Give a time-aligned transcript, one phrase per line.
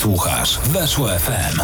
[0.00, 1.60] Słuchasz Weszło FM.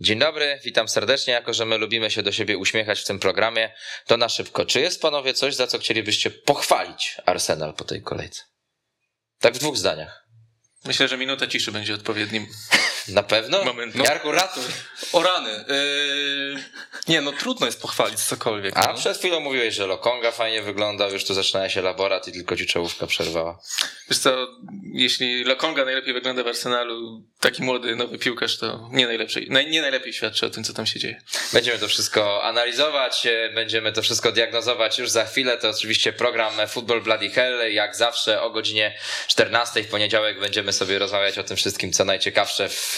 [0.00, 1.32] Dzień dobry, witam serdecznie.
[1.32, 3.74] Jako, że my lubimy się do siebie uśmiechać w tym programie,
[4.06, 4.66] to na szybko.
[4.66, 8.42] Czy jest panowie coś, za co chcielibyście pochwalić Arsenal po tej kolejce?
[9.40, 10.26] Tak w dwóch zdaniach.
[10.84, 12.46] Myślę, że minuta ciszy będzie odpowiednim.
[13.08, 13.64] Na pewno?
[13.64, 13.96] Moment.
[13.96, 14.64] Jarku, ratuj.
[15.12, 15.64] O rany.
[15.68, 16.64] Yy...
[17.08, 18.76] Nie, no trudno jest pochwalić cokolwiek.
[18.76, 18.98] A no.
[18.98, 22.66] przed chwilą mówiłeś, że Lokonga fajnie wyglądał, już tu zaczyna się laborat i tylko ci
[22.66, 23.58] czołówka przerwała.
[24.10, 24.48] Wiesz co,
[24.92, 29.82] jeśli Lokonga najlepiej wygląda w Arsenalu, taki młody, nowy piłkarz, to nie najlepiej, naj, nie
[29.82, 31.22] najlepiej świadczy o tym, co tam się dzieje.
[31.52, 35.58] Będziemy to wszystko analizować, e, będziemy to wszystko diagnozować już za chwilę.
[35.58, 37.72] To oczywiście program Football Bloody Hell.
[37.72, 38.98] Jak zawsze o godzinie
[39.28, 42.93] 14 w poniedziałek będziemy sobie rozmawiać o tym wszystkim, co najciekawsze w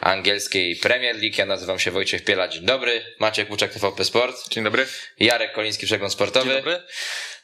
[0.00, 1.34] angielskiej Premier League.
[1.38, 2.48] Ja nazywam się Wojciech Piela.
[2.48, 3.14] Dzień dobry.
[3.18, 4.48] Maciek Łuczek, TVP Sport.
[4.48, 4.86] Dzień dobry.
[5.20, 6.46] Jarek Koliński, Przegląd Sportowy.
[6.46, 6.82] Dzień dobry.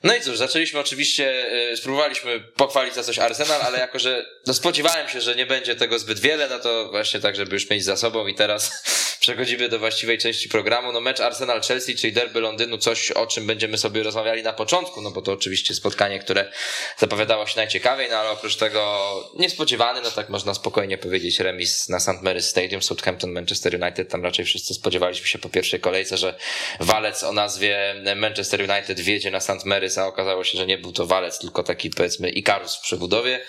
[0.05, 4.55] No i cóż, zaczęliśmy oczywiście, y, spróbowaliśmy pochwalić za coś Arsenal, ale jako, że no
[4.55, 7.85] spodziewałem się, że nie będzie tego zbyt wiele, no to właśnie tak, żeby już mieć
[7.85, 8.71] za sobą i teraz
[9.21, 10.93] przechodzimy do właściwej części programu.
[10.93, 15.11] No mecz Arsenal-Chelsea, czyli derby Londynu, coś o czym będziemy sobie rozmawiali na początku, no
[15.11, 16.53] bo to oczywiście spotkanie, które
[16.99, 22.01] zapowiadało się najciekawiej, no ale oprócz tego niespodziewany, no tak można spokojnie powiedzieć, remis na
[22.01, 22.09] St.
[22.09, 26.35] Mary's Stadium, Southampton, Manchester United, tam raczej wszyscy spodziewaliśmy się po pierwszej kolejce, że
[26.81, 29.51] walec o nazwie Manchester United wjedzie na St.
[29.51, 33.41] Mary's, a okazało się, że nie był to walec, tylko taki powiedzmy Ikarus w przebudowie.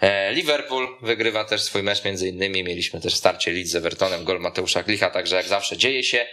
[0.00, 4.40] E, Liverpool wygrywa też swój mecz między innymi, mieliśmy też starcie Leeds z Evertonem, gol
[4.40, 6.26] Mateusza Klicha, także jak zawsze dzieje się.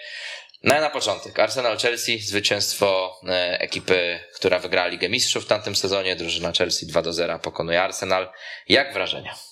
[0.64, 6.16] No i na początek Arsenal-Chelsea, zwycięstwo e, ekipy, która wygrała Ligę Mistrzów w tamtym sezonie,
[6.16, 8.30] drużyna Chelsea 2 do 0 pokonuje Arsenal.
[8.70, 9.47] Jak wrażenia?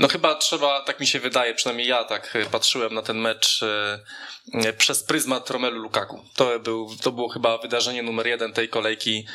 [0.00, 3.62] No chyba trzeba, tak mi się wydaje, przynajmniej ja tak e, patrzyłem na ten mecz
[3.62, 6.24] e, przez pryzmat Romelu Lukaku.
[6.36, 9.26] To, był, to było chyba wydarzenie numer jeden tej kolejki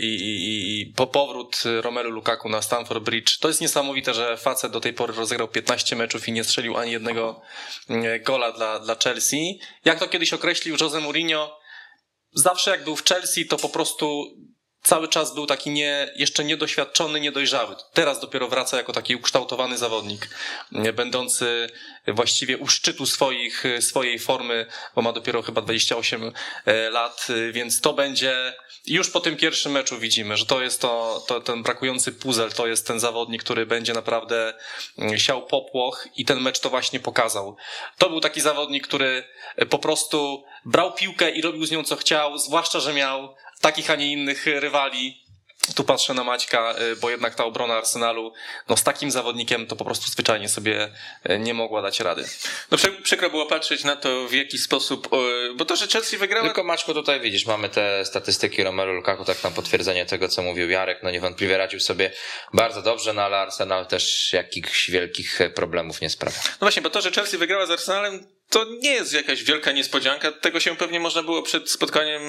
[0.00, 3.38] i, i, i po powrót Romelu Lukaku na Stamford Bridge.
[3.38, 6.92] To jest niesamowite, że facet do tej pory rozegrał 15 meczów i nie strzelił ani
[6.92, 7.40] jednego
[8.24, 9.60] gola dla, dla Chelsea.
[9.84, 11.58] Jak to kiedyś określił Jose Mourinho,
[12.32, 14.24] zawsze jak był w Chelsea, to po prostu
[14.86, 17.76] cały czas był taki nie, jeszcze niedoświadczony, niedojrzały.
[17.92, 20.28] Teraz dopiero wraca jako taki ukształtowany zawodnik,
[20.94, 21.70] będący
[22.06, 26.32] właściwie u szczytu swoich, swojej formy, bo ma dopiero chyba 28
[26.90, 28.54] lat, więc to będzie
[28.86, 32.66] już po tym pierwszym meczu widzimy, że to jest to, to ten brakujący puzzle, to
[32.66, 34.54] jest ten zawodnik, który będzie naprawdę
[35.16, 37.56] siał popłoch i ten mecz to właśnie pokazał.
[37.98, 39.24] To był taki zawodnik, który
[39.70, 43.34] po prostu brał piłkę i robił z nią co chciał, zwłaszcza, że miał
[43.66, 45.26] takich, a nie innych rywali.
[45.74, 48.32] Tu patrzę na Maćka, bo jednak ta obrona Arsenalu,
[48.68, 50.92] no z takim zawodnikiem to po prostu zwyczajnie sobie
[51.38, 52.24] nie mogła dać rady.
[52.70, 55.08] No przykro było patrzeć na to, w jaki sposób,
[55.56, 56.44] bo to, że Chelsea wygrała...
[56.44, 60.70] Tylko Maćku tutaj widzisz, mamy te statystyki Romelu Lukaku, tak na potwierdzenie tego, co mówił
[60.70, 62.12] Jarek, no niewątpliwie radził sobie
[62.52, 66.38] bardzo dobrze, no ale Arsenal też jakichś wielkich problemów nie sprawia.
[66.44, 70.32] No właśnie, bo to, że Chelsea wygrała z Arsenalem, to nie jest jakaś wielka niespodzianka.
[70.32, 72.22] Tego się pewnie można było przed spotkaniem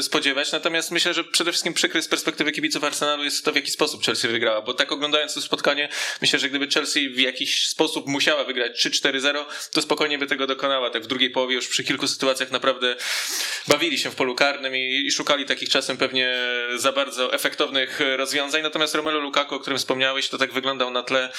[0.00, 0.52] spodziewać.
[0.52, 4.04] Natomiast myślę, że przede wszystkim przykry z perspektywy kibiców Arsenalu jest to, w jaki sposób
[4.04, 4.62] Chelsea wygrała.
[4.62, 5.88] Bo tak oglądając to spotkanie,
[6.22, 10.90] myślę, że gdyby Chelsea w jakiś sposób musiała wygrać 3-4-0, to spokojnie by tego dokonała.
[10.90, 12.96] Tak w drugiej połowie już przy kilku sytuacjach naprawdę
[13.68, 16.34] bawili się w polu karnym i, i szukali takich czasem pewnie
[16.76, 18.62] za bardzo efektownych rozwiązań.
[18.62, 21.32] Natomiast Romelu Lukaku, o którym wspomniałeś, to tak wyglądał na tle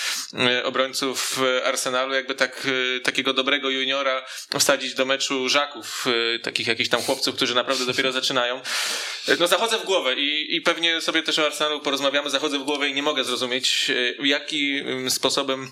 [0.64, 2.68] obrońców Arsenalu, jakby tak,
[3.04, 4.09] takiego dobrego juniora
[4.60, 6.06] wsadzić do meczu żaków,
[6.44, 8.62] takich jakichś tam chłopców, którzy naprawdę dopiero zaczynają.
[9.40, 12.90] No zachodzę w głowę i, i pewnie sobie też o Arsenalu porozmawiamy, zachodzę w głowę
[12.90, 13.92] i nie mogę zrozumieć,
[14.24, 15.72] jakim sposobem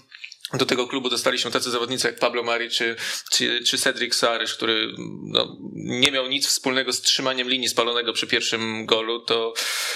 [0.54, 2.96] do tego klubu dostali się tacy zawodnicy jak Pablo Mari czy,
[3.32, 4.94] czy, czy Cedric Soares, który
[5.24, 9.54] no, nie miał nic wspólnego z trzymaniem linii spalonego przy pierwszym golu, to,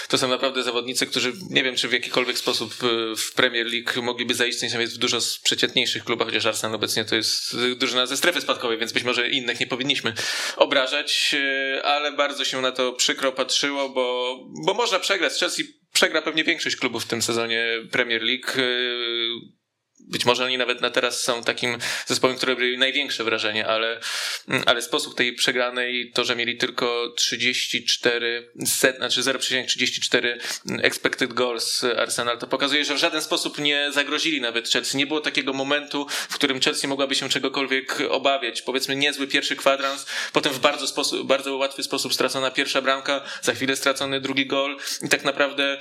[0.08, 2.74] to są naprawdę zawodnicy, którzy nie wiem, czy w jakikolwiek sposób
[3.18, 7.56] w Premier League mogliby zaistnieć nawet w dużo przeciętniejszych klubach, chociaż Arsenal obecnie to jest
[7.76, 10.14] drużyna ze strefy spadkowej, więc być może innych nie powinniśmy
[10.56, 11.36] obrażać,
[11.84, 15.34] ale bardzo się na to przykro patrzyło, bo, bo można przegrać.
[15.40, 15.64] Chelsea
[15.94, 18.48] przegra pewnie większość klubów w tym sezonie Premier League
[20.08, 24.00] być może oni nawet na teraz są takim zespołem, który robi największe wrażenie, ale,
[24.66, 30.40] ale sposób tej przegranej, to, że mieli tylko 34, set, znaczy 0,34
[30.82, 34.98] expected goals Arsenal, to pokazuje, że w żaden sposób nie zagrozili nawet Chelsea.
[34.98, 38.62] Nie było takiego momentu, w którym Chelsea mogłaby się czegokolwiek obawiać.
[38.62, 43.54] Powiedzmy niezły pierwszy kwadrans, potem w bardzo, sposób, bardzo łatwy sposób stracona pierwsza bramka, za
[43.54, 45.78] chwilę stracony drugi gol i tak naprawdę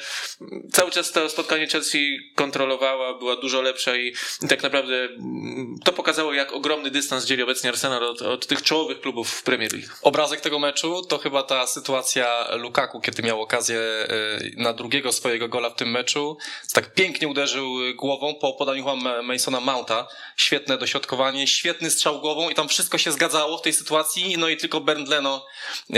[0.72, 4.09] cały czas to spotkanie Chelsea kontrolowała, była dużo lepsza i
[4.42, 8.62] i tak naprawdę mm, to pokazało, jak ogromny dystans dzieli obecnie Arsenal od, od tych
[8.62, 9.88] czołowych klubów w Premier League.
[10.02, 15.48] Obrazek tego meczu to chyba ta sytuacja Lukaku, kiedy miał okazję y, na drugiego swojego
[15.48, 16.36] gola w tym meczu.
[16.72, 20.08] Tak pięknie uderzył głową po podaniu chyba Masona Mounta.
[20.36, 24.38] Świetne dośrodkowanie, świetny strzał głową i tam wszystko się zgadzało w tej sytuacji.
[24.38, 25.46] No i tylko Bernd Leno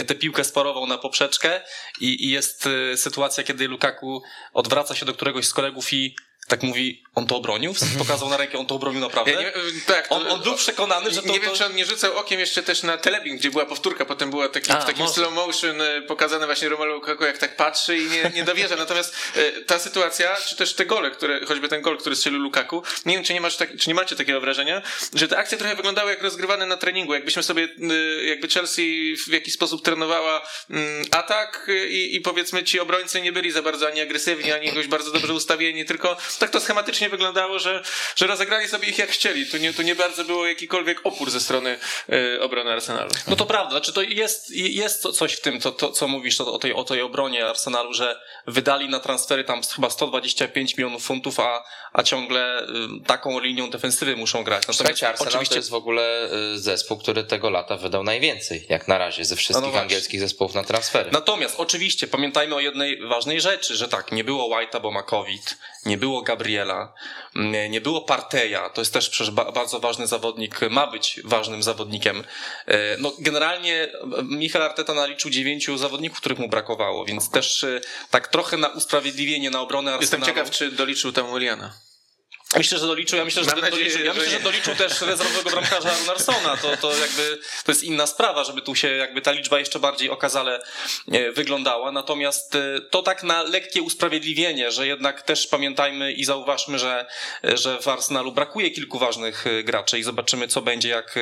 [0.06, 1.60] tę piłkę sparował na poprzeczkę
[2.00, 4.22] i, i jest y, sytuacja, kiedy Lukaku
[4.52, 6.16] odwraca się do któregoś z kolegów i
[6.48, 7.74] tak mówi, on to obronił?
[7.98, 9.32] Pokazał na rękę, on to obronił naprawdę?
[9.32, 9.52] Ja nie,
[9.86, 11.28] tak, to, on, on był przekonany, że to...
[11.28, 11.46] Nie to...
[11.46, 14.48] wiem, czy on nie rzucał okiem jeszcze też na telebing, gdzie była powtórka, potem była
[14.48, 15.14] taki, A, w takim może.
[15.14, 18.76] slow motion y, pokazane właśnie Romelu Lukaku, jak tak patrzy i nie, nie dowierza.
[18.76, 22.82] Natomiast y, ta sytuacja, czy też te gole, które, choćby ten gol, który strzelił Lukaku,
[23.06, 24.82] nie wiem, czy nie, masz tak, czy nie macie takiego wrażenia,
[25.14, 27.14] że te akcje trochę wyglądały jak rozgrywane na treningu.
[27.14, 27.68] Jakbyśmy sobie,
[28.24, 33.52] jakby Chelsea w jakiś sposób trenowała mm, atak i, i powiedzmy ci obrońcy nie byli
[33.52, 37.82] za bardzo ani agresywni, ani jakoś bardzo dobrze ustawieni, tylko tak to schematycznie wyglądało, że,
[38.16, 39.46] że rozegrali sobie ich jak chcieli.
[39.46, 41.78] Tu nie, tu nie bardzo było jakikolwiek opór ze strony
[42.12, 43.10] y, obrony Arsenalu.
[43.26, 46.58] No to prawda, znaczy to jest, jest coś w tym, to, to, co mówisz o,
[46.58, 51.64] tej, o tej obronie Arsenalu, że wydali na transfery tam chyba 125 milionów funtów, a,
[51.92, 52.66] a ciągle y,
[53.06, 54.62] taką linią defensywy muszą grać.
[54.62, 58.88] Natomiast Słuchajcie, Arsenal to jest w ogóle y, zespół, który tego lata wydał najwięcej, jak
[58.88, 61.10] na razie, ze wszystkich No, no angielskich zespołów na transfery.
[61.10, 65.56] Natomiast oczywiście pamiętajmy o jednej ważnej rzeczy, że tak, nie było White'a, bo ma COVID,
[65.86, 66.92] nie było Gabriela,
[67.70, 72.24] nie było Parteja, to jest też przecież ba- bardzo ważny zawodnik, ma być ważnym zawodnikiem.
[72.66, 73.88] E, No generalnie
[74.24, 77.80] Michał Arteta naliczył dziewięciu zawodników, których mu brakowało, więc też e,
[78.10, 80.26] tak trochę na usprawiedliwienie na obronę Jestem Arsenalu.
[80.40, 81.72] ciekaw, czy doliczył tam Williana.
[82.56, 83.18] Myślę, że doliczył.
[83.18, 86.56] Ja myślę, że, nadzieję, doliczył, ja że myślę, że doliczył też rezerwowego bramkarza Narsona.
[86.56, 90.10] To, to jakby to jest inna sprawa, żeby tu się jakby ta liczba jeszcze bardziej
[90.10, 90.62] okazale
[91.12, 91.92] e, wyglądała.
[91.92, 97.06] Natomiast e, to tak na lekkie usprawiedliwienie, że jednak też pamiętajmy i zauważmy, że,
[97.44, 101.18] e, że w Arsenalu brakuje kilku ważnych graczy i zobaczymy, co będzie, jak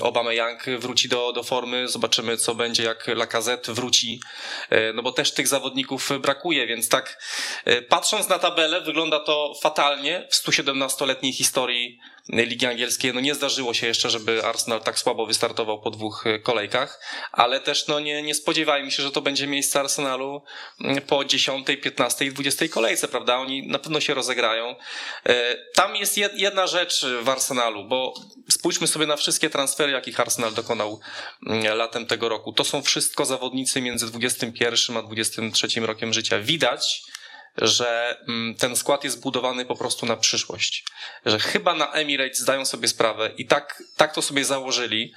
[0.00, 4.20] Obama Young wróci do, do formy, zobaczymy, co będzie, jak Lacazette wróci,
[4.94, 7.22] no bo też tych zawodników brakuje, więc tak
[7.88, 11.98] patrząc na tabelę, wygląda to fatalnie w 117-letniej historii
[12.28, 13.14] Ligi Angielskiej.
[13.14, 17.00] No nie zdarzyło się jeszcze, żeby Arsenal tak słabo wystartował po dwóch e, kolejkach,
[17.32, 20.42] ale też no nie, nie spodziewajmy się, że to będzie miejsce Arsenalu
[20.80, 23.36] mm, po 10, 15 i 20 kolejce, prawda?
[23.36, 24.76] Oni na pewno się rozegrają.
[25.26, 28.14] E, Tam jest jed- jedna rzecz w Arsenalu, bo
[28.50, 31.00] spójrzmy sobie na wszystkie transfery, jakich Arsenal dokonał
[31.46, 32.52] mm, latem tego roku.
[32.52, 36.40] To są wszystko zawodnicy między 21 a 23 rokiem życia.
[36.40, 37.02] Widać,
[37.58, 40.84] że mm, ten skład jest budowany po prostu na przyszłość.
[41.26, 45.12] Że chyba na Emirates zdają sobie sprawę i tak, tak to sobie założyli,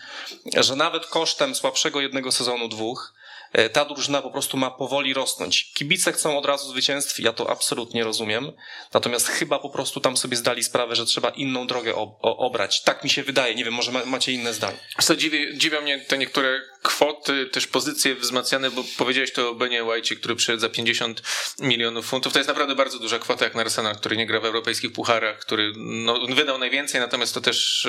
[0.58, 3.14] że nawet kosztem słabszego jednego sezonu, dwóch,
[3.54, 5.72] e, ta drużyna po prostu ma powoli rosnąć.
[5.74, 8.52] Kibice chcą od razu zwycięstw, ja to absolutnie rozumiem.
[8.94, 12.82] Natomiast chyba po prostu tam sobie zdali sprawę, że trzeba inną drogę ob- obrać.
[12.82, 13.56] Tak mi się wydaje.
[13.56, 14.78] Nie wiem, może ma- macie inne zdanie.
[15.02, 19.84] Co dziwi, dziwią mnie te niektóre kwoty, też pozycje wzmacniane, bo powiedziałeś to o Benie
[19.84, 21.22] White, który przyszedł za 50
[21.60, 22.34] milionów funtów.
[22.34, 25.40] To jest naprawdę bardzo duża kwota jak na Arsenal, który nie gra w europejskich pucharach,
[25.40, 27.86] który no, wydał najwięcej, natomiast to też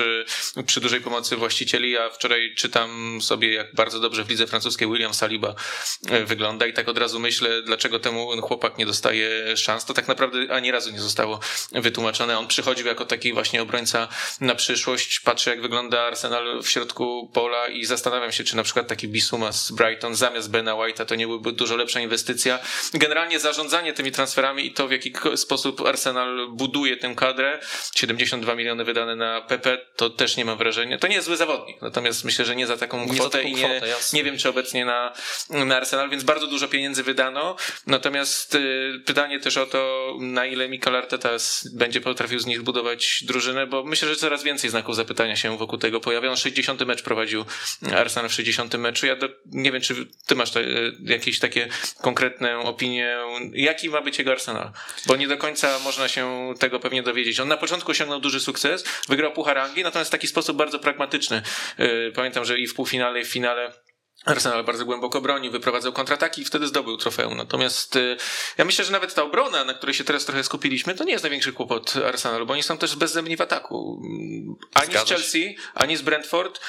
[0.57, 1.91] y, przy dużej pomocy właścicieli.
[1.91, 5.55] Ja wczoraj czytam sobie, jak bardzo dobrze w lidze francuskiej William Saliba
[6.11, 9.85] y, wygląda i tak od razu myślę, dlaczego temu chłopak nie dostaje szans.
[9.85, 11.39] To tak naprawdę ani razu nie zostało
[11.71, 12.39] wytłumaczone.
[12.39, 14.07] On przychodził jako taki właśnie obrońca
[14.41, 15.19] na przyszłość.
[15.19, 19.51] Patrzę, jak wygląda Arsenal w środku pola i zastanawiam się, czy na przykład taki Bisuma
[19.51, 22.59] z Brighton zamiast Bena White'a to nie byłby dużo lepsza inwestycja.
[22.93, 27.59] Generalnie zarządzanie tymi transferami i to, w jaki sposób Arsenal buduje tę kadrę,
[27.95, 30.97] 72 miliony wydane na PP, to też nie mam wrażenia.
[30.97, 33.49] To nie jest zły zawodnik, natomiast myślę, że nie za taką Nie za kwotę taką
[33.49, 35.13] i nie, kwotę, nie wiem, czy obecnie na,
[35.49, 37.55] na Arsenal, więc bardzo dużo pieniędzy wydano.
[37.87, 41.29] Natomiast y, pytanie też o to, na ile Mikel Arteta
[41.73, 45.79] będzie potrafił z nich budować drużynę, bo myślę, że coraz więcej znaków zapytania się wokół
[45.79, 46.29] tego pojawia.
[46.29, 47.45] On 60 mecz prowadził
[47.95, 49.05] Arsenal w 60 meczu.
[49.05, 49.95] Ja do, nie wiem, czy
[50.27, 51.67] ty masz y, jakieś takie
[52.01, 53.17] konkretne opinie,
[53.53, 54.71] jaki ma być jego Arsenal,
[55.07, 57.39] bo nie do końca można się tego pewnie dowiedzieć.
[57.39, 61.41] On na początku osiągnął duży sukces, wygrał Puchar Anglii, natomiast w taki sposób bardzo pragmatyczny.
[61.79, 63.71] Y, Pamiętam, że i w półfinale, i w finale
[64.25, 67.37] Arsenal bardzo głęboko bronił, wyprowadzał kontrataki i wtedy zdobył trofeum.
[67.37, 68.17] Natomiast y,
[68.57, 71.23] ja myślę, że nawet ta obrona, na której się teraz trochę skupiliśmy, to nie jest
[71.23, 74.01] największy kłopot Arsenalu, bo oni są też bezzębni w ataku.
[74.03, 75.15] Mm, Ani Zgadza z się.
[75.15, 76.59] Chelsea, ani z Brentford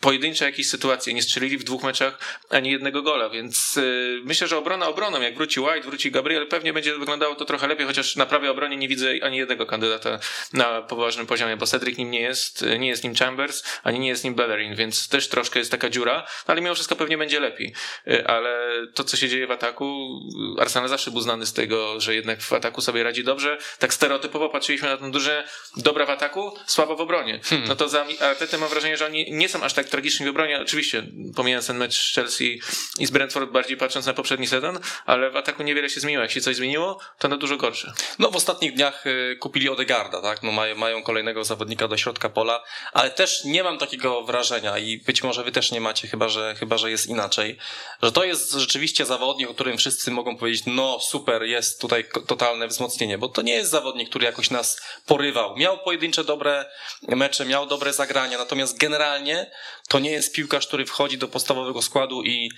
[0.00, 1.14] pojedyncze jakieś sytuacje.
[1.14, 2.18] Nie strzelili w dwóch meczach
[2.50, 6.72] ani jednego gola, więc y, myślę, że obrona obroną, jak wróci White, wróci Gabriel, pewnie
[6.72, 10.18] będzie wyglądało to trochę lepiej, chociaż na prawej obronie nie widzę ani jednego kandydata
[10.52, 14.24] na poważnym poziomie, bo Cedric nim nie jest, nie jest nim Chambers, ani nie jest
[14.24, 17.40] nim Bellerin, więc też troszkę jest taka dziura, no ale mimo wszystko to pewnie będzie
[17.40, 17.74] lepiej.
[18.08, 20.20] Y, Ale to, co się dzieje w ataku,
[20.60, 23.58] Arsenal zawsze był znany z tego, że jednak w ataku sobie radzi dobrze.
[23.78, 25.44] Tak stereotypowo patrzyliśmy na tę duże
[25.76, 27.40] dobra w ataku, słabo w obronie.
[27.68, 30.60] No to za Artetę mam wrażenie, że oni nie są aż tak tragiczni w obronie.
[30.60, 31.02] Oczywiście,
[31.36, 32.60] pomijając ten mecz z Chelsea
[32.98, 36.22] i z Brentford, bardziej patrząc na poprzedni sezon, ale w ataku niewiele się zmieniło.
[36.22, 37.92] Jak się coś zmieniło, to na dużo gorsze.
[38.18, 40.42] No w ostatnich dniach y, kupili Odegarda, tak?
[40.42, 44.98] No mają, mają kolejnego zawodnika do środka pola, ale też nie mam takiego wrażenia i
[44.98, 47.58] być może wy też nie macie, chyba że, chyba, że jest inaczej,
[48.02, 52.68] że to jest rzeczywiście zawodnik, o którym wszyscy mogą powiedzieć, no super, jest tutaj totalne
[52.68, 55.56] wzmocnienie, bo to nie jest zawodnik, który jakoś nas porywał.
[55.56, 56.64] Miał pojedyncze dobre
[57.02, 59.50] mecze, miał dobre zagrania, natomiast generalnie
[59.88, 62.50] to nie jest piłkarz, który wchodzi do podstawowego składu i,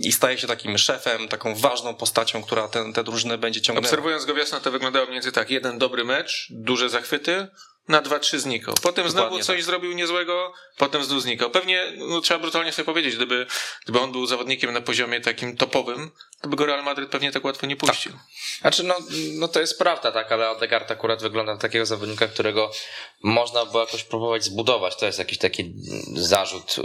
[0.00, 3.86] i staje się takim szefem, taką ważną postacią, która tę tę drużynę będzie ciągnęła.
[3.86, 5.50] Obserwując go wiosną, to wyglądało mniej więcej tak.
[5.50, 7.48] Jeden dobry mecz, duże zachwyty,
[7.88, 8.74] na 2-3 znikał.
[8.82, 9.64] Potem znowu Dokładnie coś tak.
[9.64, 11.50] zrobił niezłego, potem znów znikał.
[11.50, 13.46] Pewnie, no, trzeba brutalnie sobie powiedzieć, gdyby,
[13.82, 16.10] gdyby on był zawodnikiem na poziomie takim topowym,
[16.40, 18.12] to by go Real Madryt pewnie tak łatwo nie puścił.
[18.60, 18.96] Znaczy, no,
[19.32, 22.70] no to jest prawda, tak, ale Odegaard akurat wygląda na takiego zawodnika, którego
[23.24, 24.96] można było jakoś próbować zbudować.
[24.96, 25.74] To jest jakiś taki
[26.14, 26.82] zarzut y,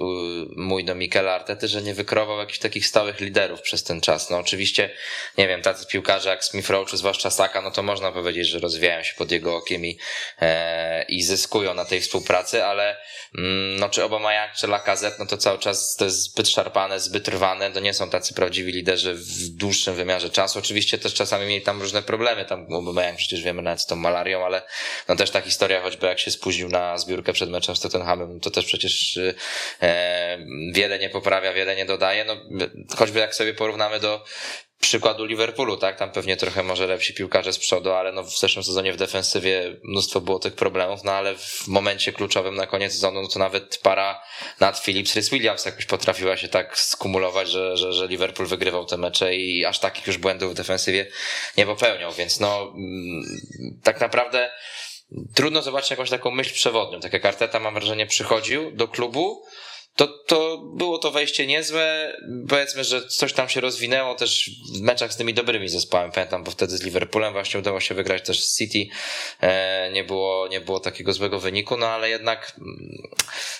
[0.55, 4.29] mój do Mikela Artety, że nie wykrował jakichś takich stałych liderów przez ten czas.
[4.29, 4.89] No oczywiście,
[5.37, 8.59] nie wiem, tacy piłkarze jak Smith Rowe, czy zwłaszcza Saka, no to można powiedzieć, że
[8.59, 9.97] rozwijają się pod jego okiem i,
[10.41, 12.97] e, i zyskują na tej współpracy, ale
[13.37, 17.27] mm, no czy Obama czy Lacazette, no to cały czas to jest zbyt szarpane, zbyt
[17.27, 20.59] rwane, to nie są tacy prawdziwi liderzy w dłuższym wymiarze czasu.
[20.59, 24.45] Oczywiście też czasami mieli tam różne problemy, tam Aubameyang przecież wiemy nawet z tą malarią,
[24.45, 24.61] ale
[25.07, 28.51] no też ta historia, choćby jak się spóźnił na zbiórkę przed meczem z Tottenhamem, to
[28.51, 29.19] też przecież
[29.81, 30.37] e,
[30.73, 32.35] wiele nie poprawia, wiele nie dodaje, no
[32.97, 34.23] choćby jak sobie porównamy do
[34.79, 35.97] przykładu Liverpoolu, tak?
[35.97, 39.75] Tam pewnie trochę może lepsi piłkarze z przodu, ale no w zeszłym sezonie w defensywie
[39.83, 43.79] mnóstwo było tych problemów, no ale w momencie kluczowym na koniec sezonu, no to nawet
[43.83, 44.21] para
[44.59, 48.97] nad Phillips, Rhys Williams jakoś potrafiła się tak skumulować, że, że, że Liverpool wygrywał te
[48.97, 51.07] mecze i aż takich już błędów w defensywie
[51.57, 53.23] nie popełniał, więc no mm,
[53.83, 54.51] tak naprawdę
[55.33, 56.99] trudno zobaczyć jakąś taką myśl przewodnią.
[56.99, 59.45] Tak jak Arteta mam wrażenie przychodził do klubu,
[59.95, 62.17] to, to było to wejście niezłe.
[62.49, 66.11] Powiedzmy, że coś tam się rozwinęło też w meczach z tymi dobrymi zespołami.
[66.11, 68.95] Pamiętam, bo wtedy z Liverpoolem właśnie udało się wygrać też z City.
[69.41, 72.97] E, nie, było, nie było takiego złego wyniku, no ale jednak mm,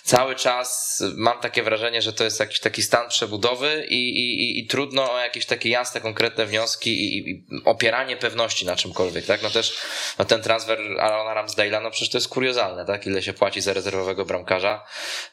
[0.03, 4.67] cały czas mam takie wrażenie, że to jest jakiś taki stan przebudowy i, i, i,
[4.67, 9.41] trudno o jakieś takie jasne, konkretne wnioski i, i opieranie pewności na czymkolwiek, tak?
[9.41, 9.77] No też
[10.19, 13.05] no ten transfer Alana Ramsdale'a, no przecież to jest kuriozalne, tak?
[13.07, 14.85] Ile się płaci za rezerwowego bramkarza,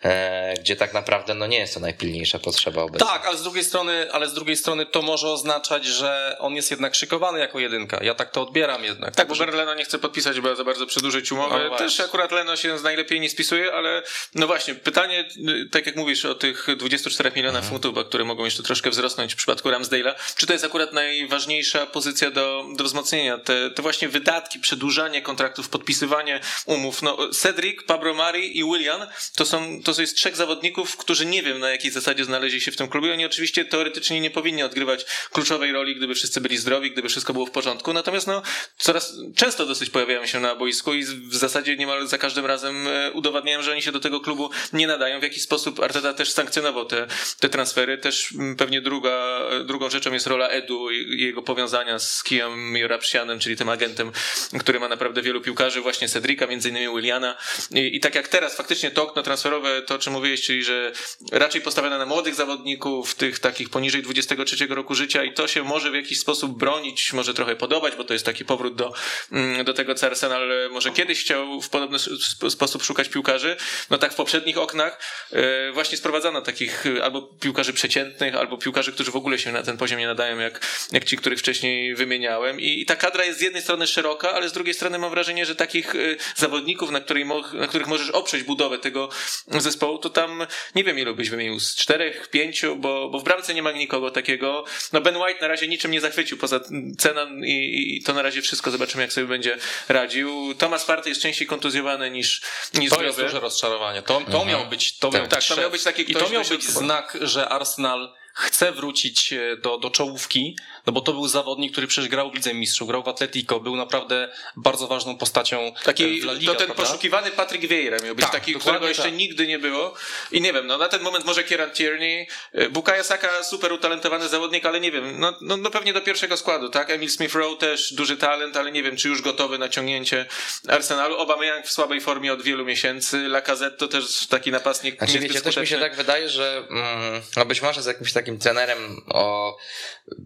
[0.02, 3.08] e, gdzie tak naprawdę no nie jest to najpilniejsza potrzeba obecnie.
[3.08, 6.70] Tak, ale z drugiej strony, ale z drugiej strony to może oznaczać, że on jest
[6.70, 7.98] jednak szykowany jako jedynka.
[8.02, 9.14] Ja tak to odbieram jednak.
[9.16, 9.46] Tak, bo że...
[9.46, 11.68] Leno nie chce podpisać, bo za bardzo przedłużyć umowę.
[11.70, 11.76] No.
[11.76, 14.02] Też akurat Leno się z najlepiej nie spisuje, ale
[14.34, 15.28] no właśnie, pytanie,
[15.72, 17.70] tak jak mówisz o tych 24 milionach Mhm.
[17.72, 21.86] funtów, bo które mogą jeszcze troszkę wzrosnąć w przypadku Ramsdale'a, czy to jest akurat najważniejsza
[21.86, 23.38] pozycja do, do wzmocnienia?
[23.38, 27.02] Te, te właśnie wydatki, przedłużanie kontraktów, podpisywanie umów.
[27.02, 31.58] No, Cedric, Pablo Mari i Willian to są, to jest trzech zawodników, którzy nie wiem
[31.58, 33.12] na jakiej zasadzie znaleźli się w tym klubie.
[33.12, 37.46] Oni oczywiście teoretycznie nie powinni odgrywać kluczowej roli, gdyby wszyscy byli zdrowi, gdyby wszystko było
[37.46, 37.92] w porządku.
[37.92, 38.42] Natomiast no,
[38.78, 43.12] coraz często dosyć pojawiają się na boisku i w zasadzie niemal za każdym razem e,
[43.12, 45.20] udowadniają, że oni się do tego klubu nie nadają.
[45.20, 47.06] W jakiś sposób Arteta też sankcjonował te,
[47.40, 47.98] te transfery.
[47.98, 53.38] Też mm, pewnie druga, drugą rzeczą jest rola Edu i jego powiązania z Kijem Jorapsianem,
[53.38, 54.12] czyli tym agentem,
[54.60, 57.36] który ma naprawdę wielu piłkarzy, właśnie Cedrika, między innymi Williana.
[57.70, 60.92] I, I tak jak teraz faktycznie to okno transferowe, to o czym mówiłeś, czyli że
[61.32, 65.90] raczej postawione na młodych zawodników, tych takich poniżej 23 roku życia i to się może
[65.90, 68.92] w jakiś sposób bronić, może trochę podobać, bo to jest taki powrót do,
[69.32, 73.56] mm, do tego, co Arsenal może kiedyś chciał w podobny sp- sposób szukać piłkarzy.
[73.90, 75.00] No tak w poprzednich oknach
[75.32, 79.62] e, właśnie sprowadzano takich e, albo piłkarzy przeciętnych, albo piłkarzy, którzy w ogóle się na
[79.62, 82.60] ten poziom nie nadają, jak, jak ci, których wcześniej wymieniałem.
[82.60, 85.46] I, I ta kadra jest z jednej strony szeroka, ale z drugiej strony mam wrażenie,
[85.46, 85.98] że takich e,
[86.36, 89.08] zawodników, na, której na których możesz oprzeć budowę tego
[89.48, 93.54] zespołu, to tam nie wiem, ilu byś wymienił, z czterech, pięciu, bo, bo w bramce
[93.54, 94.64] nie ma nikogo takiego.
[94.92, 96.60] No Ben White na razie niczym nie zachwycił poza
[96.98, 98.70] ceną i, i to na razie wszystko.
[98.70, 99.58] Zobaczymy, jak sobie będzie
[99.88, 100.54] radził.
[100.58, 102.42] Thomas Partey jest częściej kontuzjowany niż,
[102.74, 104.02] niż To jest duże rozczarowanie.
[104.02, 106.30] To, to miał być, to miał Tak, być to miał być taki I ktoś to
[106.30, 111.28] miał być znak, że Arsenal chce wrócić e, do, do czołówki, no bo to był
[111.28, 115.72] zawodnik, który przecież grał w Lidze Mistrzów, grał w Atletico, był naprawdę bardzo ważną postacią
[115.84, 116.84] Taki, w La Liga, to ten prawda?
[116.84, 119.14] poszukiwany Patrick Vieira miał być Tak, taki, którego jeszcze tak.
[119.14, 119.94] nigdy nie było.
[120.32, 124.28] I nie wiem, no na ten moment może Kieran Tierney, y, Bukayo Saka super utalentowany
[124.28, 126.90] zawodnik, ale nie wiem, no, no, no pewnie do pierwszego składu, tak?
[126.90, 130.26] Emil Smith Rowe też duży talent, ale nie wiem, czy już gotowy na ciągnięcie
[130.68, 131.16] Arsenalu.
[131.20, 135.44] Aubameyang w słabej formie od wielu miesięcy, Lacazette to też taki napastnik Znaczy niezbyt wiecie,
[135.44, 135.88] też mi się skuteczny.
[135.88, 139.56] tak wydaje, że mm, no być może z jakimś takim trenerem o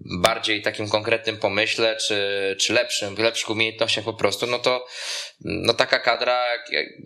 [0.04, 4.86] bardziej takim konkretnym pomyśle, czy, czy lepszym, lepszych umiejętnościach po prostu, no to
[5.44, 6.44] no taka kadra,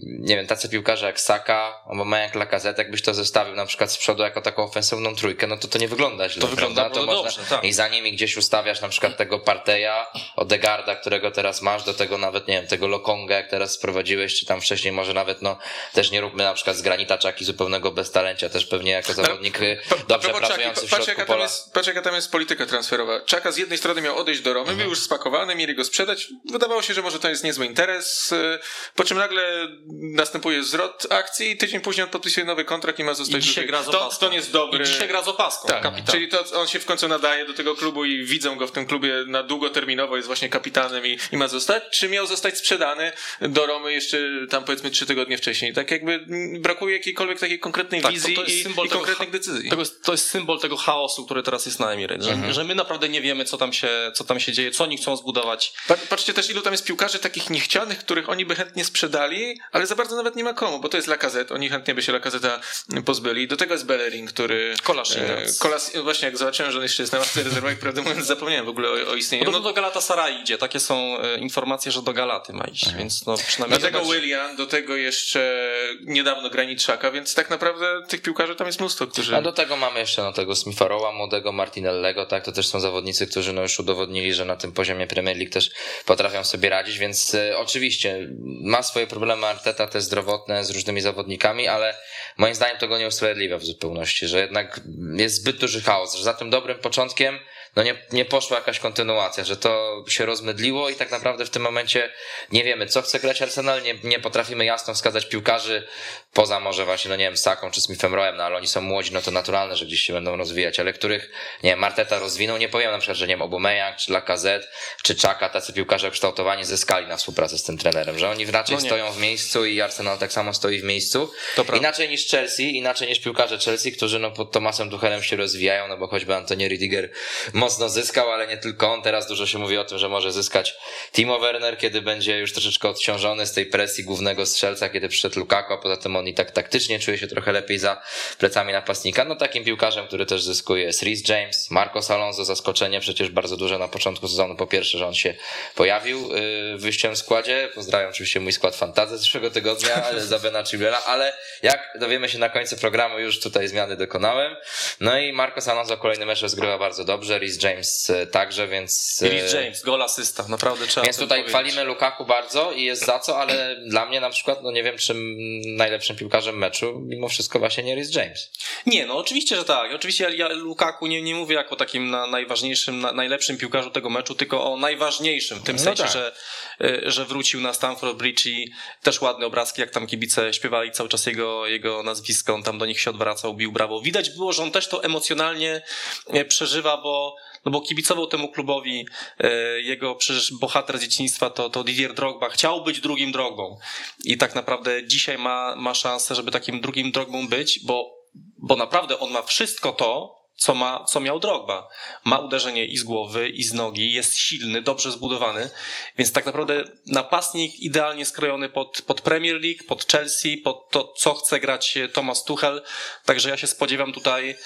[0.02, 3.98] nie wiem, tacy piłkarze jak Saka, albo jak Lacazette, jakbyś to zestawił na przykład z
[3.98, 6.90] przodu jako taką ofensywną trójkę, no to to nie wygląda źle, To wygląda?
[6.90, 7.64] To można, dobrze, tak.
[7.64, 12.18] I za nimi gdzieś ustawiasz na przykład tego Parteja, Odegarda, którego teraz masz, do tego
[12.18, 15.58] nawet, nie wiem, tego Lokonga, jak teraz sprowadziłeś, czy tam wcześniej może nawet, no,
[15.92, 19.78] też nie róbmy na przykład z Granita Czaki zupełnego beztalencia, też pewnie jako zawodnik y,
[20.08, 21.48] dobrze pracujący w środku pola.
[21.72, 23.20] patrz jaka tam jest polityka transferowa.
[23.20, 24.78] Czaka z jednej strony miał odejść do Romy, Mhm.
[24.78, 26.28] był już spakowany, mieli go sprzedać.
[26.52, 28.58] Wydawało się, że może to jest niezły interes, y,
[28.94, 29.68] po czym nagle
[30.00, 33.66] następuje zwrot akcji i tydzień później on podpisuje nowy kontrakt i ma zostać I dzisiaj
[33.66, 34.26] gra z to, opaską.
[34.28, 34.84] to jest dobry.
[34.84, 36.06] I dzisiaj gra z opaską, tak, kapitan.
[36.06, 38.86] czyli to on się w końcu nadaje do tego klubu i widzą go w tym
[38.86, 43.66] klubie na długoterminowo, jest właśnie kapitanem i, i ma zostać, czy miał zostać sprzedany do
[43.66, 44.18] Romy jeszcze
[44.50, 45.72] tam powiedzmy trzy tygodnie wcześniej.
[45.72, 46.24] Tak jakby
[46.60, 49.70] brakuje jakiejkolwiek takiej konkretnej Tak, to- wizji to jest i, symbol i konkretnych decyzji.
[49.70, 52.52] Tego, to jest symbol tego chaosu, który teraz jest na Emirates, że, Mhm.
[52.54, 55.16] Że my naprawdę nie wiemy, co tam, się, co tam się dzieje, co oni chcą
[55.16, 55.72] zbudować.
[55.88, 59.86] Pa- Patrzcie też, ilu tam jest piłkarzy takich niechcianych, których oni by chętnie sprzedali, ale
[59.86, 62.60] za bardzo nawet nie ma komu, bo to jest Lacazette, oni chętnie by się Lacazeta
[63.04, 63.48] pozbyli.
[63.48, 64.74] Do tego jest Bellerin, który...
[64.82, 65.56] Kolasinac.
[65.56, 68.66] e, Kolas, właśnie jak zobaczyłem, że on jeszcze jest na ławce rezerwowej, prawdę mówiąc, zapomniałem
[68.66, 69.44] w ogóle o, o istnieniu.
[69.44, 73.26] Podobno No, do Galatasaray idzie, takie są e, informacje, że do Galaty ma iść, więc
[73.26, 73.80] no przynajmniej...
[73.80, 74.20] do tego zobaczymy.
[74.20, 75.70] William, do tego jeszcze
[76.00, 79.36] niedawno Graniczaka, więc tak naprawdę tych piłkarzy tam jest mnóstwo, którzy...
[79.36, 83.26] A do tego mamy jeszcze no, tego Smitharowa, młodego Martinellego, tak, to też są zawodnicy,
[83.26, 85.70] którzy no, już udowodnili, że na tym poziomie Premier League też
[86.06, 88.28] potrafią sobie radzić, więc e, oczywiście
[88.62, 91.96] ma swoje problemy Arteta, te zdrowotne z różnymi zawodnikami, ale
[92.36, 94.80] moim zdaniem to go nie usprawiedliwia w zupełności, że jednak
[95.16, 97.38] jest zbyt duży chaos, że za tym dobrym początkiem
[97.76, 101.62] no nie, nie poszła jakaś kontynuacja, że to się rozmydliło i tak naprawdę w tym
[101.62, 102.12] momencie
[102.52, 105.86] nie wiemy, co chce grać Arsenal, nie, nie potrafimy jasno wskazać piłkarzy,
[106.34, 109.12] poza może właśnie, no nie wiem, Saką czy Smithem Royem, no ale oni są młodzi,
[109.12, 111.30] no to naturalne, że gdzieś się będą rozwijać, ale których,
[111.62, 114.68] nie wiem, Marteta rozwinął, nie powiem na przykład, że nie wiem, Aubameyang, czy Lacazette,
[115.02, 118.80] czy Czaka, tacy piłkarze kształtowani zyskali na współpracę z tym trenerem, że oni raczej No
[118.80, 121.32] stoją w miejscu i Arsenal tak samo stoi w miejscu.
[121.76, 125.96] Inaczej niż Chelsea, inaczej niż piłkarze Chelsea, którzy no pod Tomasem Tuchelem się rozwijają, no
[125.96, 127.10] bo choćby Antonio Ridiger
[127.52, 129.02] mocno zyskał, ale nie tylko on.
[129.02, 130.74] Teraz dużo się mówi o tym, że może zyskać
[131.12, 135.72] Timo Werner, kiedy będzie już troszeczkę odciążony z tej presji głównego strzelca, kiedy przyszedł Lukaku,
[135.72, 138.02] a poza tym on i tak taktycznie czuje się trochę lepiej za
[138.38, 139.24] plecami napastnika.
[139.24, 143.78] No takim piłkarzem, który też zyskuje jest Reece James, Marcos Alonso, zaskoczenie przecież bardzo duże
[143.78, 144.56] na początku sezonu.
[144.56, 145.34] Po pierwsze, że on się
[145.74, 147.68] pojawił yy, w wyjściowym składzie.
[147.74, 151.32] Pozdrawiam oczywiście mój skład fantazy z zeszłego tygodnia za Bena Chilwella, ale
[151.62, 154.56] jak dowiemy się na końcu programu, już tutaj zmiany dokonałem.
[155.00, 159.22] No i Marcos Alonso kolejny mecz rozgrywa bardzo dobrze, Reece James e, także, więc...
[159.22, 161.50] e, Reece James, gol asysta, naprawdę trzeba Więc tutaj powiedzieć.
[161.50, 164.98] chwalimy Lukaku bardzo i jest za co, ale dla mnie na przykład, no nie wiem
[164.98, 165.36] czym
[165.76, 168.50] najlepszym piłkarzem meczu, mimo wszystko właśnie nie Reece James.
[168.86, 169.92] Nie, no oczywiście, że tak.
[169.94, 174.10] Oczywiście ja, ja Lukaku nie, nie mówię jako takim na najważniejszym, na, najlepszym piłkarzu tego
[174.10, 176.12] meczu, tylko o najważniejszym, w tym No sensie, tak.
[176.12, 176.32] że,
[176.80, 178.72] y, że wrócił na Stamford Bridge i
[179.02, 182.86] też ładne obrazki, jak tam kibice śpiewali cały czas jego, jego nazwisko, on tam do
[182.86, 184.00] nich się odwracał, bił brawo.
[184.00, 185.82] Widać było, że on też to emocjonalnie
[186.26, 189.06] e, przeżywa, bo no bo kibicował temu klubowi,
[189.38, 189.50] e,
[189.80, 193.78] jego przecież bohater dzieciństwa to, to Didier Drogba, chciał być drugim drogą.
[194.24, 198.14] I tak naprawdę dzisiaj ma, ma szansę, żeby takim drugim drogą być, bo,
[198.58, 201.88] bo naprawdę on ma wszystko to, co, ma, co miał Drogba.
[202.24, 205.70] Ma uderzenie i z głowy, i z nogi, jest silny, dobrze zbudowany,
[206.18, 211.34] więc tak naprawdę napastnik idealnie skrojony pod, pod Premier League, pod Chelsea, pod to, co
[211.34, 212.82] chce grać Thomas Tuchel,
[213.24, 214.56] także ja się spodziewam tutaj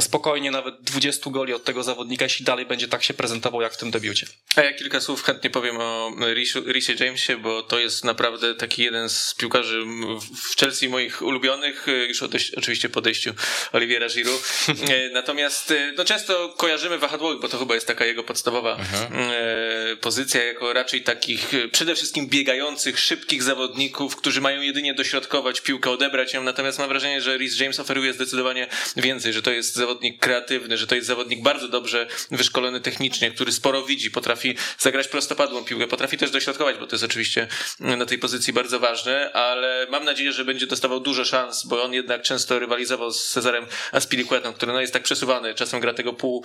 [0.00, 3.76] spokojnie nawet 20 goli od tego zawodnika, jeśli dalej będzie tak się prezentował jak w
[3.76, 4.26] tym debiucie.
[4.56, 6.10] A ja kilka słów chętnie powiem o
[6.66, 9.84] Risie Jamesie, bo to jest naprawdę taki jeden z piłkarzy
[10.36, 13.34] w Chelsea moich ulubionych, już odejść, oczywiście po odejściu
[13.72, 14.42] Oliviera Giroud.
[14.94, 19.96] E, Natomiast e, no często kojarzymy wahadłowych, bo to chyba jest taka jego podstawowa e,
[19.96, 25.90] pozycja, jako raczej takich e, przede wszystkim biegających, szybkich zawodników, którzy mają jedynie dośrodkować piłkę,
[25.90, 26.42] odebrać ją.
[26.42, 28.66] Natomiast mam wrażenie, że Rhys James oferuje zdecydowanie
[28.96, 33.52] więcej, że to jest zawodnik kreatywny, że to jest zawodnik bardzo dobrze wyszkolony technicznie, który
[33.52, 37.48] sporo widzi, potrafi zagrać prostopadłą piłkę, potrafi też dośrodkować, bo to jest oczywiście
[37.80, 41.92] na tej pozycji bardzo ważne, ale mam nadzieję, że będzie dostawał dużo szans, bo on
[41.92, 45.54] jednak często rywalizował z Cezarem Aspilicuetą, który no jest tak przesunięty przesuwany.
[45.54, 46.44] Czasem gra tego pół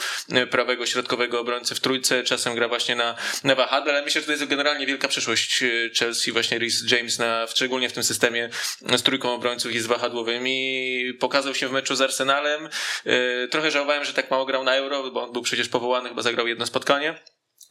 [0.51, 4.31] prawego, środkowego obrońcy w trójce, czasem gra właśnie na, na wahadle, ale myślę, że to
[4.31, 5.67] jest generalnie wielka przyszłość e,
[5.99, 8.49] Chelsea, właśnie Rhys James, na, szczególnie w tym systemie
[8.97, 11.13] z trójką obrońców i z wahadłowymi.
[11.19, 12.69] Pokazał się w meczu z Arsenalem.
[13.05, 16.21] E, trochę żałowałem, że tak mało grał na Euro, bo on był przecież powołany, chyba
[16.21, 17.19] zagrał jedno spotkanie.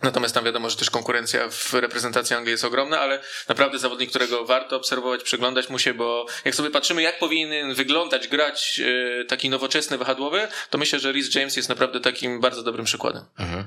[0.03, 4.45] Natomiast tam wiadomo, że też konkurencja w reprezentacji Anglii jest ogromna, ale naprawdę zawodnik, którego
[4.45, 9.51] warto obserwować, przyglądać mu się, bo jak sobie patrzymy, jak powinien wyglądać, grać e, taki
[9.51, 13.25] nowoczesny wahadłowy, to myślę, że Rhys James jest naprawdę takim bardzo dobrym przykładem.
[13.39, 13.65] Mhm.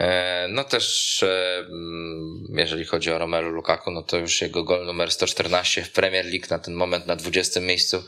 [0.00, 4.86] E, no też e, mm, jeżeli chodzi o Romelu Lukaku, no to już jego gol
[4.86, 8.04] numer 114 w Premier League na ten moment na 20 miejscu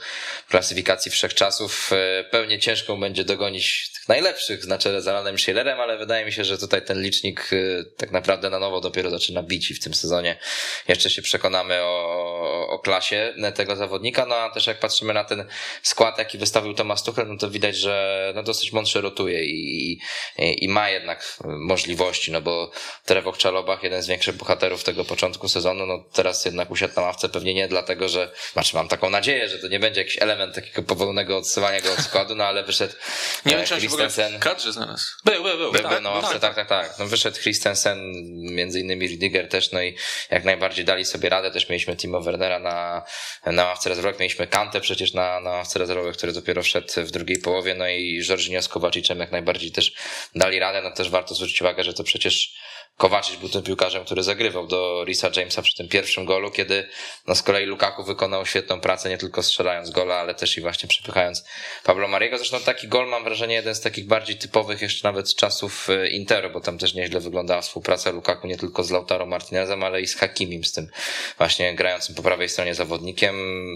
[0.47, 1.91] w klasyfikacji wszechczasów.
[1.93, 6.33] E, pewnie ciężko będzie dogonić tych najlepszych na czele z Alanem Schillerem, ale wydaje mi
[6.33, 7.51] się, że tutaj ten licznik
[7.97, 10.39] tak naprawdę na nowo dopiero zaczyna bić i w tym sezonie
[10.89, 14.27] jeszcze się przekonamy o, o klasie tego zawodnika.
[14.27, 15.45] No a też jak patrzymy na ten
[15.83, 19.93] skład, jaki wystawił Tomasz Tuchel, no to widać, że no dosyć mądrze rotuje i,
[20.39, 21.39] i, i ma jednak
[21.79, 22.71] możliwości, no bo
[23.05, 27.29] Trevor Czalobach, jeden z większych bohaterów tego początku sezonu, no teraz jednak usiadł na ławce
[27.29, 30.83] pewnie nie dlatego, że, znaczy mam taką nadzieję, że to nie będzie jakiś element takiego
[30.83, 32.95] powolnego odsyłania go od składu, no ale wyszedł
[33.47, 35.07] Nie wiem, ogóle w kadrze znalazł.
[35.25, 35.73] Był, był, był.
[35.73, 36.99] Był, tak, na ławce, tak, tak, tak.
[36.99, 37.99] No wyszedł Christensen,
[38.35, 39.97] między innymi Ridiger też, no i
[40.31, 43.03] jak najbardziej dali sobie radę, też mieliśmy Timo Wernera na,
[43.47, 47.39] na ławce rezerwowych, mieliśmy Kantę przecież na, na ławce rezerwowych, który dopiero wszedł w drugiej
[47.39, 49.93] połowie, no i Jorginho z Kowaciczem jak najbardziej też
[50.35, 52.59] dali radę, no też warto zwrócić uwagę, że to przecież
[52.99, 56.89] Kowaczyć był tym piłkarzem, który zagrywał do Risa Jamesa przy tym pierwszym golu, kiedy
[57.27, 60.89] no z kolei Lukaku wykonał świetną pracę, nie tylko strzelając gola, ale też i właśnie
[60.89, 61.45] przepychając
[61.85, 62.39] Pablo Mariego.
[62.39, 66.09] Zresztą taki gol mam wrażenie jeden z takich bardziej typowych jeszcze nawet z czasów e,
[66.09, 70.07] Interu, bo tam też nieźle wyglądała współpraca Lukaku nie tylko z Lautaro Martinezem, ale i
[70.07, 70.91] z Hakimim, z tym
[71.39, 73.35] właśnie grającym po prawej stronie zawodnikiem.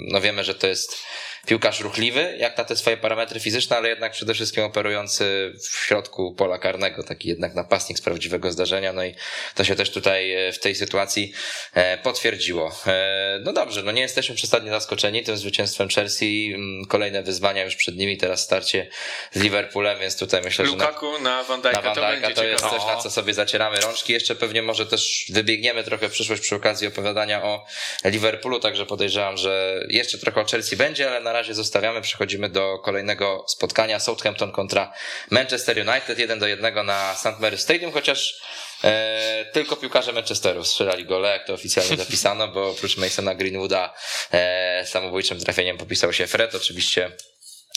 [0.08, 1.04] No wiemy, że to jest
[1.46, 6.34] piłkarz ruchliwy, jak na te swoje parametry fizyczne, ale jednak przede wszystkim operujący w środku
[6.34, 9.14] pola karnego, taki jednak napastnik z prawdziwego zdarzenia, no i
[9.54, 11.32] to się też tutaj e, w tej sytuacji
[11.74, 12.72] e, potwierdziło.
[12.86, 17.76] E, no dobrze, no nie jesteśmy przesadnie zaskoczeni tym zwycięstwem Chelsea, mm, kolejne wyzwania już
[17.76, 18.88] przed nimi, teraz starcie
[19.32, 22.34] z Liverpoolem, więc tutaj myślę, że Lukaku na, na Van Dijk'a, na Van Dijk'a to,
[22.34, 22.78] to jest ciekawe.
[22.78, 26.56] też na co sobie zacieramy rączki, jeszcze pewnie może też wybiegniemy trochę w przyszłość przy
[26.56, 27.66] okazji opowiadania o
[28.04, 32.78] Liverpoolu, także podejrzewam, że jeszcze trochę o Chelsea będzie, ale na razie zostawiamy, przechodzimy do
[32.78, 34.92] kolejnego spotkania Southampton kontra
[35.30, 37.26] Manchester United, jeden do jednego na St.
[37.40, 38.40] Mary's Stadium, chociaż
[38.84, 43.94] e, tylko piłkarze Manchesteru strzelali gole, jak to oficjalnie zapisano, bo oprócz Masona Greenwooda
[44.32, 47.12] e, samobójczym trafieniem popisał się Fred, oczywiście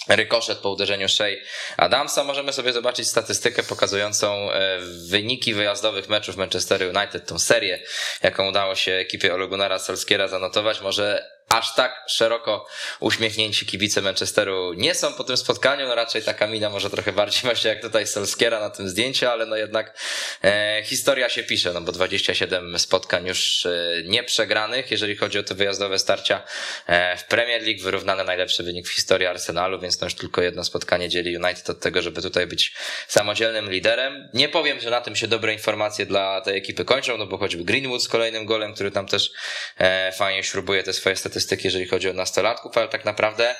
[0.10, 1.36] rykoszet po uderzeniu Shea
[1.78, 2.24] Adamsa.
[2.24, 7.80] Możemy sobie zobaczyć statystykę pokazującą e, wyniki wyjazdowych meczów Manchester United, tą serię,
[8.24, 10.82] jaką udało się ekipie Olegunara Solskiera zanotować.
[10.82, 12.68] Może aż tak szeroko
[13.00, 17.42] uśmiechnięci kibice Manchesteru nie są po tym spotkaniu, no raczej taka mina może trochę bardziej
[17.50, 19.98] właśnie jak tutaj Solskiera na tym zdjęciu, ale no jednak
[20.44, 25.44] e, historia się pisze, no bo 27 spotkań już e, nie przegranych, jeżeli chodzi o
[25.44, 26.44] te wyjazdowe starcia
[26.88, 30.64] e, w Premier League, wyrównany najlepszy wynik w historii Arsenalu, więc to już tylko jedno
[30.64, 32.74] spotkanie dzieli United od tego, żeby tutaj być
[33.08, 34.30] samodzielnym liderem.
[34.34, 37.64] Nie powiem, że na tym się dobre informacje dla tej ekipy kończą, no bo choćby
[37.64, 39.32] Greenwood z kolejnym golem, który tam też
[39.78, 43.56] e, fajnie śrubuje te swoje statystyki statystyk, jeżeli chodzi o nastolatków, ale tak naprawdę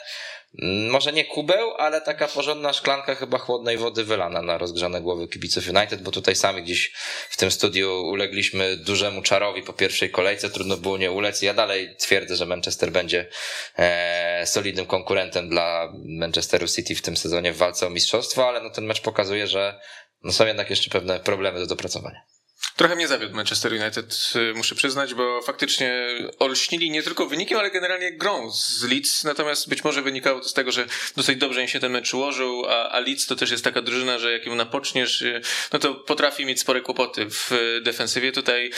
[0.62, 5.28] mm, może nie kubeł, ale taka porządna szklanka chyba chłodnej wody wylana na rozgrzane głowy
[5.28, 6.94] kibiców United, bo tutaj sami gdzieś
[7.30, 11.42] w tym studiu ulegliśmy dużemu czarowi po pierwszej kolejce, trudno było nie ulec.
[11.42, 13.30] Ja dalej twierdzę, że Manchester będzie
[13.78, 18.70] e, solidnym konkurentem dla Manchesteru City w tym sezonie w walce o mistrzostwo, ale no
[18.70, 19.80] ten mecz pokazuje, że
[20.24, 22.35] no są jednak jeszcze pewne problemy do dopracowania.
[22.76, 26.08] Trochę mnie zawiódł Manchester United, y, muszę przyznać, bo faktycznie
[26.40, 30.54] olśnili nie tylko wynikiem, ale generalnie grą z Leeds, natomiast być może wynikało to z
[30.54, 30.86] tego, że
[31.16, 34.20] dosyć dobrze im się ten mecz ułożył, a, a Leeds to też jest taka drużyna,
[34.20, 35.42] że jak ją napoczniesz, y,
[35.74, 37.52] no to potrafi mieć spore kłopoty w
[37.84, 38.32] defensywie.
[38.32, 38.72] Tutaj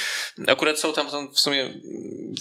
[0.48, 1.74] akurat tam w sumie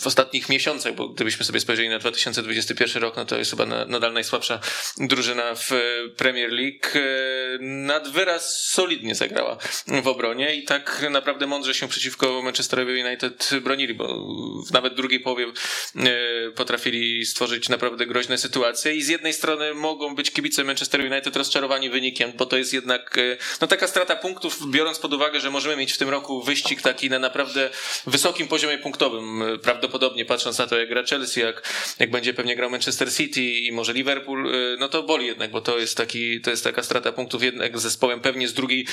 [0.01, 4.13] w ostatnich miesiącach, bo gdybyśmy sobie spojrzeli na 2021 rok, no to jest chyba nadal
[4.13, 4.61] najsłabsza
[4.99, 5.71] drużyna w
[6.17, 6.87] Premier League.
[6.97, 9.57] Y, nad wyraz solidnie zagrała
[10.03, 14.27] w obronie i tak naprawdę mądrze się przeciwko Manchesterowi United bronili, bo
[14.69, 20.15] w nawet drugiej połowie e, potrafili stworzyć naprawdę groźne sytuacje i z jednej strony mogą
[20.15, 24.71] być kibice Manchester United rozczarowani wynikiem, bo to jest jednak e, no taka strata punktów,
[24.71, 27.71] biorąc pod uwagę, że możemy mieć w tym roku wyścig taki na naprawdę
[28.07, 31.63] wysokim poziomie punktowym, e, prawdopodobnie patrząc na to jak gra Chelsea, jak,
[31.99, 35.79] jak będzie pewnie grał Manchester City i może Liverpool, no to boli jednak, bo to
[35.79, 38.87] jest taki, to jest taka strata punktów jednak z zespołem pewnie z drugiej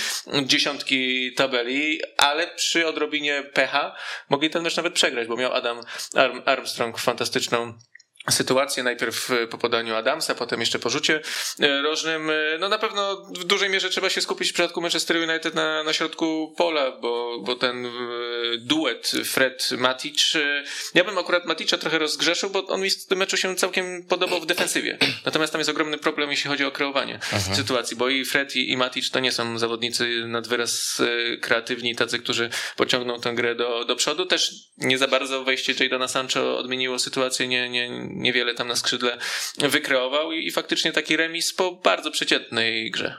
[0.45, 3.95] dziesiątki tabeli, ale przy odrobinie pecha
[4.29, 5.81] mogli ten mecz nawet przegrać, bo miał Adam
[6.45, 7.73] Armstrong fantastyczną
[8.31, 11.21] sytuacje, najpierw e, po podaniu Adamsa, potem jeszcze po rzucie
[11.59, 12.29] e, rożnym.
[12.29, 15.83] E, no na pewno w dużej mierze trzeba się skupić w przypadku Manchester United na,
[15.83, 17.87] na środku pola, bo, bo ten
[18.57, 20.37] duet Fred-Matic,
[20.93, 24.41] ja bym akurat Maticza trochę rozgrzeszył, bo on mi w tym meczu się całkiem podobał
[24.41, 24.97] w defensywie.
[25.25, 27.55] Natomiast tam jest ogromny problem, jeśli chodzi o kreowanie Aha.
[27.55, 31.01] sytuacji, bo i Fred i, i Matic to nie są zawodnicy nad wyraz
[31.41, 34.25] kreatywni, tacy, którzy pociągną tę grę do, do przodu.
[34.25, 39.17] Też nie za bardzo wejście Jadona Sancho odmieniło sytuację, nie, nie, niewiele tam na skrzydle
[39.57, 43.17] wykreował i, i faktycznie taki remis po bardzo przeciętnej grze.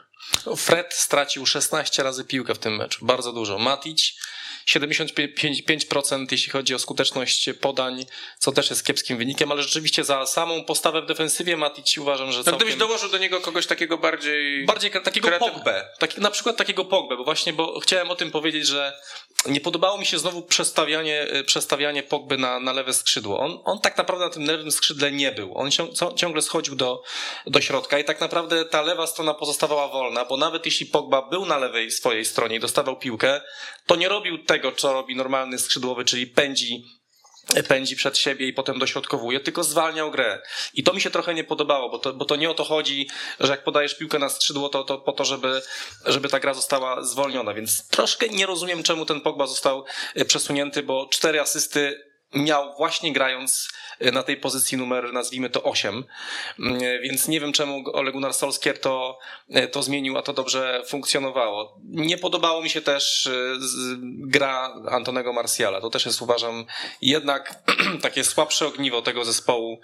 [0.57, 3.59] Fred stracił 16 razy piłkę w tym meczu, bardzo dużo.
[3.59, 4.12] Matic
[4.68, 8.07] 75% jeśli chodzi o skuteczność podań,
[8.38, 12.38] co też jest kiepskim wynikiem, ale rzeczywiście za samą postawę w defensywie Matic uważam, że
[12.38, 12.59] no, całkiem...
[12.59, 14.66] Gdybyś dołożył do niego kogoś takiego bardziej...
[14.66, 15.53] Bardziej takiego kreatyw...
[15.53, 18.92] Pogbę, na przykład takiego Pogbę, bo właśnie, bo chciałem o tym powiedzieć, że
[19.46, 23.40] nie podobało mi się znowu przestawianie, e, przestawianie Pogby na, na lewe skrzydło.
[23.40, 25.59] On, on tak naprawdę na tym lewym skrzydle nie był.
[25.59, 25.70] On
[26.16, 27.03] ciągle schodził do,
[27.46, 31.46] do środka i tak naprawdę ta lewa strona pozostawała wolna, bo nawet jeśli Pogba był
[31.46, 33.40] na lewej swojej stronie i dostawał piłkę,
[33.87, 36.85] to nie robił tego, co robi normalny skrzydłowy, czyli pędzi
[37.69, 40.43] pędzi przed siebie i potem dośrodkowuje, tylko zwalniał grę.
[40.75, 43.09] I to mi się trochę nie podobało, bo to, bo to nie o to chodzi,
[43.40, 45.62] że jak podajesz piłkę na skrzydło, to, to po to, żeby,
[46.07, 47.55] żeby ta gra została zwolniona.
[47.55, 53.12] Więc troszkę nie rozumiem, czemu ten Pogba został e, przesunięty, bo cztery asysty miał właśnie
[53.12, 53.69] grając
[54.00, 56.04] na tej pozycji numer, nazwijmy to 8.
[56.59, 59.18] Mm, e, więc nie wiem, czemu Ole Gunnar Solskjaer to,
[59.50, 61.78] e, to zmienił, a to dobrze funkcjonowało.
[61.85, 63.30] Nie podobało mi się też
[64.04, 65.80] gra Antonego Marciala.
[65.80, 66.64] To też jest, uważam,
[67.02, 67.62] jednak
[68.02, 69.80] takie słabsze ogniwo tego zespołu.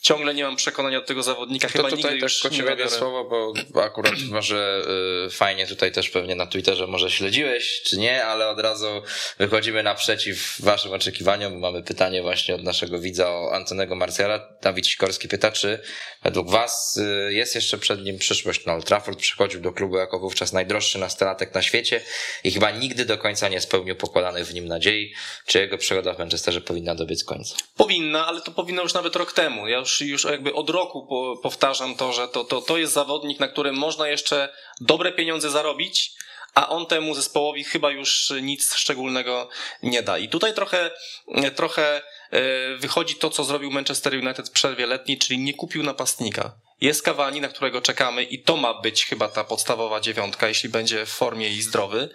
[0.00, 1.68] Ciągle nie mam przekonania do tego zawodnika.
[1.68, 4.82] Chyba to tutaj też kociowe słowo, bo akurat może
[5.26, 9.02] y, fajnie tutaj też pewnie na Twitterze może śledziłeś, czy nie, ale od razu
[9.38, 14.48] wychodzimy naprzeciw waszym oczekiwaniom, bo mamy pytanie właśnie od naszego widza o Antonego Marciala.
[14.62, 15.82] Dawid Sikorski pyta, czy
[16.22, 19.18] według was y, jest jeszcze przed nim przyszłość na Old Trafford?
[19.18, 22.00] Przychodził do klubu jako wówczas najdroższy nastolatek na świecie
[22.44, 25.14] i chyba nigdy do końca nie spełnił pokładanych w nim nadziei.
[25.46, 27.54] Czy jego przygoda w Manchesterze powinna dobiec końca?
[27.76, 29.68] Powinna, ale to powinno już nawet rok temu.
[29.68, 31.08] Ja już, już jakby od roku
[31.42, 34.48] powtarzam to, że to, to, to jest zawodnik, na którym można jeszcze
[34.80, 36.12] dobre pieniądze zarobić,
[36.54, 39.48] a on temu zespołowi chyba już nic szczególnego
[39.82, 40.18] nie da.
[40.18, 40.90] I tutaj trochę,
[41.54, 42.02] trochę
[42.78, 46.52] wychodzi to, co zrobił Manchester United w przerwie letniej, czyli nie kupił napastnika.
[46.82, 51.06] Jest Cavani, na którego czekamy i to ma być chyba ta podstawowa dziewiątka, jeśli będzie
[51.06, 52.08] w formie i zdrowy.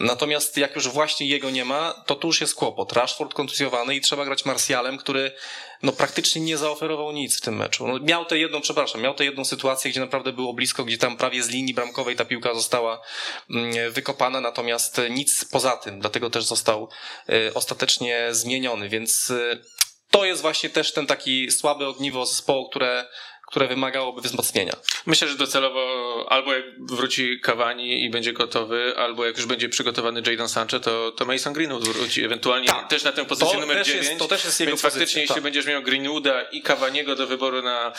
[0.00, 2.92] Natomiast jak już właśnie jego nie ma, to tu już jest kłopot.
[2.92, 5.32] Rashford kontuzjowany i trzeba grać Marsjalem, który
[5.82, 7.88] no praktycznie nie zaoferował nic w tym meczu.
[7.88, 11.16] No, miał tę jedną, przepraszam, miał tę jedną sytuację, gdzie naprawdę było blisko, gdzie tam
[11.16, 13.00] prawie z linii bramkowej ta piłka została
[13.50, 16.88] mm, wykopana, natomiast nic poza tym, dlatego też został
[17.30, 19.60] y, ostatecznie zmieniony, więc y,
[20.10, 23.06] to jest właśnie też ten taki słaby ogniwo zespołu, które
[23.50, 24.72] które wymagałoby wzmocnienia.
[25.06, 30.22] Myślę, że docelowo albo jak wróci Cavani i będzie gotowy, albo jak już będzie przygotowany
[30.26, 32.88] Jadon Sancho, to, to Mason Greenwood wróci, ewentualnie tak.
[32.88, 34.06] też na tę pozycję to numer 9.
[34.06, 35.28] Jest, to też jest jego Więc pozycja, faktycznie, tak.
[35.28, 37.92] jeśli będziesz miał Greenwooda i Cavaniego do wyboru na,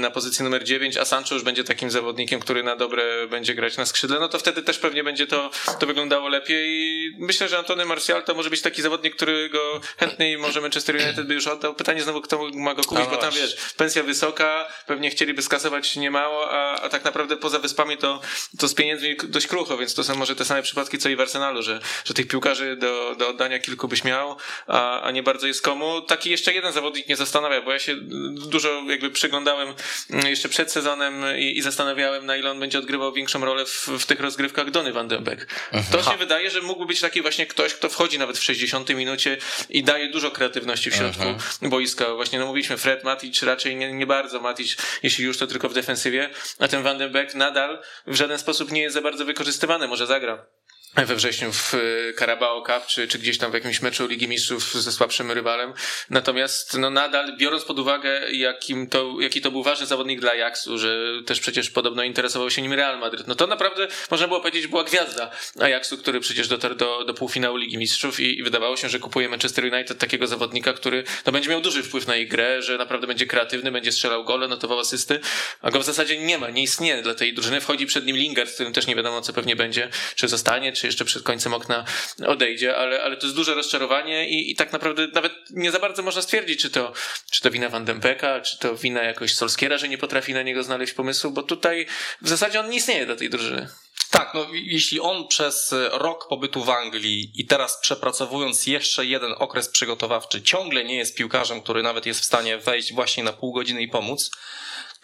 [0.00, 3.76] na pozycję numer 9, a Sancho już będzie takim zawodnikiem, który na dobre będzie grać
[3.76, 7.58] na skrzydle, no to wtedy też pewnie będzie to, to wyglądało lepiej i myślę, że
[7.58, 11.74] Antony Martial to może być taki zawodnik, którego chętniej może Manchester United by już oddał.
[11.74, 15.96] Pytanie znowu, kto ma go kupić, no bo tam wiesz, pensja wysoka, pewnie chcieliby skasować
[15.96, 18.20] niemało, a, a tak naprawdę poza wyspami to,
[18.58, 21.20] to z pieniędzmi dość krucho, więc to są może te same przypadki co i w
[21.20, 25.46] Arsenalu, że, że tych piłkarzy do, do oddania kilku byś miał, a, a nie bardzo
[25.46, 26.00] jest komu.
[26.00, 27.96] Taki jeszcze jeden zawodnik nie zastanawia, bo ja się
[28.30, 29.74] dużo jakby przyglądałem
[30.10, 34.06] jeszcze przed sezonem i, i zastanawiałem, na ile on będzie odgrywał większą rolę w, w
[34.06, 35.46] tych rozgrywkach Dony Van Den Beek.
[35.72, 35.84] Mhm.
[35.92, 39.36] To się wydaje, że mógłby być taki właśnie ktoś, kto wchodzi nawet w 60 minucie
[39.70, 41.70] i daje dużo kreatywności w środku mhm.
[41.70, 42.14] boiska.
[42.14, 45.74] Właśnie no mówiliśmy, Fred Matic raczej nie, nie bardzo Matic, jeśli już to tylko w
[45.74, 49.88] defensywie, a ten Van den Beek nadal w żaden sposób nie jest za bardzo wykorzystywany.
[49.88, 50.46] Może zagra
[50.96, 51.78] we wrześniu w e,
[52.18, 55.72] Carabao Cup, czy, czy gdzieś tam w jakimś meczu Ligi Mistrzów ze słabszym rywalem.
[56.10, 60.78] Natomiast no nadal, biorąc pod uwagę, jakim to, jaki to był ważny zawodnik dla Ajaxu,
[60.78, 64.66] że też przecież podobno interesował się nim Real Madryt, no to naprawdę można było powiedzieć,
[64.66, 65.30] była gwiazda
[65.60, 69.28] Ajaxu, który przecież dotarł do, do półfinału Ligi Mistrzów i, i wydawało się, że kupuje
[69.28, 73.06] Manchester United takiego zawodnika, który no, będzie miał duży wpływ na ich grę, że naprawdę
[73.06, 75.20] będzie kreatywny, będzie strzelał gole, notował asysty,
[75.62, 77.60] a go w zasadzie nie ma, nie istnieje dla tej drużyny.
[77.60, 80.83] Wchodzi przed nim Lingard, z którym też nie wiadomo, co pewnie będzie, czy zostanie, czy
[80.84, 81.84] czy jeszcze przed końcem okna
[82.26, 86.02] odejdzie, ale, ale to jest duże rozczarowanie i, i tak naprawdę nawet nie za bardzo
[86.02, 86.92] można stwierdzić, czy to,
[87.30, 90.62] czy to wina Van Dempeka, czy to wina jakoś Solskiera, że nie potrafi na niego
[90.62, 91.86] znaleźć pomysłu, bo tutaj
[92.22, 93.68] w zasadzie on nie istnieje dla tej drużyny.
[94.10, 99.68] Tak, no jeśli on przez rok pobytu w Anglii i teraz przepracowując jeszcze jeden okres
[99.68, 103.82] przygotowawczy ciągle nie jest piłkarzem, który nawet jest w stanie wejść właśnie na pół godziny
[103.82, 104.30] i pomóc,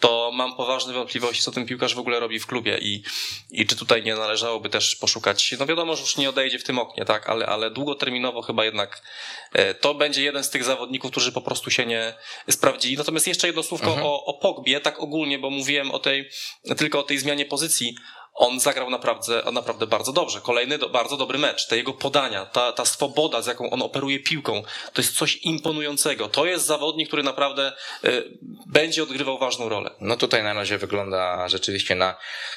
[0.01, 3.03] to mam poważne wątpliwości, co ten piłkarz w ogóle robi w klubie i,
[3.51, 6.79] i czy tutaj nie należałoby też poszukać, no wiadomo, że już nie odejdzie w tym
[6.79, 9.01] oknie, tak, ale, ale długoterminowo chyba jednak
[9.53, 12.13] e, to będzie jeden z tych zawodników, którzy po prostu się nie
[12.49, 12.97] sprawdzili.
[12.97, 14.07] Natomiast jeszcze jedno słówko Mhm.
[14.07, 16.29] o, o Pogbie, tak ogólnie, bo mówiłem o tej,
[16.77, 17.95] tylko o tej zmianie pozycji.
[18.33, 20.41] On zagrał naprawdę, naprawdę bardzo dobrze.
[20.41, 21.67] Kolejny do, bardzo dobry mecz.
[21.67, 24.63] Te jego podania, ta, ta swoboda, z jaką on operuje piłką,
[24.93, 26.29] to jest coś imponującego.
[26.29, 27.73] To jest zawodnik, który naprawdę
[28.05, 29.91] y, będzie odgrywał ważną rolę.
[29.99, 32.15] No tutaj na razie wygląda rzeczywiście na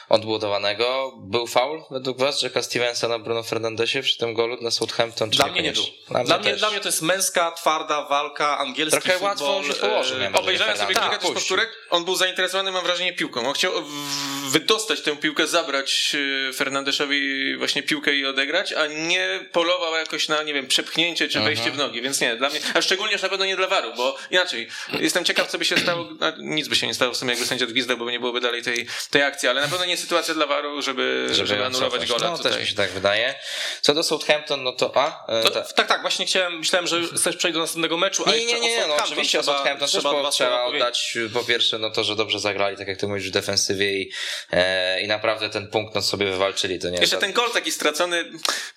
[0.09, 1.13] odbudowanego.
[1.17, 5.31] Był faul według was Jacka Stevensa na Bruno Fernandesie przy tym golu dla Southampton?
[5.31, 5.83] Czy Dla mnie nie był.
[5.83, 6.25] niekoniecznie?
[6.25, 6.61] Dla mnie, też.
[6.61, 9.29] dla mnie to jest męska, twarda walka, angielski Trochę futbol.
[9.31, 11.35] łatwo on się położył, e, Obejrzałem sobie kilka też puścił.
[11.35, 11.69] powtórek.
[11.91, 13.49] On był zainteresowany, mam wrażenie, piłką.
[13.49, 16.17] On chciał w- wydostać tę piłkę, zabrać
[16.49, 21.41] e, Fernandeszowi właśnie piłkę i odegrać, a nie polował jakoś na, nie wiem, przepchnięcie czy
[21.41, 22.03] wejście w nogi.
[22.03, 24.69] Więc nie, dla mnie, a szczególnie już na pewno nie dla waru, bo inaczej.
[25.01, 26.09] Jestem ciekaw, co by się stało.
[26.39, 28.87] Nic by się nie stało w sumie, jakby sędzia odgwizdał, bo nie byłoby dalej tej,
[29.11, 32.37] tej akcji, ale na pewno nie sytuacja dla waru, żeby, żeby, ją anulować gola No
[32.37, 32.53] tutaj.
[32.53, 33.35] też mi się tak wydaje.
[33.81, 35.27] Co do Southampton, no to a?
[35.29, 38.31] E, To, ta- tak, tak, właśnie chciałem, myślałem, że chcesz przejść do następnego meczu, a
[38.31, 40.31] Nie, jeszcze nie, nie, o nie, no Southampton oczywiście o trzeba- Southampton też trzeba dwa
[40.31, 43.93] trzeba oddać po pierwsze no to, że dobrze zagrali, tak jak ty mówisz, w defensywie
[44.03, 44.11] i,
[44.53, 48.25] e, i naprawdę ten punkt no, sobie wywalczyli, to nie Jeszcze ten gol taki stracony,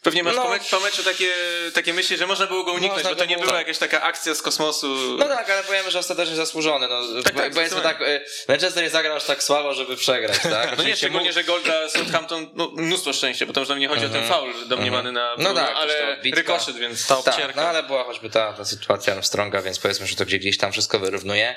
[0.04, 0.44] pewnie masz No.
[0.44, 1.34] po, mecz, po meczu takie,
[1.74, 4.42] takie myśli, że można było go uniknąć, bo to nie była jakaś taka akcja z
[4.42, 4.88] kosmosu.
[5.20, 6.88] No tak, ale powiemy, że ostatecznie zasłużony.
[6.88, 10.68] No, Tak, tak, powiedzmy tak, e, Manchester nie zagrał aż tak słabo, żeby przegrać, tak?
[10.78, 13.80] No nie, szczególnie, mógł- że gol dla Southampton, no, mnóstwo szczęścia, bo to już nam
[13.80, 17.08] nie chodzi o ten faul domniemany na No tak, ale rykoszet, więc...
[17.08, 17.62] Ta Tak, obcierka.
[17.62, 20.72] no ale była choćby ta, ta sytuacja Armstronga, więc powiedzmy, że to gdzie, gdzieś tam
[20.72, 21.56] wszystko wyrównuje.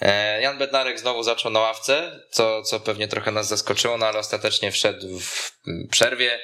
[0.00, 4.18] E, Jan Bednarek znowu zaczął na ławce, co, co pewnie trochę nas zaskoczyło, no ale
[4.18, 6.40] ostatecznie wszedł w przerwie.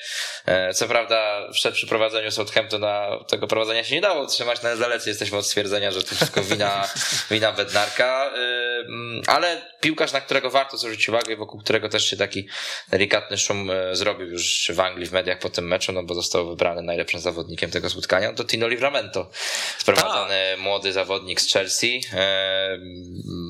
[0.46, 4.78] E, co prawda wszedł przy prowadzeniu Southamptona, tego prowadzenia się nie dało utrzymać, no ale
[4.78, 6.88] dalece jesteśmy od stwierdzenia, że to wszystko wina,
[7.30, 8.38] wina Bednarka, e,
[8.78, 12.48] mm, ale piłkarz, na którego warto zwrócić uwagę i wokół którego też się taki
[12.88, 16.48] delikatny szum e, zrobił już w Anglii w mediach po tym meczu, no bo został
[16.48, 19.30] wybrany najlepszym zawodnikiem tego spotkania, to Tino Livramento,
[19.78, 22.00] sprowadzony młody zawodnik z Chelsea,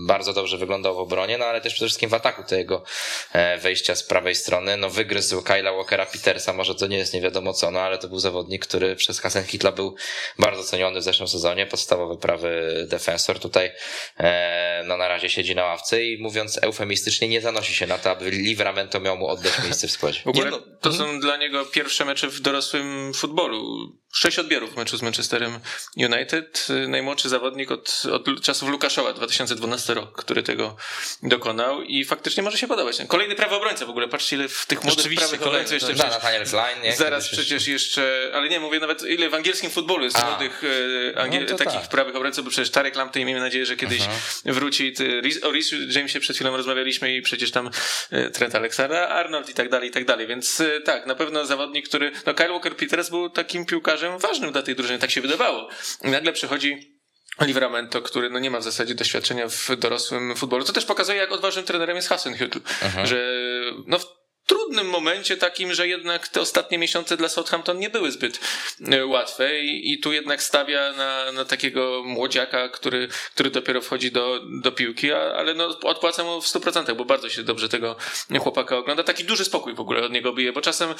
[0.06, 2.84] bardzo dobrze wyglądał w obronie, no ale też przede wszystkim w ataku tego
[3.58, 7.52] wejścia z prawej strony, no wygryzł Kyla Walkera Petersa, może to nie jest nie wiadomo
[7.52, 9.96] co, no ale to był zawodnik, który przez Hasen Hitla był
[10.38, 13.72] bardzo ceniony w zeszłym sezonie, podstawowy prawy defensor, tutaj
[14.18, 18.10] e, no na razie siedzi na ławce i mówiąc eufemistycznie nie zanosi się na to,
[18.10, 20.20] aby Livramento miał mu oddać miejsce w składzie.
[20.24, 23.76] W ogóle Nie, no, to są dla niego pierwsze mecze w dorosłym futbolu.
[24.12, 25.58] Sześć odbierów w meczu z Manchesterem
[25.96, 26.66] United.
[26.88, 30.76] Najmłodszy zawodnik od, od czasów Lukaszowa, 2012 rok, który tego
[31.22, 32.96] dokonał i faktycznie może się podobać.
[33.08, 34.08] Kolejny prawy obrońca w ogóle.
[34.08, 35.94] Patrzcie ile w tych młodych prawych kolejny, obrońców jeszcze.
[35.94, 36.96] Da, przecież Klein, nie?
[36.96, 40.30] Zaraz przecież jeszcze, ale nie, mówię nawet ile w angielskim futbolu jest A.
[40.30, 40.62] młodych
[41.16, 41.88] angiel, No takich tak.
[41.88, 44.02] prawych obrońców, bo przecież Tarek Lamptey miejmy nadzieję, że kiedyś
[44.44, 44.92] wróci.
[44.92, 47.70] Ty, Rhys- o Rhys Jamesie przed chwilą rozmawialiśmy i przecież tam
[48.10, 51.88] e, Trent Alexander-Arnold i tak dalej, i tak dalej, więc e, tak, na pewno zawodnik,
[51.88, 55.68] który, no Kyle Walker-Peters był takim piłkarzem ważnym dla tej drużyny, tak się wydawało.
[56.04, 56.96] I nagle przychodzi
[57.40, 60.64] Livramento, który no nie ma w zasadzie doświadczenia w dorosłym futbolu.
[60.64, 62.60] To też pokazuje, jak odważnym trenerem jest Hasenhüttl,
[63.04, 63.30] że
[63.86, 63.98] no
[64.46, 68.40] trudnym momencie takim, że jednak te ostatnie miesiące dla Southampton nie były zbyt
[68.92, 74.12] e, łatwe i, i tu jednak stawia na, na takiego młodziaka, który, który dopiero wchodzi
[74.12, 77.96] do, do piłki, a, ale no odpłaca mu w 100%, bo bardzo się dobrze tego
[78.40, 79.02] chłopaka ogląda.
[79.02, 80.94] Taki duży spokój w ogóle od niego bije, bo czasem e,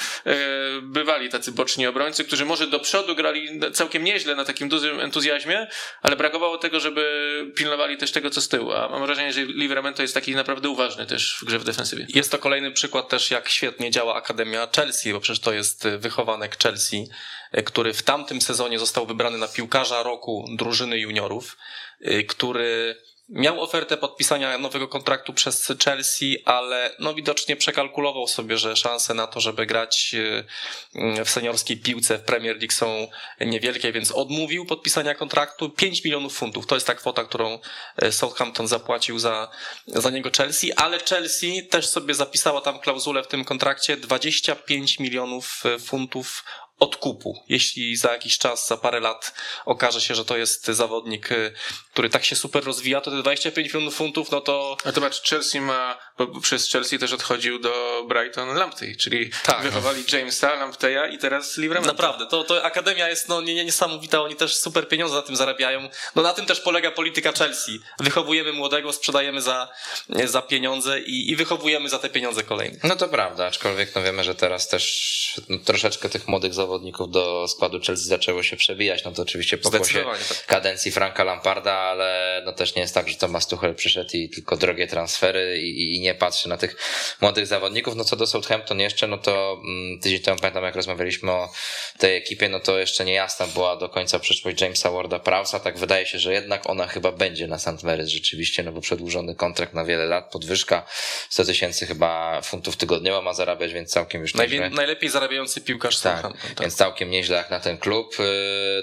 [0.81, 5.67] bywali tacy boczni obrońcy, którzy może do przodu grali całkiem nieźle na takim dużym entuzjazmie,
[6.01, 8.71] ale brakowało tego, żeby pilnowali też tego, co z tyłu.
[8.71, 12.05] A mam wrażenie, że Livramento jest taki naprawdę uważny też w grze w defensywie.
[12.09, 16.57] Jest to kolejny przykład też, jak świetnie działa Akademia Chelsea, bo przecież to jest wychowanek
[16.63, 17.09] Chelsea,
[17.51, 21.57] e, który w tamtym sezonie został wybrany na piłkarza roku drużyny juniorów,
[22.01, 22.95] e, który
[23.29, 29.27] miał ofertę podpisania nowego kontraktu przez Chelsea, ale no widocznie przekalkulował sobie, że szanse na
[29.27, 30.15] to, żeby grać
[30.95, 33.07] e, w seniorskiej piłce w Premier League są
[33.41, 36.67] niewielkie, więc odmówił podpisania kontraktu 5 milionów funtów.
[36.67, 37.59] To jest ta kwota, którą
[37.97, 39.49] e, Southampton zapłacił za,
[39.87, 45.63] za niego Chelsea, ale Chelsea też sobie zapisała tam klauzulę w tym kontrakcie 25 milionów
[45.65, 46.43] e, funtów
[46.79, 47.43] odkupu.
[47.49, 49.33] Jeśli za jakiś czas, za parę lat
[49.65, 51.53] okaże się, że to jest zawodnik, y,
[51.91, 55.61] który tak się super rozwija, to te 25 milionów funtów, no to A zobacz, Chelsea
[55.61, 59.61] ma, bo przez Chelsea też odchodził do Brighton Lamptey, czyli Tak.
[59.61, 61.93] wychowali Jamesa, Lampteya i teraz Livramento.
[61.93, 65.35] Naprawdę, to, to akademia jest no, nie, nie, niesamowita, oni też super pieniądze na tym
[65.35, 65.89] zarabiają.
[66.15, 67.79] No na tym też polega polityka Chelsea.
[67.99, 69.69] Wychowujemy młodego, sprzedajemy za,
[70.25, 72.83] za pieniądze i, i wychowujemy za te pieniądze kolejnych.
[72.83, 77.47] No to prawda, aczkolwiek no wiemy, że teraz też no, troszeczkę tych młodych zawodników do
[77.47, 79.03] składu Chelsea zaczęło się przebijać.
[79.03, 80.45] No to oczywiście Zdecydowanie tak.
[80.45, 84.57] kadencji Franka Lamparda, ale no też nie jest tak, że Thomas Tuchel przyszedł i tylko
[84.57, 86.75] drogie transfery i, i nie patrzy na tych
[87.21, 87.95] młodych zawodników.
[87.95, 91.49] No co do Southampton jeszcze, no to mm, tydzień temu pamiętam jak rozmawialiśmy o
[91.97, 95.59] tej ekipie, no to jeszcze nie jasna była do końca przyszłość Jamesa Warda Prowsa.
[95.59, 97.67] Tak wydaje się, że jednak ona chyba będzie na St.
[97.83, 100.85] Mary's rzeczywiście, no bo przedłużony kontrakt na wiele lat, podwyżka
[101.29, 104.69] 100 tysięcy chyba funtów tygodniowo ma zarabiać, więc całkiem już Najwię- nieźle.
[104.75, 106.61] najlepiej zarabiający piłkarz Tak, Southampton, tak.
[106.61, 108.19] więc całkiem nieźle jak na ten klub.
[108.19, 108.25] Yy,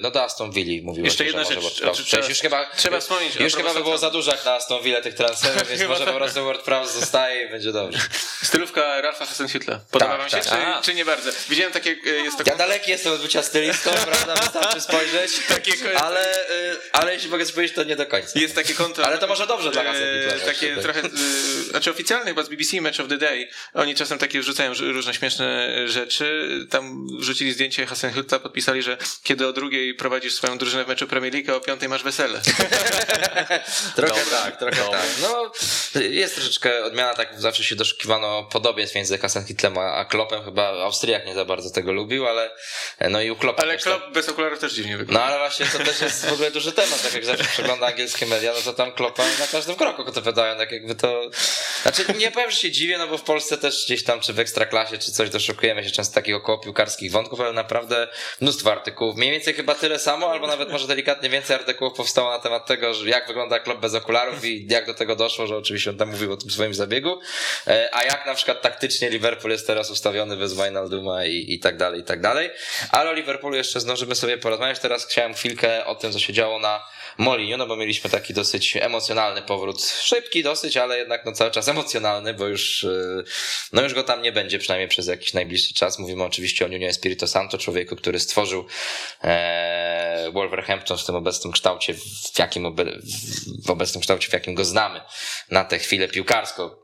[0.02, 3.36] No do Aston Villa mówiło Jeszcze jedna rzecz, Prowse znaczy trzeba- Już chyba, trzeba wspomnieć,
[3.36, 6.12] już chyba by było za dużo jak na Aston Villa tych transferów, więc może po
[6.12, 7.98] prostu Ward Prowse zostaje i będzie dobrze.
[8.42, 9.78] Stylówka Ralfa Hasenhüttla.
[9.90, 10.44] Podoba Tak, wam się, tak.
[10.44, 10.82] czy, A.
[10.82, 11.30] czy nie bardzo?
[11.48, 14.34] Widziałem takie, e, jest to Ja daleki jestem od bycia stylistą, prawda?
[14.34, 18.40] Wystarczy spojrzeć, Takie ale, yy, ale jeśli mogę coś powiedzieć, to nie do końca.
[18.40, 19.06] Jest takie konto.
[19.06, 20.82] Ale to może dobrze dla e, Hasenhüttla Takie tak.
[20.82, 21.10] trochę, e,
[21.70, 23.48] znaczy oficjalne chyba z BBC Match of the Day.
[23.74, 26.48] Oni czasem takie wrzucają różne śmieszne rzeczy.
[26.70, 31.34] Tam wrzucili zdjęcie Hasenhüttla, podpisali, że kiedy o drugiej prowadzisz swoją drużynę w meczu Premier
[31.34, 32.40] League, a o piątej masz wesele.
[33.96, 34.98] Trochę Dobra, tak, trochę dobra.
[34.98, 35.08] tak.
[35.22, 35.52] No,
[36.00, 40.44] jest troszeczkę odmiana, tak zawsze się doszukiwano podobieństw między Hasenhüttlem a, a Kloppem.
[40.44, 42.50] Chyba Austriak nie za bardzo tego lubił, ale
[43.10, 43.82] no i u Kloppa Ale tak.
[43.82, 45.20] Klopp bez okularów też dziwnie wygląda.
[45.20, 48.26] No ale właśnie to też jest w ogóle duży temat, tak jak zawsze przegląda angielskie
[48.26, 51.30] media, no to tam Kloppa na każdym kroku to wydają, tak jakby to...
[51.82, 54.38] Znaczy nie powiem, że się dziwię, no bo w Polsce też gdzieś tam, czy w
[54.38, 58.08] Ekstraklasie, czy coś, doszukujemy się często takich około piłkarskich wątków, ale naprawdę
[58.40, 59.16] mnóstwo artykułów.
[59.16, 62.92] Mniej więcej chyba tyle samo, albo nawet może delikatnie więcej artykułów powstało na temat tego,
[63.04, 66.32] jak wygląda klub bez okularów i jak do tego doszło, że oczywiście on tam mówił
[66.32, 66.93] o tym swoim zabiegu,
[67.66, 71.76] E, a jak na przykład taktycznie Liverpool jest teraz ustawiony bez Wijnalduma i, i tak
[71.76, 72.50] dalej, i tak dalej.
[72.90, 74.78] Ale o Liverpoolu jeszcze zdążymy sobie porozmawiać.
[74.78, 76.84] Teraz chciałem chwilkę o tym, co się działo na
[77.18, 79.82] Moliniu, no bo mieliśmy taki dosyć emocjonalny powrót.
[79.82, 83.24] Szybki dosyć, ale jednak no cały czas emocjonalny, bo już, yy,
[83.72, 85.98] no już go tam nie będzie, przynajmniej przez jakiś najbliższy czas.
[85.98, 88.66] Mówimy oczywiście o Nuno Espirito Santo, człowieku, który stworzył
[89.24, 91.94] e, Wolverhampton w tym obecnym kształcie,
[92.34, 92.84] w jakim obe,
[93.66, 95.00] w obecnym kształcie, w jakim go znamy
[95.50, 96.83] na tę chwilę piłkarsko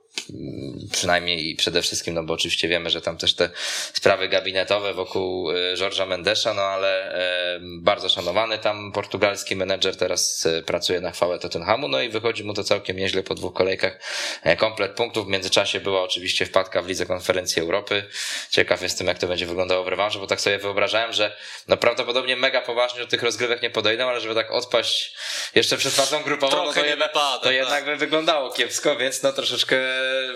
[0.93, 3.51] przynajmniej i przede wszystkim, no bo oczywiście wiemy, że tam też te
[3.93, 10.47] sprawy gabinetowe wokół e, George'a Mendesza, no ale e, bardzo szanowany tam portugalski menedżer teraz
[10.47, 14.01] e, pracuje na chwałę Tottenhamu, no i wychodzi mu to całkiem nieźle po dwóch kolejkach.
[14.43, 18.05] E, Komplet punktów, w międzyczasie była oczywiście wpadka w Lidze Konferencji Europy.
[18.51, 21.37] Ciekaw jestem, jak to będzie wyglądało w rewanżu, bo tak sobie wyobrażałem, że
[21.69, 25.15] no prawdopodobnie mega poważnie do tych rozgrywek nie podejdą, ale żeby tak odpaść
[25.55, 27.55] jeszcze przed fazą grupową, no Trochę to, nie jednak, wypada, to tak.
[27.55, 29.77] jednak by wyglądało kiepsko, więc no troszeczkę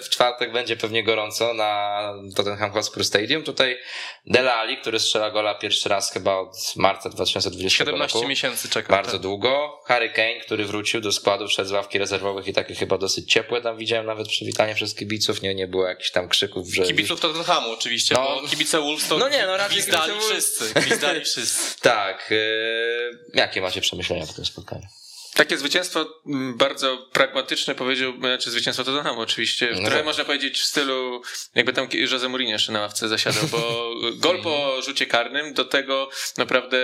[0.02, 2.00] w czwartek będzie pewnie gorąco na
[2.36, 3.42] Tottenham Hotspur Stadium.
[3.42, 3.78] Tutaj
[4.26, 8.28] Dele Alli, który strzela gola pierwszy raz chyba od marca 2020 17 roku.
[8.28, 8.92] miesięcy czeka.
[8.92, 9.20] Bardzo tak.
[9.20, 9.80] długo.
[9.86, 13.60] Harry Kane, który wrócił do składu, wszedł z ławki rezerwowych i takie chyba dosyć ciepłe
[13.62, 15.42] tam widziałem nawet przywitanie przez kibiców.
[15.42, 16.82] Nie, nie było jakichś tam krzyków, że...
[16.82, 18.40] Kibiców Tottenhamu oczywiście, No.
[18.42, 21.74] bo kibice Wolves to No nie, no raczej gwizdali wszyscy, gwizdali wszyscy.
[21.80, 22.30] Tak.
[22.30, 23.18] Yy...
[23.34, 24.86] Jakie macie przemyślenia po tym spotkaniu?
[25.34, 29.68] Takie zwycięstwo mm, bardzo pragmatyczne powiedziałbym, znaczy zwycięstwo Tottenhamu oczywiście.
[29.72, 30.04] No Trochę tak.
[30.04, 31.22] można powiedzieć w stylu,
[31.54, 33.90] jakby tam Jose Mourinho jeszcze na ławce zasiadał, bo
[34.24, 36.78] gol po rzucie karnym, do tego naprawdę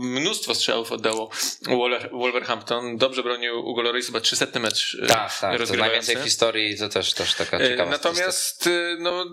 [0.00, 1.30] mnóstwo strzałów oddało
[1.66, 2.96] Wolver- Wolverhampton.
[2.96, 5.66] Dobrze bronił Ugo Lloris, chyba 300 mecz e, Tak, tak.
[5.68, 7.90] To najwięcej w historii, to też, też taka E, ciekawa.
[7.90, 9.24] Natomiast e, no,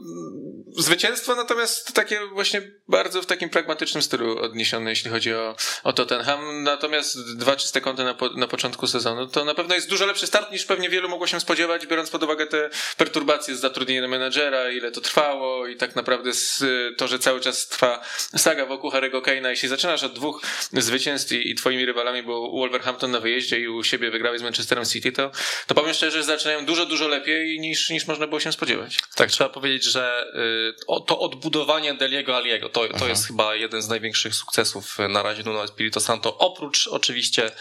[0.77, 6.63] zwycięstwo, natomiast takie właśnie bardzo w takim pragmatycznym stylu odniesione, jeśli chodzi o, o Tottenham.
[6.63, 10.27] Natomiast dwa czyste kąty na, po, na początku sezonu to na pewno jest dużo lepszy
[10.27, 14.71] start niż pewnie wielu mogło się spodziewać, biorąc pod uwagę te perturbacje z zatrudnieniem menedżera,
[14.71, 16.31] ile to trwało i tak naprawdę
[16.97, 18.01] to, że cały czas trwa
[18.37, 19.47] saga wokół Harry'ego Kane'a.
[19.47, 20.41] Jeśli zaczynasz od dwóch
[20.73, 24.85] zwycięstw i, i twoimi rywalami było Wolverhampton na wyjeździe i u siebie wygrałeś z Manchesterem
[24.85, 25.31] City, to,
[25.67, 28.97] to powiem szczerze, że zaczynają dużo, dużo lepiej niż, niż można było się spodziewać.
[29.15, 30.25] Tak, trzeba powiedzieć, że
[30.75, 35.43] y, to odbudowanie Deliego Aliego to, to jest chyba jeden z największych sukcesów na razie
[35.43, 37.51] Nuno Espirito Santo, oprócz oczywiście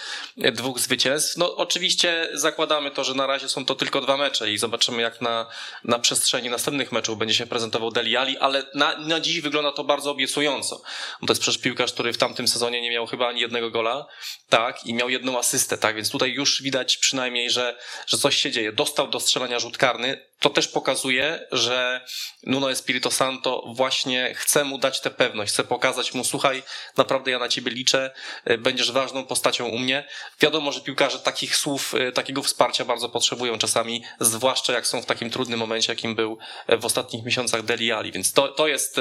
[0.45, 1.37] y, dwóch zwycięstw.
[1.37, 5.21] No oczywiście zakładamy to, że na razie są to tylko dwa mecze i zobaczymy jak
[5.21, 5.47] na,
[5.85, 9.85] na przestrzeni następnych meczów będzie się prezentował Deli Ali, ale na, na dziś wygląda to
[9.85, 10.83] bardzo obiecująco.
[11.21, 14.07] Bo to jest przecież piłkarz, który w tamtym sezonie nie miał chyba ani jednego gola,
[14.49, 18.51] tak, i miał jedną asystę, tak, więc tutaj już widać przynajmniej, że, że coś się
[18.51, 18.73] dzieje.
[18.73, 22.05] Dostał do strzelania rzut karny, to też pokazuje, że
[22.43, 26.63] Nuno Espirito Santo właśnie chce mu dać tę pewność, chce pokazać mu, słuchaj,
[26.97, 28.11] naprawdę ja na ciebie liczę,
[28.51, 30.09] y, będziesz ważną postacią u mnie.
[30.41, 35.07] Wiadomo, że piłkarze takich słów, y, takiego wsparcia bardzo potrzebują czasami, zwłaszcza jak są w
[35.07, 36.39] takim trudnym momencie, jakim był
[36.73, 39.01] y, w ostatnich miesiącach Deli Ali, więc to, to jest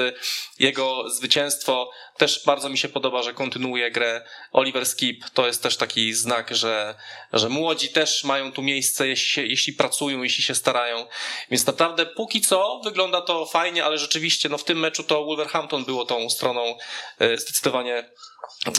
[0.58, 1.90] jego zwycięstwo.
[2.16, 5.24] Też bardzo mi się podoba, że kontynuuje grę Oliver Skip.
[5.30, 6.94] To jest też taki znak, że,
[7.32, 11.06] że młodzi też mają tu miejsce, jeśli, jeśli pracują, jeśli się starają.
[11.50, 15.84] Więc naprawdę póki co wygląda to fajnie, ale rzeczywiście no w tym meczu to Wolverhampton
[15.84, 16.76] było tą stroną
[17.18, 18.04] e, zdecydowanie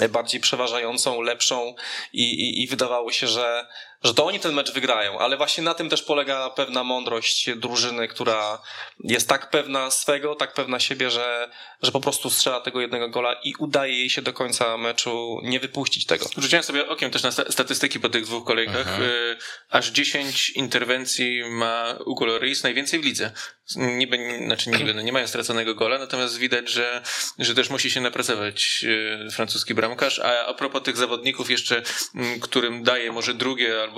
[0.10, 1.76] bardziej przeważającą, lepszą
[2.14, 3.68] i, i, i wydawało się, że,
[4.04, 8.08] że to oni ten mecz wygrają, ale właśnie na tym też polega pewna mądrość drużyny,
[8.08, 8.62] która
[9.04, 11.50] jest tak pewna swego, tak pewna siebie, że,
[11.82, 15.60] że po prostu strzela tego jednego gola i udaje jej się do końca meczu nie
[15.60, 16.26] wypuścić tego.
[16.38, 18.88] Rzuciłem sobie okiem też na statystyki po tych dwóch kolejkach.
[18.88, 19.02] Mhm.
[19.04, 19.38] Y,
[19.70, 23.32] aż 10 interwencji ma Hugo Lloris, najwięcej w lidze.
[23.76, 27.02] Niby, znaczy niby, no nie mają straconego gola, natomiast widać, że,
[27.40, 28.86] że też musi się napracować
[29.28, 30.20] y, francuski bramkarz.
[30.20, 31.82] A a propos tych zawodników jeszcze,
[32.16, 33.95] mm, którym daje może drugie albo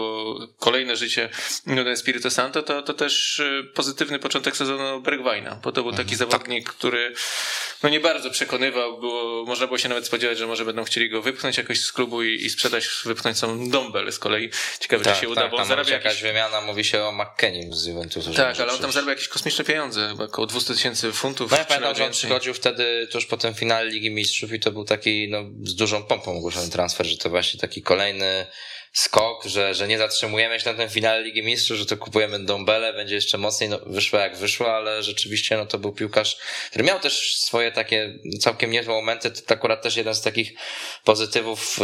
[0.59, 1.29] kolejne życie
[1.65, 6.13] Nuno Espirito Santo, to, to też y, pozytywny początek sezonu Bergwajna, bo to był taki
[6.13, 6.17] mhm.
[6.17, 7.13] zawodnik, który
[7.83, 11.21] no nie bardzo przekonywał, było, można było się nawet spodziewać, że może będą chcieli go
[11.21, 14.49] wypchnąć jakoś z klubu i, i sprzedać, wypchnąć sam Dumbel z kolei.
[14.79, 17.73] Ciekawe, tak, czy się uda, tak, bo on zarabia jakaś wymiana, mówi się o McKennim
[17.73, 18.33] z Juventusu.
[18.33, 21.51] Tak, ale on tam zarabia jakieś kosmiczne pieniądze, około 200 tysięcy funtów.
[21.51, 24.71] No ja pamiętam, że on przychodził wtedy tuż po tym finale Ligi Mistrzów i to
[24.71, 28.47] był taki no, z dużą pompą ogłoszony transfer, że to właśnie taki kolejny
[28.97, 32.93] skok, że, że nie zatrzymujemy się na tym finale Ligi Mistrzów, że to kupujemy Dombele,
[32.93, 36.37] będzie jeszcze mocniej, no, wyszło jak wyszło, ale rzeczywiście no, to był piłkarz,
[36.69, 40.53] który miał też swoje takie całkiem niezłe momenty, to akurat też jeden z takich
[41.03, 41.79] pozytywów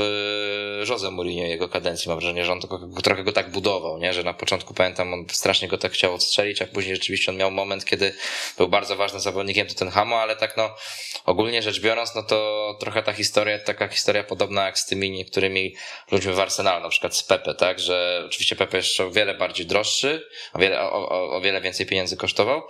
[0.80, 4.14] yy, Jose Mourinho jego kadencji, mam wrażenie, że on to, trochę go tak budował, nie?
[4.14, 7.52] że na początku pamiętam, on strasznie go tak chciał odstrzelić, a później rzeczywiście on miał
[7.52, 8.14] moment, kiedy
[8.58, 10.76] był bardzo ważnym zawodnikiem Tottenhamu, ale tak no
[11.26, 15.76] ogólnie rzecz biorąc, no to trochę ta historia, taka historia podobna jak z tymi niektórymi
[16.12, 19.34] ludźmi w Arsenalu, na przykład przykład z Pepe, tak, że oczywiście Pepe jeszcze o wiele
[19.34, 22.62] bardziej droższy, o wiele, o, o, o wiele więcej pieniędzy kosztował.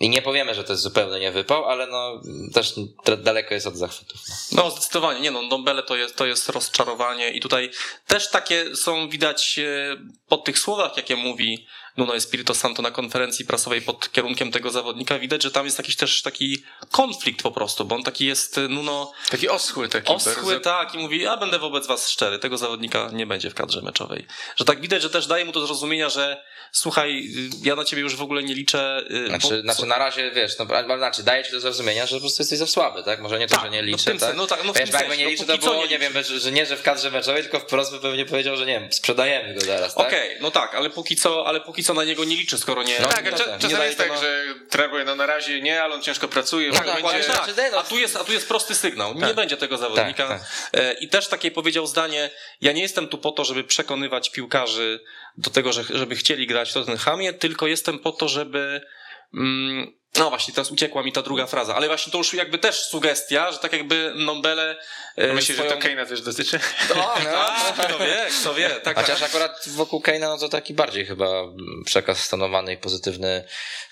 [0.00, 2.20] I nie powiemy, że to jest zupełnie nie wypał, ale no
[2.54, 2.74] też
[3.18, 4.20] daleko jest od zachwytów.
[4.52, 7.70] No, zdecydowanie, nie no, Dombele to jest, to jest rozczarowanie i tutaj
[8.06, 9.96] też takie są widać e,
[10.28, 11.66] po tych słowach, jakie mówi
[11.96, 15.96] Nuno Espirito Santo na konferencji prasowej pod kierunkiem tego zawodnika, widać, że tam jest jakiś
[15.96, 19.12] też taki konflikt po prostu, bo on taki jest, Nuno...
[19.30, 20.12] Taki oschły taki.
[20.12, 20.60] Oschły, bardzo...
[20.60, 24.26] tak, i mówi, ja będę wobec was szczery, tego zawodnika nie będzie w kadrze meczowej.
[24.56, 27.28] Że tak widać, że też daje mu to zrozumienia, że słuchaj,
[27.64, 29.04] ja na ciebie już w ogóle nie liczę.
[29.10, 29.60] Y, znaczy, bo...
[29.60, 30.66] znaczy na razie, wiesz, no,
[30.98, 33.20] znaczy daje ci do zrozumienia, że po prostu jesteś za słaby, tak?
[33.20, 34.36] Może nie to, tak, że nie liczę, no tak?
[34.36, 36.66] No tak, no wiesz, jakby nie no liczę, to było, nie, nie wiem, że nie,
[36.66, 39.94] że w kadrze meczowej, tylko wprost by pewnie powiedział, że nie wiem, sprzedajemy go teraz,
[39.94, 40.06] tak?
[40.06, 42.82] Okej, okay, no tak, ale póki co, ale póki co na niego nie liczę, skoro
[42.82, 43.00] nie...
[43.00, 44.16] No, tak, no, czasami nie jest tak, na...
[44.16, 46.72] że trener no na razie nie, ale on ciężko pracuje.
[46.72, 47.08] Tak, będzie...
[47.08, 47.24] tak.
[47.24, 49.28] Znaczy, no- a, tu jest, a tu jest prosty sygnał, tak.
[49.28, 50.28] nie będzie tego zawodnika.
[50.28, 50.40] Tak,
[50.72, 51.00] tak.
[51.00, 52.30] I też takie powiedział zdanie,
[52.60, 55.04] ja nie jestem tu po to, żeby przekonywać piłkarzy
[55.38, 58.80] do tego, że, żeby chcieli grać w Tottenhamie, tylko jestem po to, żeby.
[59.34, 62.84] Mm, no właśnie, teraz uciekła mi ta druga fraza, ale właśnie to już jakby też
[62.84, 64.76] sugestia, że tak jakby Nombele...
[65.16, 65.70] E, Myślisz, swoją...
[65.70, 66.60] że to Keina też dotyczy?
[66.94, 68.68] No, no, kto wie, kto wie.
[68.68, 69.28] Tak, Chociaż tak.
[69.28, 71.30] akurat wokół Keina no to taki bardziej chyba
[71.84, 73.44] przekaz stanowany i pozytywny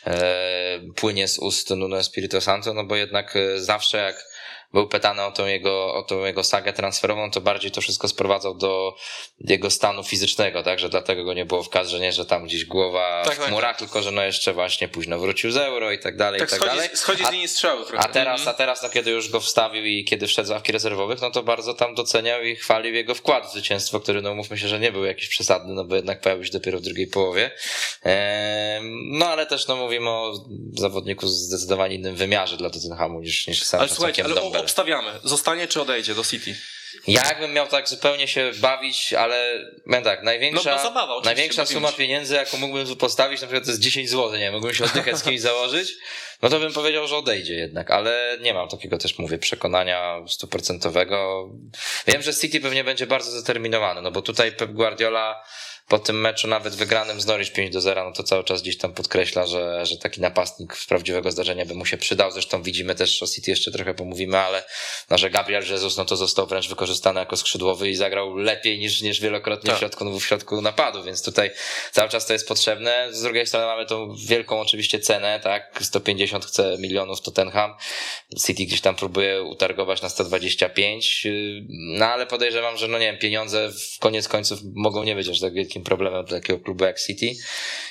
[0.07, 4.30] e, płynie z ust Nuno Espirito Santo, no bo jednak e, zawsze jak
[4.73, 8.55] był pytany o tą jego, o tą jego sagę transferową, to bardziej to wszystko sprowadzał
[8.55, 8.97] do
[9.41, 12.65] jego stanu fizycznego, tak, że dlatego go nie było w kadrze, nie, że tam gdzieś
[12.65, 13.79] głowa tak, w tak, murach, tak.
[13.79, 16.61] tylko że no jeszcze właśnie późno wrócił z euro i tak dalej, tak, i tak
[16.61, 16.91] schodzi, dalej.
[16.95, 18.05] Schodzi z linii strzału trochę.
[18.05, 21.21] A teraz, a teraz, no kiedy już go wstawił i kiedy wszedł z ławki rezerwowych,
[21.21, 24.69] no to bardzo tam doceniał i chwalił jego wkład w zwycięstwo, który no mówmy się,
[24.69, 27.51] że nie był jakiś przesadny, no bo jednak pojawił się dopiero w drugiej połowie.
[29.11, 30.45] No ale też no mówimy o
[30.79, 35.13] zawodniku z zdecydowanie innym wymiarze dla Tottenhamu niż, niż sam ale słuchajcie, ale obstawiamy.
[35.25, 36.55] Zostanie czy odejdzie do City?
[37.07, 41.93] Ja jakbym miał tak zupełnie się bawić, ale powiem tak, największa, no, zabawa, największa suma
[41.93, 45.23] pieniędzy, jaką mógłbym postawić, na przykład to jest 10 zł, nie mógłbym się oddychać z
[45.23, 45.93] kimś założyć,
[46.43, 51.49] no to bym powiedział, że odejdzie jednak, ale nie mam takiego też, mówię, przekonania stuprocentowego.
[52.07, 55.43] Wiem, że City pewnie będzie bardzo zdeterminowany, no bo tutaj Pep Guardiola
[55.91, 58.79] po tym meczu nawet wygranym z Norwich 5 do 0, no to cały czas gdzieś
[58.79, 62.31] tam podkreśla, że, że taki napastnik z prawdziwego zdarzenia by mu się przydał.
[62.31, 64.65] Zresztą widzimy też o City jeszcze trochę pomówimy, ale
[65.11, 69.03] no, że Gabriel Jesus no to został wręcz wykorzystany jako skrzydłowy i zagrał lepiej niż,
[69.03, 69.77] niż wielokrotnie tak.
[69.77, 71.51] w, środku, w środku napadu, więc tutaj
[71.93, 73.09] cały czas to jest potrzebne.
[73.11, 77.75] Z drugiej strony mamy tą wielką oczywiście cenę, tak, 150 chce milionów Tottenham,
[78.47, 83.19] City gdzieś tam próbuje utargować na 125, y, no ale podejrzewam, że no nie wiem,
[83.19, 87.01] pieniądze w koniec końców mogą nie być aż tak wielkim problemem dla takiego klubu jak
[87.01, 87.27] City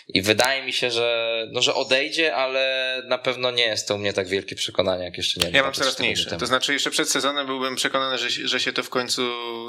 [0.07, 3.97] i wydaje mi się, że, no, że odejdzie, ale na pewno nie jest to u
[3.97, 5.49] mnie tak wielkie przekonanie, jak jeszcze nie.
[5.49, 6.37] Ja mam coraz mniejsze.
[6.37, 9.21] To znaczy, jeszcze przed sezonem byłbym przekonany, że, się- że się to w końcu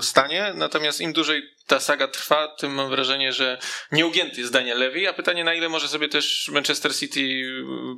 [0.02, 0.52] stanie.
[0.54, 3.58] Natomiast im dłużej ta saga trwa, tym mam wrażenie, że
[3.92, 5.08] nieugięty jest Daniel Levy.
[5.08, 7.20] A pytanie, na ile może sobie też Manchester City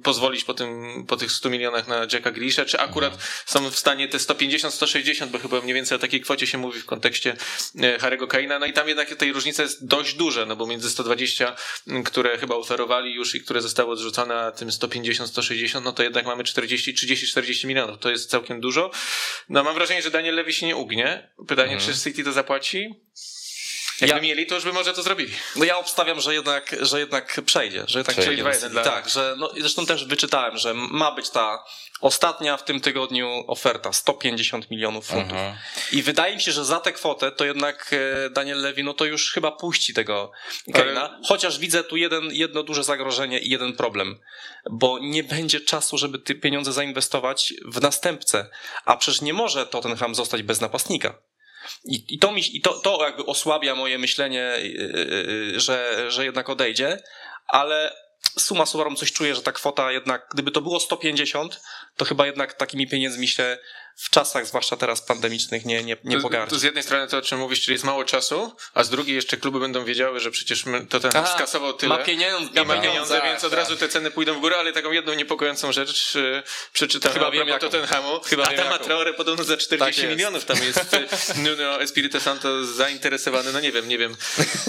[0.02, 2.64] pozwolić po, tym, po tych 100 milionach na Jacka Grealisha?
[2.64, 6.58] Czy akurat są w stanie te 150-160, bo chyba mniej więcej o takiej kwocie się
[6.58, 7.36] mówi w kontekście
[7.82, 8.60] e, Harry'ego Kane'a.
[8.60, 11.56] No i tam jednak tej różnica jest dość duża, no bo między 120,
[11.88, 16.26] m, które chyba oferowali już i które zostały odrzucone, a tym 150-160, no to jednak
[16.26, 17.98] mamy 40, 30-40 milionów.
[17.98, 18.90] To jest całkiem dużo.
[19.48, 21.28] No mam wrażenie, że Daniel Levy się nie ugnie.
[21.48, 22.94] Pytanie, czy City to zapłaci?
[24.00, 25.32] Jakby Ja- mieli, to już by może to zrobili.
[25.56, 28.42] No ja obstawiam, że jednak, że jednak przejdzie, że jednak Przejdzie.
[28.42, 28.66] przejdzie.
[28.66, 31.64] 2-1 dla- Tak, że no, zresztą też wyczytałem, że ma być ta
[32.00, 35.32] ostatnia w tym tygodniu oferta 150 milionów funtów.
[35.32, 35.56] Mhm.
[35.92, 37.90] I wydaje mi się, że za tę kwotę to jednak
[38.26, 40.32] e, Daniel Levy no to już chyba puści tego
[40.74, 44.18] Ale- Keina, chociaż widzę tu jeden, jedno duże zagrożenie i jeden problem,
[44.70, 48.50] bo nie będzie czasu, żeby te pieniądze zainwestować w następcę,
[48.84, 51.14] a przecież nie może Tottenham zostać bez napastnika.
[51.84, 54.68] I, i, to, mi, i to, to jakby osłabia moje myślenie, yy,
[55.52, 57.02] yy, że, że jednak odejdzie,
[57.48, 57.96] ale
[58.38, 61.60] suma summarum coś czuję, że ta kwota jednak, gdyby to było 150,
[61.96, 63.58] to chyba jednak takimi pieniędzmi się
[63.96, 66.50] w czasach, zwłaszcza teraz pandemicznych, nie, nie, nie To- pogardzić.
[66.50, 69.16] To z jednej strony to, o czym mówisz, czyli jest mało czasu, a z drugiej
[69.16, 71.98] jeszcze kluby będą wiedziały, że przecież to ten Aha, skasował tyle.
[71.98, 73.58] Ma pieniądze, ma pieniądze, tak, więc od tak.
[73.58, 77.48] razu te ceny pójdą w górę, ale taką jedną niepokojącą rzecz e, przeczytałem Chyba wiem
[77.48, 77.60] jaką.
[77.60, 78.20] Tottenhamu.
[78.20, 78.84] Chyba a wiem tam ma jaką.
[78.84, 83.72] Traore podobno za 40 Tak milionów tam jest e, Nuno Espirito Santo zainteresowany, no nie
[83.72, 84.16] wiem, nie wiem.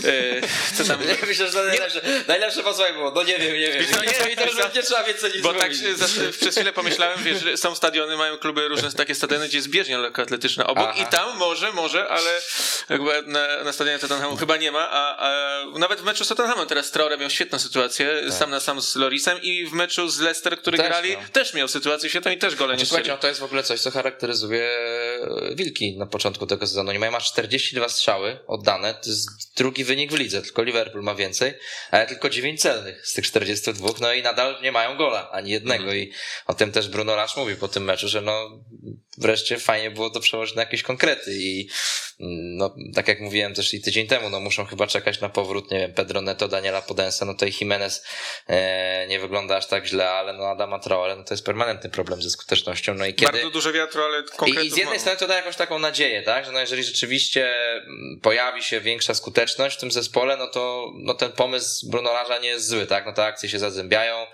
[0.05, 1.01] E, co tam...
[1.07, 3.11] Nie, myślę, że najlepsze, najlepsze posłuchaj było.
[3.11, 3.85] No nie wiem, nie wiem.
[3.91, 5.95] No nie, I to już nie trzeba więcej nic Bo tak się
[6.39, 9.97] przez chwilę pomyślałem, wiesz, że są stadiony, mają kluby różne takie stadiony, gdzie jest bieżnia
[9.97, 11.03] lekkoatletyczna obok Aha.
[11.03, 12.41] i tam może, może, ale
[12.89, 16.67] jakby na, na stadionie Tottenhamu chyba nie ma, a, a nawet w meczu z Tottenhamem
[16.67, 20.57] teraz Traore miał świetną sytuację, sam na sam z Lorisem i w meczu z Leicester,
[20.57, 21.21] który Też grali, miał.
[21.33, 23.17] też miał sytuację świetną i też gole nie Znaczy, słuchajcie, strzelił.
[23.17, 24.63] no to jest w ogóle coś, co charakteryzuje
[25.51, 26.89] e, Wilki na początku tego sezonu.
[26.89, 31.15] Oni mają aż 42 strzały oddane, to jest drugi wynik w lidze, tylko Liverpool ma
[31.15, 31.53] więcej,
[31.91, 35.93] ale tylko 9 celnych z tych 42, no i nadal nie mają gola, ani jednego
[35.93, 36.11] i
[36.47, 38.49] o tym też Bruno Lage mówił po tym meczu, że no
[39.17, 41.69] wreszcie fajnie było to przełożyć na jakieś konkrety i
[42.31, 45.79] no tak jak mówiłem też i tydzień temu, no muszą chyba czekać na powrót, nie
[45.79, 48.05] wiem, Pedro Neto, Daniela Podensa, no to i Jimenez
[48.47, 52.21] e, nie wygląda aż tak źle, ale no Adama Traore, no to jest permanentny problem
[52.21, 53.31] ze skutecznością, no i kiedy...
[53.31, 56.21] Bardzo dużo wiatru, ale konkretów I, I z jednej strony to da jakąś taką nadzieję,
[56.21, 56.45] tak?
[56.45, 61.13] Że no jeżeli rzeczywiście mm, pojawi się większa skuteczność w tym zespole, no to no
[61.13, 63.05] ten pomysł Bruno Larza nie jest zły, tak?
[63.05, 64.25] No te akcje się zazębiają,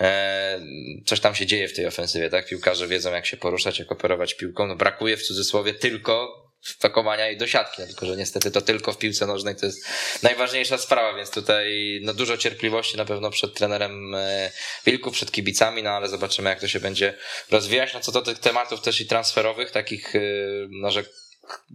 [0.00, 0.60] e,
[1.06, 2.46] coś tam się dzieje w tej ofensywie, tak?
[2.48, 4.66] Piłkarze wiedzą jak się poruszać, jak operować piłką.
[4.66, 8.92] No brakuje w cudzysłowie tylko wpakowania jej do siatki, no, tylko że niestety to tylko
[8.92, 9.88] w piłce nożnej to jest
[10.22, 14.50] najważniejsza sprawa, więc tutaj no dużo cierpliwości na pewno przed trenerem e,
[14.86, 17.14] Wilków, przed kibicami, no ale zobaczymy jak to się będzie
[17.50, 17.94] rozwijać.
[17.94, 20.20] No co do tych tematów też i transferowych, takich, e,
[20.70, 21.04] no że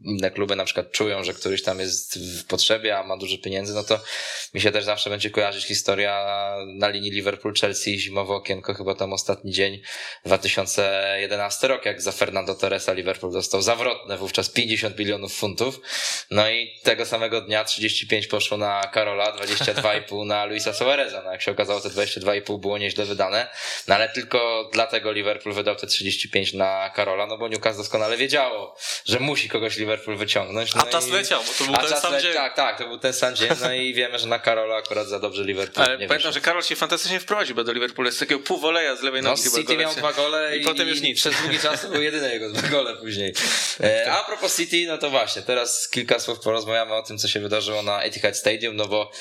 [0.03, 3.73] inne kluby na przykład czują, że któryś tam jest w potrzebie, a ma dużo pieniędzy,
[3.73, 3.99] no to
[4.53, 6.25] mi się też zawsze będzie kojarzyć historia
[6.67, 9.81] na linii Liverpool-Chelsea, zimowe okienko, chyba tam ostatni dzień,
[10.25, 15.81] 2011 rok, jak za Fernando Torresa Liverpool dostał zawrotne wówczas 50 milionów funtów,
[16.31, 21.41] no i tego samego dnia 35 poszło na Karola, 22,5 na Luisa Suareza, no jak
[21.41, 23.47] się okazało te 22,5 było nieźle wydane,
[23.87, 28.75] no ale tylko dlatego Liverpool wydał te 35 na Karola, no bo Newcastle doskonale wiedziało,
[29.05, 30.75] że musi kogoś Liverpool wyciągnąć.
[30.75, 31.11] No A czas i...
[31.11, 32.33] leciał, bo to był A ten sam le- dzień.
[32.33, 35.19] Tak, tak, to był ten sam dzień, no i wiemy, że na Karola akurat za
[35.19, 38.39] dobrze Liverpool Ale nie pamiętam, że Karol się fantastycznie wprowadził bo do Liverpoolu, z takiego
[38.39, 41.17] półwoleja z lewej No, nogi chyba City miał dwa gole I i, potem już nic.
[41.19, 43.33] przez długi czas to były jedyne jego dwa gole później.
[43.83, 47.39] E, a propos City, no to właśnie, teraz kilka słów porozmawiamy o tym, co się
[47.39, 49.11] wydarzyło na Etihad Stadium, no bo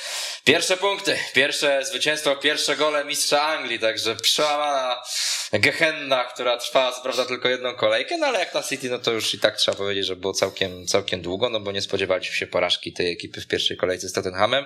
[0.45, 5.03] pierwsze punkty, pierwsze zwycięstwo, pierwsze gole mistrza Anglii, także przełamana
[5.53, 9.13] gehenna, która trwała co prawda tylko jedną kolejkę, no ale jak na City, no to
[9.13, 12.47] już i tak trzeba powiedzieć, że było całkiem, całkiem długo, no bo nie spodziewaliśmy się
[12.47, 14.65] porażki tej ekipy w pierwszej kolejce z Tottenhamem.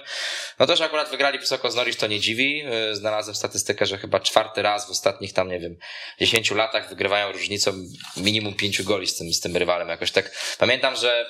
[0.58, 2.58] No to, że akurat wygrali wysoko z Norwich, to nie dziwi.
[2.58, 5.76] Yy, Znalazłem statystykę, że chyba czwarty raz w ostatnich tam, nie wiem,
[6.20, 7.72] 10 latach wygrywają różnicą
[8.16, 9.88] minimum 5 goli z tym, z tym rywalem.
[9.88, 11.26] Jakoś tak pamiętam, że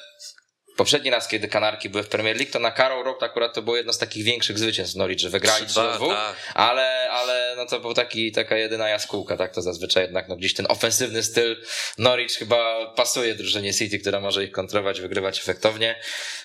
[0.79, 3.77] poprzedni raz, kiedy Kanarki były w Premier League, to na Carrow Road akurat to było
[3.77, 6.37] jedno z takich większych zwycięstw Norwich, że wygrali 3 3-2, 2 tak.
[6.55, 10.55] ale, ale no to był taki, taka jedyna jaskółka, tak to zazwyczaj jednak no gdzieś
[10.55, 11.57] ten ofensywny styl
[11.99, 16.01] Norwich chyba pasuje drużynie City, która może ich kontrolować, wygrywać efektownie.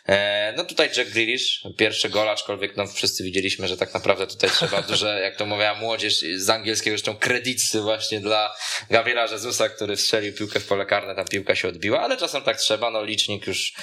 [0.07, 4.49] E, no tutaj Jack Grealish, pierwszy gol, aczkolwiek no wszyscy widzieliśmy, że tak naprawdę tutaj
[4.49, 8.55] trzeba duże, jak to mówiła młodzież z angielskiego zresztą kredytsy właśnie dla
[8.89, 12.57] Gabriela Jezusa, który strzelił piłkę w pole karne, tam piłka się odbiła, ale czasem tak
[12.57, 13.73] trzeba, no licznik już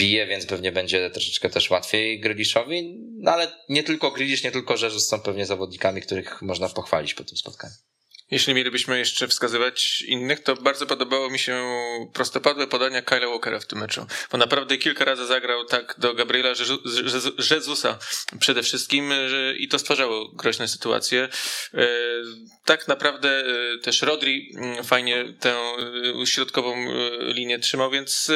[0.00, 4.74] bije, więc pewnie będzie troszeczkę też łatwiej Grealishowi, no ale nie tylko Grealish, nie tylko
[4.82, 7.74] Jezus są pewnie zawodnikami, których można pochwalić po tym spotkaniu.
[8.30, 11.64] Jeśli mielibyśmy jeszcze wskazywać innych, to bardzo podobało mi się
[12.12, 14.06] prostopadłe podania Kyla Walkera w tym meczu.
[14.32, 17.98] Bo naprawdę kilka razy zagrał tak do Gabriela Jezu- Jezu- Jezusa
[18.40, 19.12] przede wszystkim
[19.58, 21.28] i to stwarzało groźne sytuacje.
[21.74, 21.88] E,
[22.64, 25.54] Tak naprawdę e, też Rodri mm, fajnie tę
[26.22, 26.74] e, środkową
[27.20, 28.32] linię trzymał, więc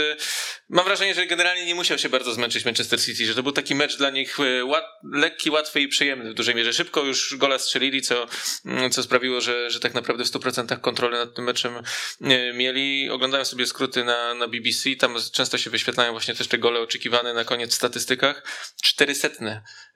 [0.75, 3.75] mam wrażenie, że generalnie nie musiał się bardzo zmęczyć Manchester City, że to był taki
[3.75, 6.73] mecz dla nich e, łat, lekki, łatwy i przyjemny w dużej mierze.
[6.73, 8.27] Szybko już gola strzelili, co,
[8.67, 13.11] mm, co sprawiło, że, że tak naprawdę w 100% kontrolę nad tym meczem e, mieli.
[13.11, 17.35] Oglądałem sobie skróty na, na BBC, tam często się wyświetlają właśnie też te gole oczekiwane
[17.35, 18.43] na koniec w statystykach.
[18.83, 19.29] 400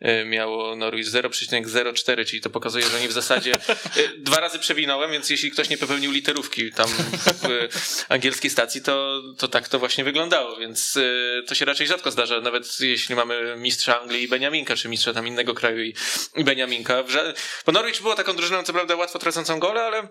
[0.01, 3.53] e, miało Norwich 0,04, czyli to pokazuje, że oni w zasadzie
[4.19, 6.89] dwa razy przewinąłem, więc jeśli ktoś nie popełnił literówki tam
[7.43, 7.69] w
[8.09, 12.41] angielskiej stacji, to, to tak to właśnie wyglądało, więc e, to się raczej rzadko zdarza,
[12.41, 15.83] nawet jeśli mamy mistrza Anglii i Beniaminka, czy mistrza tam innego kraju
[16.37, 17.05] i, Beniaminka.
[17.67, 20.09] Bo Norwich taką drużyną, co prawda łatwo tracącą gole, ale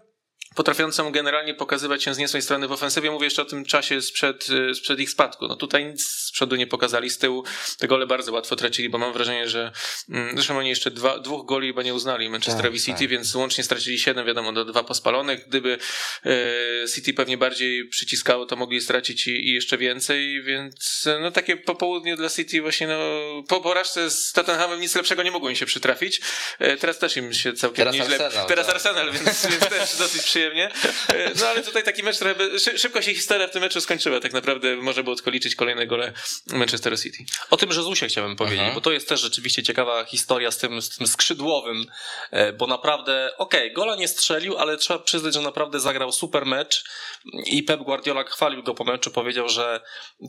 [0.57, 3.11] potrafiącą generalnie pokazywać się z niezłej strony w ofensywie.
[3.11, 5.47] Mówię jeszcze o tym czasie sprzed, y, sprzed ich spadku.
[5.47, 7.43] No tutaj nic z przodu nie pokazali, z tyłu
[7.77, 9.71] te gole bardzo łatwo tracili, bo mam wrażenie, że
[10.09, 13.07] mm, zresztą oni jeszcze dwa, dwóch goli chyba nie uznali Manchesterowi Tak, City, tak.
[13.07, 15.47] więc łącznie stracili siedem, wiadomo, do dwa pospalonych.
[15.47, 15.77] Gdyby
[16.25, 21.31] e, City pewnie bardziej przyciskało, to mogli stracić i, i jeszcze więcej, więc e, no
[21.31, 22.97] takie popołudnie dla City właśnie no
[23.47, 26.21] po porażce z Tottenhamem nic lepszego nie mogło im się przytrafić.
[26.59, 28.25] E, teraz też im się całkiem Teraz nieźle...
[28.25, 28.75] Arsenal, teraz tak.
[28.75, 30.46] Arsenal, więc, więc też dosyć przyjemnie.
[31.09, 32.35] E, No ale tutaj taki mecz trochę...
[32.77, 34.19] Szybko się historia w tym meczu skończyła.
[34.19, 36.13] Tak naprawdę można było tylko liczyć kolejne gole
[36.53, 37.17] Manchester City.
[37.49, 38.75] O tym Jezusie chciałem powiedzieć, Mhm.
[38.75, 41.85] bo to jest też rzeczywiście ciekawa historia z tym, z tym skrzydłowym,
[42.31, 46.83] e, bo naprawdę, okej, gola nie strzelił, ale trzeba przyznać, że naprawdę zagrał super mecz
[47.45, 49.81] i Pep Guardiola chwalił go po meczu, powiedział, że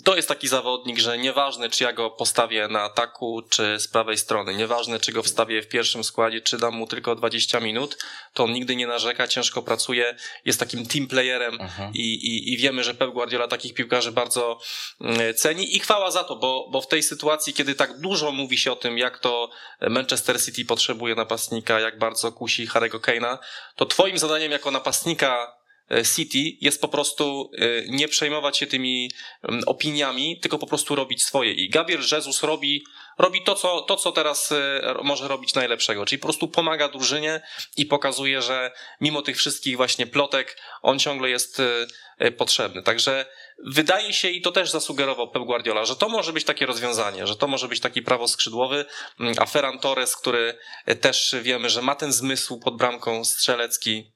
[0.05, 4.19] to jest taki zawodnik, że nieważne czy ja go postawię na ataku, czy z prawej
[4.19, 7.97] strony, nieważne czy go wstawię w pierwszym składzie, czy dam mu tylko 20 minut,
[8.35, 9.97] to on nigdy nie narzeka, ciężko pracuje,
[10.44, 11.94] jest takim team playerem Mhm.
[11.94, 14.61] i, i, i wiemy, że Pep Guardiola takich piłkarzy bardzo
[15.01, 18.59] mm, ceni i chwała za to, bo, bo w tej sytuacji, kiedy tak dużo mówi
[18.59, 23.38] się o tym, jak to Manchester City potrzebuje napastnika, jak bardzo kusi Harry'ego Kane'a,
[23.76, 25.57] to twoim zadaniem jako napastnika
[25.90, 29.11] e, City jest po prostu e, nie przejmować się tymi
[29.42, 31.53] mm, opiniami, tylko po prostu robić swoje.
[31.53, 32.84] I Gabriel Jesus robi,
[33.19, 37.41] robi to, co, to, co teraz e, może robić najlepszego, czyli po prostu pomaga drużynie
[37.77, 41.87] i pokazuje, że mimo tych wszystkich właśnie plotek, on ciągle jest e,
[42.19, 42.83] e, potrzebny.
[42.83, 43.27] Także
[43.66, 47.37] wydaje się, i to też zasugerował Pep Guardiola, że to może być takie rozwiązanie, że
[47.37, 48.85] to może być taki prawo skrzydłowy,
[49.21, 50.59] Mm, a Ferran Torres, który
[51.01, 54.12] też wiemy, że ma ten zmysł pod bramką strzelecki,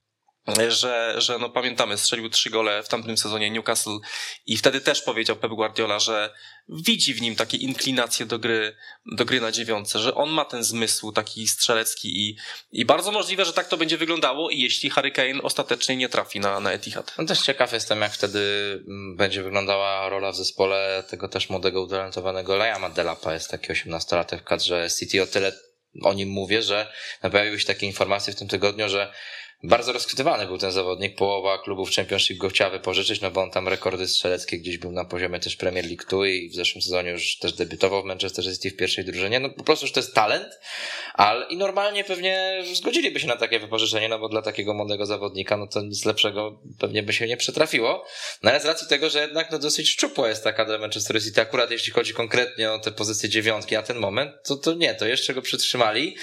[0.69, 3.99] że, że no pamiętamy, strzelił trzy gole w tamtym sezonie Newcastle
[4.47, 6.35] i wtedy też powiedział Pep Guardiola, że
[6.69, 8.77] widzi w nim takie inklinacje do gry,
[9.07, 12.37] do gry na dziewiątce, że on ma ten zmysł taki strzelecki i,
[12.73, 16.41] i bardzo możliwe, że tak to będzie wyglądało i jeśli Harry Kane ostatecznie nie trafi
[16.41, 17.15] na, na Etihad.
[17.19, 18.39] No też ciekaw jestem, jak wtedy
[18.89, 23.35] mm, będzie wyglądała rola w zespole tego też młodego, utalentowanego Liama Delapa.
[23.35, 25.23] Jest taki 18-latek w kadrze City.
[25.23, 25.53] O tyle
[26.03, 26.93] o nim mówię, że
[27.33, 29.13] pojawiły się takie informacje w tym tygodniu, że
[29.63, 31.17] bardzo rozchwytywany był ten zawodnik.
[31.17, 35.05] Połowa klubów Championship go chciała wypożyczyć, no bo on tam rekordy strzeleckie gdzieś był na
[35.05, 38.71] poziomie też Premier League 2 i w zeszłym sezonie już też debiutował w Manchester City
[38.71, 39.41] w pierwszej drużynie.
[39.41, 40.59] No po prostu już to jest talent,
[41.15, 45.57] ale i normalnie pewnie zgodziliby się na takie wypożyczenie, no bo dla takiego młodego zawodnika,
[45.57, 48.05] no to nic lepszego pewnie by się nie przytrafiło.
[48.43, 51.41] No ale z racji tego, że jednak no dosyć szczupła jest taka dla Manchester City,
[51.41, 55.07] akurat jeśli chodzi konkretnie o te pozycje dziewiątki na ten moment, to, to nie, to
[55.07, 56.17] jeszcze go przytrzymali.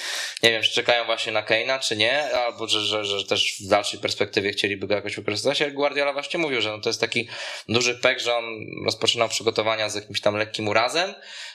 [0.43, 3.67] Nie wiem, czy czekają właśnie na Keina, czy nie, albo że, że, że też w
[3.67, 7.27] dalszej perspektywie chcieliby go jakoś wykorzystać, ale Guardiola właśnie mówił, że no to jest taki
[7.69, 8.45] duży pek, że on
[8.85, 11.13] rozpoczynał przygotowania z jakimś tam lekkim urazem,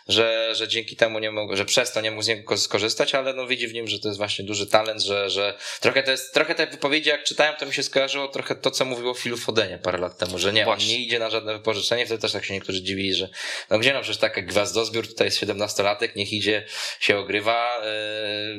[0.09, 3.35] że, że dzięki temu nie mógł, że przez to nie mógł z niego skorzystać, ale
[3.35, 6.35] no widzi w nim, że to jest właśnie duży talent, że, że trochę to jest,
[6.35, 9.79] trochę te wypowiedzi jak czytałem, to mi się skojarzyło trochę to, co mówiło Philu Fodenie
[9.79, 12.55] parę lat temu, że nie, on nie idzie na żadne wypożyczenie, wtedy też tak się
[12.55, 13.29] niektórzy dziwili, że
[13.71, 16.67] no gdzie no przecież taka gwiazdozbiór, tutaj jest 17-latek, niech idzie,
[17.01, 17.83] się ogrywa,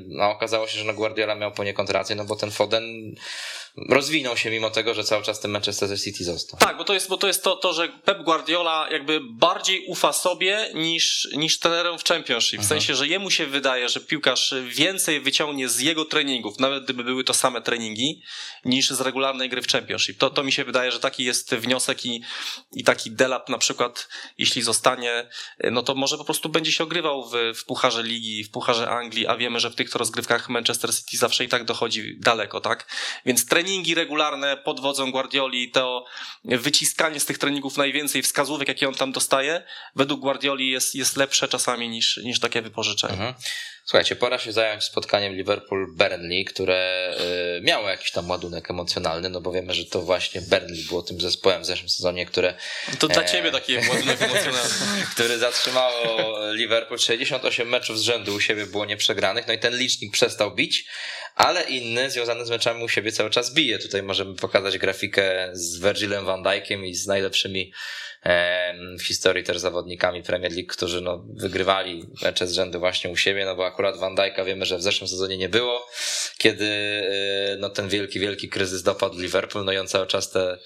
[0.07, 3.19] no okazało się, że no Guardiola miał poniekąd rację, no bo ten Foden and
[3.89, 6.59] rozwinął się mimo tego, że cały czas ten Manchester City został.
[6.59, 10.13] Tak, bo to jest, bo to, jest to, to, że Pep Guardiola jakby bardziej ufa
[10.13, 12.59] sobie niż, niż trenerom w Championship.
[12.59, 12.67] W Mhm.
[12.67, 17.23] sensie, że jemu się wydaje, że piłkarz więcej wyciągnie z jego treningów, nawet gdyby były
[17.23, 18.21] to same treningi,
[18.65, 20.17] niż z regularnej gry w Championship.
[20.17, 22.21] To, to mi się wydaje, że taki jest wniosek i,
[22.73, 24.07] i taki Delap na przykład,
[24.37, 25.29] jeśli zostanie,
[25.71, 29.27] no to może po prostu będzie się ogrywał w, w Pucharze Ligi, w Pucharze Anglii,
[29.27, 32.87] a wiemy, że w tych rozgrywkach Manchester City zawsze i tak dochodzi daleko, tak?
[33.25, 36.05] Więc treningi regularne pod wodzą Guardioli, to
[36.45, 39.63] wyciskanie z tych treningów najwięcej wskazówek, jakie on tam dostaje,
[39.95, 43.13] według Guardioli jest, jest lepsze czasami niż, niż takie wypożyczenie.
[43.13, 43.33] Mhm.
[43.87, 47.11] Słuchajcie, pora się zająć spotkaniem Liverpool-Burnley, które
[47.57, 51.21] y, miało jakiś tam ładunek emocjonalny, no bo wiemy, że to właśnie Burnley było tym
[51.21, 52.53] zespołem w zeszłym sezonie, które,
[52.99, 53.31] To dla Eee.
[53.31, 54.73] ciebie taki ładunek emocjonalny.
[55.13, 56.99] które zatrzymało Liverpool.
[56.99, 60.85] 68 meczów z rzędu u siebie było nieprzegranych, no i ten licznik przestał bić,
[61.35, 63.79] ale inny związany z meczami u siebie cały czas bije.
[63.79, 67.71] Tutaj możemy pokazać grafikę z Virgilem van Dijkiem i z najlepszymi
[68.99, 73.45] w historii też zawodnikami Premier League, którzy no, wygrywali mecze z rzędu właśnie u siebie,
[73.45, 75.87] no bo akurat Van Dijk'a wiemy, że w zeszłym sezonie nie było,
[76.37, 80.57] kiedy y, no, ten wielki, wielki kryzys dopadł Liverpool, no i on cały czas te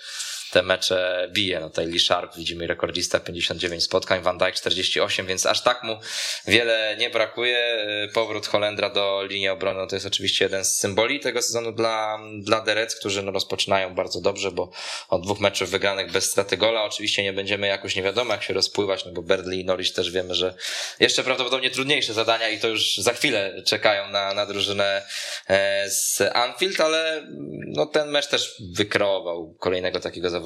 [0.52, 1.60] te mecze bije.
[1.60, 6.00] No tutaj Lee Sharp, widzimy rekordzista, 59 spotkań, Van Dijk 48, więc aż tak mu
[6.48, 7.86] wiele nie brakuje.
[8.14, 12.20] Powrót Holendra do linii obrony no to jest oczywiście jeden z symboli tego sezonu dla,
[12.40, 14.72] dla Reds, którzy no rozpoczynają bardzo dobrze, bo
[15.10, 16.84] od dwóch meczów wygranych bez straty gola.
[16.84, 20.12] Oczywiście nie będziemy jakoś nie wiadomo jak się rozpływać, no bo Burnley i Norwich też
[20.12, 20.54] wiemy, że
[21.00, 25.06] jeszcze prawdopodobnie trudniejsze zadania i to już za chwilę czekają na, na drużynę
[25.48, 27.28] e, z Anfield, ale
[27.68, 30.39] no ten mecz też wykreował kolejnego takiego zawodnika,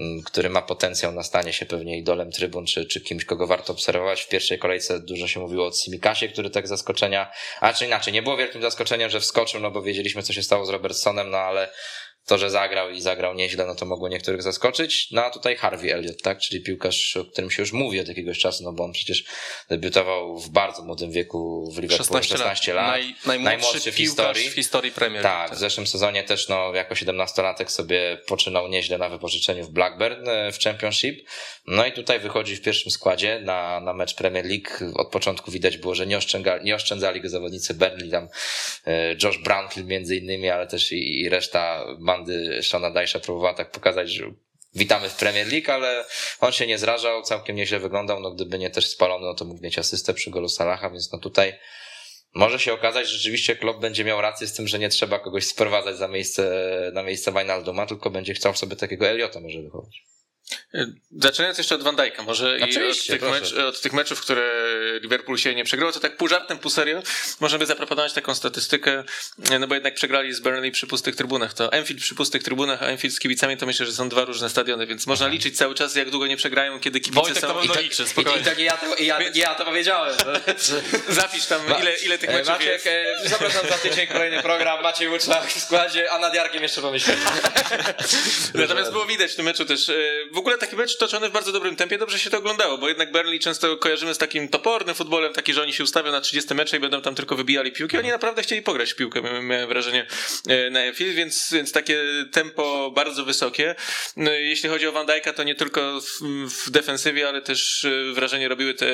[0.00, 3.72] m, który ma potencjał na stanie się pewnie idolem trybun, czy, czy kimś, kogo warto
[3.72, 4.22] obserwować.
[4.22, 8.22] W pierwszej kolejce dużo się mówiło o Simikasie, który tak zaskoczenia, a czy inaczej, nie
[8.22, 11.72] było wielkim zaskoczeniem, że wskoczył, no bo wiedzieliśmy, co się stało z Robertsonem, no ale
[12.26, 15.08] to, że zagrał i zagrał nieźle, no to mogło niektórych zaskoczyć.
[15.10, 18.38] No a tutaj Harvey Elliott, tak, czyli piłkarz, o którym się już mówi od jakiegoś
[18.38, 19.24] czasu, no bo on przecież
[19.68, 22.86] debiutował w bardzo młodym wieku w Liverpoolu, 16, lat.
[22.90, 24.50] Naj, najmłodszy, Najmłodszy w historii.
[24.50, 25.54] w historii Premier Tak, League.
[25.54, 30.52] w zeszłym sezonie też no, jako 17-latek sobie poczynał nieźle na wypożyczeniu w Blackburn e,
[30.52, 31.28] w Championship.
[31.66, 34.98] No i tutaj wychodzi w pierwszym składzie na, na mecz Premier League.
[35.00, 38.28] Od początku widać było, że nie, oszczędzali, nie oszczędzali go zawodnicy Burnley, tam
[38.86, 43.70] e, Josh Brownhill między innymi, ale też i, i reszta bandy Shona Dyche'a próbowała tak
[43.70, 44.24] pokazać, że
[44.74, 46.04] witamy w Premier League, ale
[46.40, 49.62] on się nie zrażał, całkiem nieźle wyglądał, no gdyby nie też spalony, no to mógł
[49.62, 51.52] mieć asystę przy golu Salaha, więc no tutaj
[52.34, 55.46] może się okazać, że rzeczywiście Klopp będzie miał rację z tym, że nie trzeba kogoś
[55.46, 56.52] sprowadzać za miejsce,
[56.94, 60.04] na miejsce Wijnalduma, tylko będzie chciał sobie takiego Eliota może wychować.
[61.18, 64.50] Zaczynając jeszcze od Van Dijk'a, może i od Oczywiście, tych, mecz, od tych meczów, które
[65.02, 67.02] Liverpool się nie przegrało, to tak pół żartem, pół serio,
[67.40, 69.04] możemy zaproponować taką statystykę,
[69.60, 71.54] no bo jednak przegrali z Burnley przy pustych trybunach.
[71.54, 74.50] To Enfield przy pustych trybunach, a Enfield z kibicami to myślę, że są dwa różne
[74.50, 77.46] stadiony, więc można liczyć cały czas, jak długo nie przegrają, kiedy kibice Wojtek są...
[77.48, 78.40] to pewno I tak- liczy, I, spokojnie.
[78.40, 80.16] i tak ja to, ja, ja to powiedziałem.
[81.08, 82.86] Zapisz tam, ile, ile tych E, meczów Maciek, jest.
[82.86, 87.16] e, zapraszam za tydzień kolejny program, Maciej Łuczak w składzie, a nad Jarkiem jeszcze pomyśleć.
[88.54, 89.90] Natomiast było widać w tym meczu też.
[90.40, 93.40] Ogóle taki mecz toczony w bardzo dobrym tempie, dobrze się to oglądało, bo jednak Burnley
[93.40, 96.80] często kojarzymy z takim topornym futbolem, taki, że oni się ustawią na 30 mecze i
[96.80, 97.98] będą tam tylko wybijali piłki.
[97.98, 100.06] Oni naprawdę chcieli pograć w piłkę, miałem- wrażenie
[100.48, 103.74] e, na Enfield, więc, więc takie tempo bardzo wysokie.
[104.16, 106.20] No, jeśli chodzi o Van Dijk'a, to nie tylko w,
[106.64, 108.86] w defensywie, ale też e, wrażenie robiły te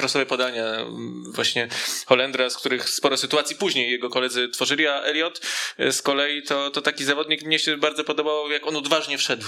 [0.00, 0.86] crossowe podania
[1.34, 1.68] właśnie
[2.06, 5.40] Holendra, z których sporo sytuacji później jego koledzy tworzyli, a Elliot
[5.78, 9.46] e, z kolei to, to taki zawodnik, mnie się bardzo podobało, jak on odważnie wszedł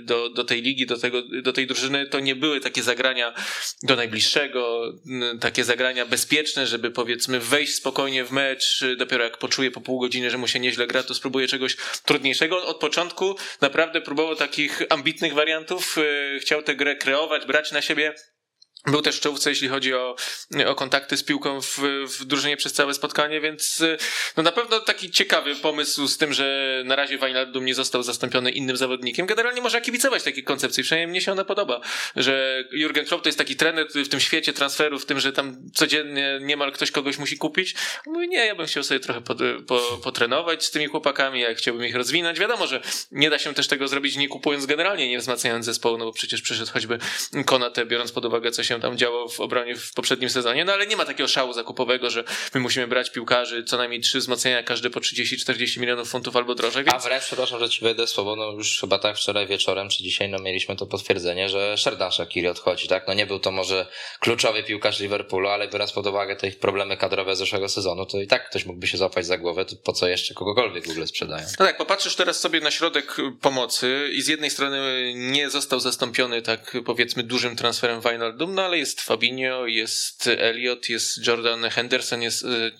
[0.00, 2.06] do, do tej ligi, do, tego, do tej drużyny.
[2.06, 3.34] To nie były takie zagrania
[3.82, 4.92] do najbliższego,
[5.40, 10.30] takie zagrania bezpieczne, żeby powiedzmy wejść spokojnie w mecz, dopiero jak poczuje po pół godziny,
[10.30, 12.66] że mu się nieźle gra, to spróbuje czegoś trudniejszego.
[12.66, 18.14] Od początku naprawdę próbował takich ambitnych wariantów, e, chciał tę grę kreować, brać na siebie.
[18.86, 20.16] Był też w czołówce, jeśli chodzi o,
[20.66, 21.78] o kontakty z piłką w,
[22.18, 23.96] w drużynie przez całe spotkanie, więc y,
[24.36, 28.50] no na pewno taki ciekawy pomysł z tym, że na razie Wijnaldum nie został zastąpiony
[28.50, 29.26] innym zawodnikiem.
[29.26, 31.80] Generalnie można kibicować takiej koncepcji, przynajmniej mnie się ona podoba,
[32.16, 35.56] że Jurgen Klopp to jest taki trener w tym świecie transferów, w tym, że tam
[35.74, 37.74] codziennie niemal ktoś kogoś musi kupić.
[38.06, 41.86] Mówi, nie, ja bym chciał sobie trochę pod, po, potrenować z tymi chłopakami, ja chciałbym
[41.86, 42.40] ich rozwinąć.
[42.40, 42.80] Wiadomo, że
[43.12, 46.42] nie da się też tego zrobić nie kupując generalnie, nie wzmacniając zespołu, no bo przecież
[46.42, 46.98] przyszedł choćby
[47.46, 50.72] Konate, biorąc pod uwagę, co się się tam działo w obronie w poprzednim sezonie, no
[50.72, 54.62] ale nie ma takiego szału zakupowego, że my musimy brać piłkarzy co najmniej trzy wzmocnienia,
[54.62, 56.94] każdy po 30-40 milionów funtów albo drożej, więc...
[56.94, 60.28] A wręcz, przepraszam, że ci wejdę słowo, no już chyba tak wczoraj wieczorem czy dzisiaj,
[60.28, 63.08] no mieliśmy to potwierdzenie, że Sherdan Shakiri odchodzi, tak?
[63.08, 63.86] No nie był to może
[64.20, 68.20] kluczowy piłkarz Liverpoolu, ale biorąc pod uwagę te ich problemy kadrowe z zeszłego sezonu, to
[68.20, 71.06] i tak ktoś mógłby się złapać za głowę, to po co jeszcze kogokolwiek w ogóle
[71.06, 71.46] sprzedają?
[71.60, 76.42] No tak, popatrzysz teraz sobie na środek pomocy i z jednej strony nie został zastąpiony
[76.42, 82.42] tak powiedzmy dużym transferem Wijnaldum, no ale jest Fabinho, jest Elliot, jest Jordan Henderson, jest
[82.42, 82.72] y,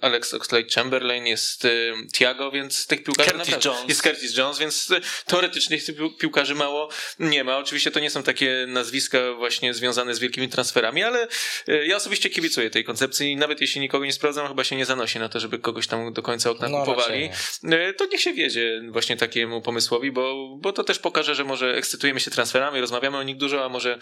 [0.00, 3.68] Alex Oxlade-Chamberlain, jest y, Thiago, więc tych piłkarzy Curtis naprawdę...
[3.68, 3.88] Jones.
[3.88, 7.58] Jest Curtis Jones, więc y, teoretycznie tych pił- piłkarzy mało nie ma.
[7.58, 11.28] Oczywiście to nie są takie nazwiska właśnie związane z wielkimi transferami, ale
[11.86, 15.18] ja osobiście kibicuję tej koncepcji i nawet jeśli nikogo nie sprawdzam, chyba się nie zanosi
[15.18, 17.28] na to, żeby kogoś tam do końca okna No, kupowali.
[17.28, 21.44] raczej E, to niech się wiedzie właśnie takiemu pomysłowi, bo, bo to też pokaże, że
[21.44, 23.98] może ekscytujemy się transferami, rozmawiamy o nich dużo, a może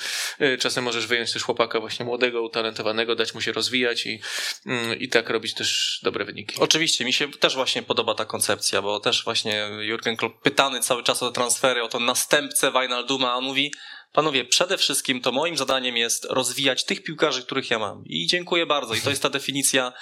[0.59, 4.21] czasem możesz wyjąć też chłopaka właśnie młodego, utalentowanego, dać mu się rozwijać i,
[4.67, 6.57] mm, i tak robić też dobre wyniki.
[6.61, 11.03] Oczywiście, mi się też właśnie podoba ta koncepcja, bo też właśnie Jurgen Klopp pytany cały
[11.03, 13.73] czas o transfery, o to następcę Wijnalduma, a on mówi,
[14.13, 18.05] panowie, przede wszystkim to moim zadaniem jest rozwijać tych piłkarzy, których ja mam.
[18.07, 18.95] I dziękuję bardzo.
[18.95, 19.93] I to jest ta definicja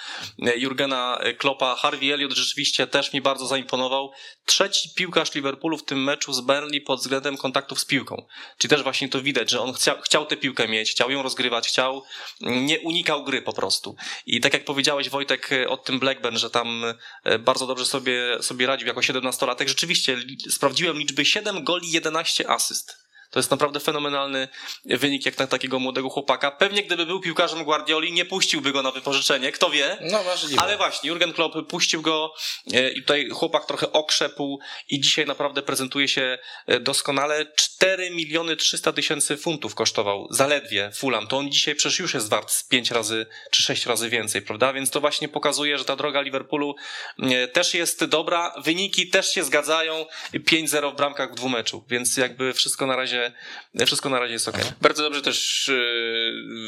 [0.41, 1.75] e, Jurgena Kloppa.
[1.75, 4.11] Harvey Elliott rzeczywiście też mi bardzo zaimponował.
[4.45, 8.25] Trzeci piłkarz Liverpoolu w tym meczu z Burnley pod względem kontaktów z piłką.
[8.57, 11.67] Czyli też właśnie to widać, że on chciał, chciał tę piłkę mieć, chciał ją rozgrywać,
[11.67, 12.03] chciał,
[12.41, 13.95] nie unikał gry po prostu.
[14.25, 16.83] I tak jak powiedziałeś Wojtek e, o tym Blackburn, że tam
[17.23, 20.17] e, bardzo dobrze sobie, sobie radził jako 17-latek, rzeczywiście
[20.49, 23.08] sprawdziłem liczby 7 goli, 11 asyst.
[23.29, 24.47] To jest naprawdę fenomenalny
[24.85, 26.51] wynik jak na takiego młodego chłopaka.
[26.51, 29.97] Pewnie gdyby był piłkarzem Guardioli, nie puściłby go na wypożyczenie, kto wie.
[30.01, 30.61] No możliwe.
[30.61, 32.33] Ale właśnie, Jurgen Klopp puścił go
[32.73, 34.59] e, i tutaj chłopak trochę okrzepł
[34.89, 37.45] i dzisiaj naprawdę prezentuje się e, doskonale.
[37.55, 41.27] 4 miliony 300 tysięcy funtów kosztował zaledwie Fulham.
[41.27, 44.73] To on dzisiaj przecież już jest wart z 5 razy czy 6 razy więcej, prawda?
[44.73, 46.75] Więc to właśnie pokazuje, że ta droga Liverpoolu
[47.19, 48.53] e, też jest dobra.
[48.57, 50.05] Wyniki też się zgadzają.
[50.33, 53.18] 5-0 w bramkach w dwumeczu, więc jakby wszystko na razie,
[53.85, 54.63] wszystko na razie jest okej.
[54.81, 55.73] Bardzo dobrze też e,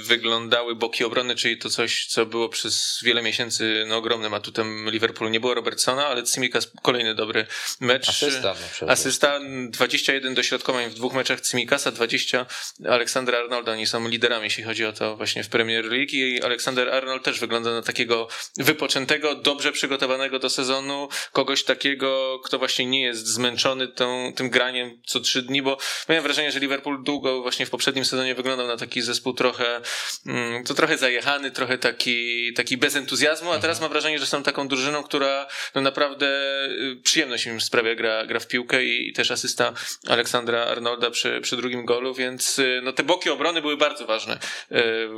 [0.04, 5.32] wyglądały boki obrony, czyli to coś, co było przez wiele miesięcy no, ogromnym atutem Liverpoolu.
[5.32, 7.46] Nie było Robertsona, ale Tsimikas kolejny dobry
[7.80, 8.10] mecz.
[8.10, 9.40] Asysta, no, Asysta,
[9.70, 12.46] 21 dośrodkowań w dwóch meczach Cimikasa, 20
[12.90, 13.72] Aleksandra Arnolda.
[13.72, 17.40] Oni są liderami, jeśli chodzi o to właśnie w Premier League i Aleksander Arnold też
[17.40, 18.28] wygląda na takiego
[18.58, 25.02] wypoczętego, dobrze przygotowanego do sezonu, kogoś takiego, kto właśnie nie jest zmęczony tą, tym graniem
[25.06, 25.78] co trzy dni, bo
[26.10, 29.82] miałem wrażenie, że Liverpool długo właśnie w poprzednim sezonie wyglądał na taki zespół trochę,
[30.26, 34.44] mm, to trochę zajechany, trochę taki, taki bez entuzjazmu, a teraz mam wrażenie, że są
[34.44, 36.28] taką drużyną, która no naprawdę
[36.66, 39.74] y, przyjemność im sprawia gra, gra w piłkę i, i też asysta
[40.08, 44.36] Aleksandra Arnolda przy, przy drugim golu, więc y, no te boki obrony były bardzo ważne
[44.36, 44.38] y,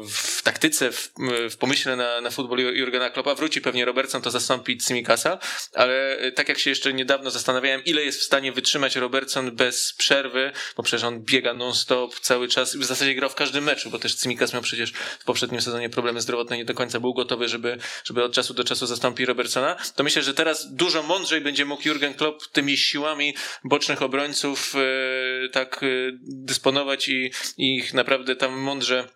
[0.10, 1.10] w taktyce, w,
[1.50, 3.36] w pomyśle na, na futbol Jurgena Kloppa.
[3.36, 5.40] Wróci pewnie Robertson, to zastąpi Simikasa,
[5.74, 10.52] ale tak jak się jeszcze niedawno zastanawiałem, ile jest w stanie wytrzymać Robertson bez przerwy,
[10.78, 14.20] bo przecież on biega non-stop cały czas, w zasadzie grał w każdym meczu, bo też
[14.20, 18.24] Simikas miał przecież w poprzednim sezonie problemy zdrowotne, nie do końca był gotowy, żeby, żeby
[18.24, 22.14] od czasu do czasu zastąpić Robertsona, to myślę, że teraz dużo mądrzej będzie mógł Jurgen
[22.14, 25.88] Klopp tymi siłami bocznych obrońców e, tak e,
[26.22, 29.08] dysponować i, i ich naprawdę tam mądrze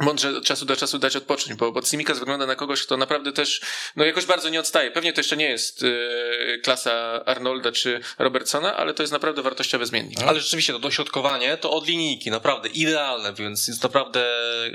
[0.00, 3.32] mądrze od czasu do czasu dać odpocząć, bo, bo Tsimikas wygląda na kogoś, kto naprawdę
[3.32, 3.60] też
[3.96, 4.90] no jakoś bardzo nie odstaje.
[4.90, 9.86] Pewnie to jeszcze nie jest e, klasa Arnolda czy Robertsona, ale to jest naprawdę wartościowy
[9.86, 10.18] zmiennik.
[10.26, 14.26] Ale rzeczywiście to dośrodkowanie to od linijki, naprawdę idealne, więc jest naprawdę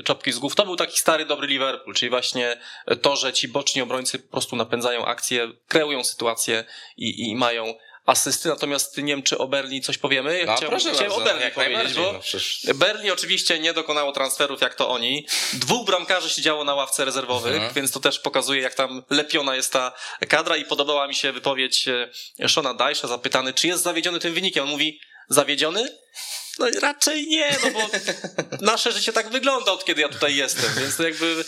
[0.04, 0.56] czapki z głów.
[0.56, 2.58] To był taki stary, dobry Liverpool, czyli właśnie
[3.02, 6.64] to, że ci boczni obrońcy po prostu napędzają akcję, kreują sytuację
[6.98, 7.74] i, i mają
[8.06, 10.40] asysty, natomiast nie wiem, czy o Berli coś powiemy.
[10.40, 13.74] Ja No, chciałem, proszę chciałem bardzo, o Berli powiedzieć, bo no przecież- Berli oczywiście nie
[13.74, 15.28] dokonało transferów jak to oni.
[15.54, 17.74] Dwóch bramkarzy siedziało na ławce rezerwowych, Mhm.
[17.74, 19.94] więc to też pokazuje, jak tam lepiona jest ta
[20.30, 21.88] kadra i podobała mi się wypowiedź
[22.40, 24.64] e, Shona Dajsza zapytany, czy jest zawiedziony tym wynikiem.
[24.64, 25.00] On mówi,
[25.30, 25.98] zawiedziony?
[26.60, 27.90] No raczej nie, no bo
[28.72, 31.46] nasze życie tak wygląda od kiedy ja tutaj jestem, więc to jakby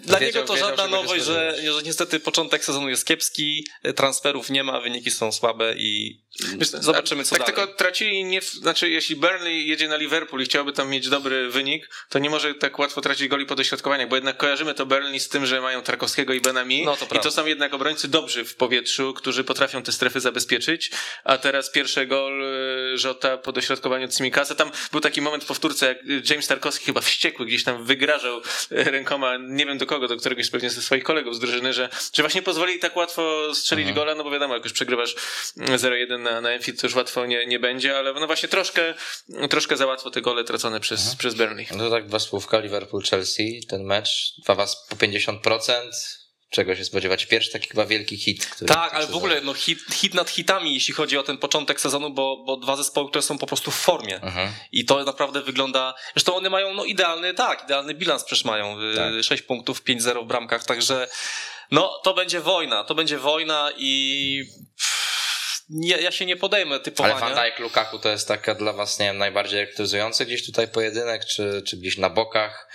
[0.00, 4.50] dla Wiedział- niego to wiedział, żadna nowość, że, że niestety początek sezonu jest kiepski, transferów
[4.50, 6.22] nie ma, wyniki są słabe i
[6.58, 7.54] Wiesz, zobaczymy co tak dalej.
[7.56, 11.90] tylko tracili, nie, znaczy jeśli Burnley jedzie na Liverpool i chciałby tam mieć dobry wynik,
[12.08, 15.28] to nie może tak łatwo tracić goli po dośrodkowaniach, bo jednak kojarzymy to Burnley z
[15.28, 17.30] tym, że mają Tarkowskiego i Benami No, to i prawda.
[17.30, 20.90] to są jednak obrońcy dobrzy w powietrzu, którzy potrafią te strefy zabezpieczyć,
[21.24, 22.42] a teraz pierwszy gol
[22.94, 24.54] y, Żota po dośrodkowaniu blokowaniu Cimikasa.
[24.54, 25.98] Tam był taki moment w powtórce, jak
[26.30, 30.70] James Tarkowski chyba wściekły gdzieś tam wygrażał rękoma, nie wiem do kogo, do któregoś pewnie
[30.70, 33.94] ze swoich kolegów z drużyny, że, że właśnie pozwoli tak łatwo strzelić Mhm.
[33.96, 35.14] gola, no bo wiadomo, jak już przegrywasz
[35.56, 38.94] 0-1 na, na Enfield, to już łatwo nie, nie będzie, ale no właśnie troszkę,
[39.50, 41.18] troszkę za łatwo te gole tracone przez, Mhm.
[41.18, 41.66] przez Burnley.
[41.70, 45.72] No to tak dwa słówka, Liverpool-Chelsea, ten mecz, dwa was po 50%,
[46.50, 47.26] czego się spodziewać?
[47.26, 48.46] Pierwszy taki chyba wielki hit.
[48.46, 51.80] Który Tak, ale w ogóle no, hit, hit nad hitami, jeśli chodzi o ten początek
[51.80, 54.22] sezonu, bo, bo dwa zespoły, które są po prostu w formie.
[54.22, 54.52] Mhm.
[54.72, 55.94] I to naprawdę wygląda.
[56.14, 58.80] Zresztą one mają no, idealny, tak, idealny bilans przecież mają.
[58.80, 59.24] y, Tak.
[59.24, 61.08] 6 punktów, 5-0 w bramkach, także
[61.70, 62.84] no to będzie wojna.
[62.84, 64.44] To będzie wojna i
[65.70, 67.14] nie, ja się nie podejmę Ale typowania.
[67.14, 71.24] Van Dijk, Lukaku to jest taka dla was, nie wiem, najbardziej elektryzujący gdzieś tutaj pojedynek,
[71.24, 72.68] czy, czy gdzieś na bokach?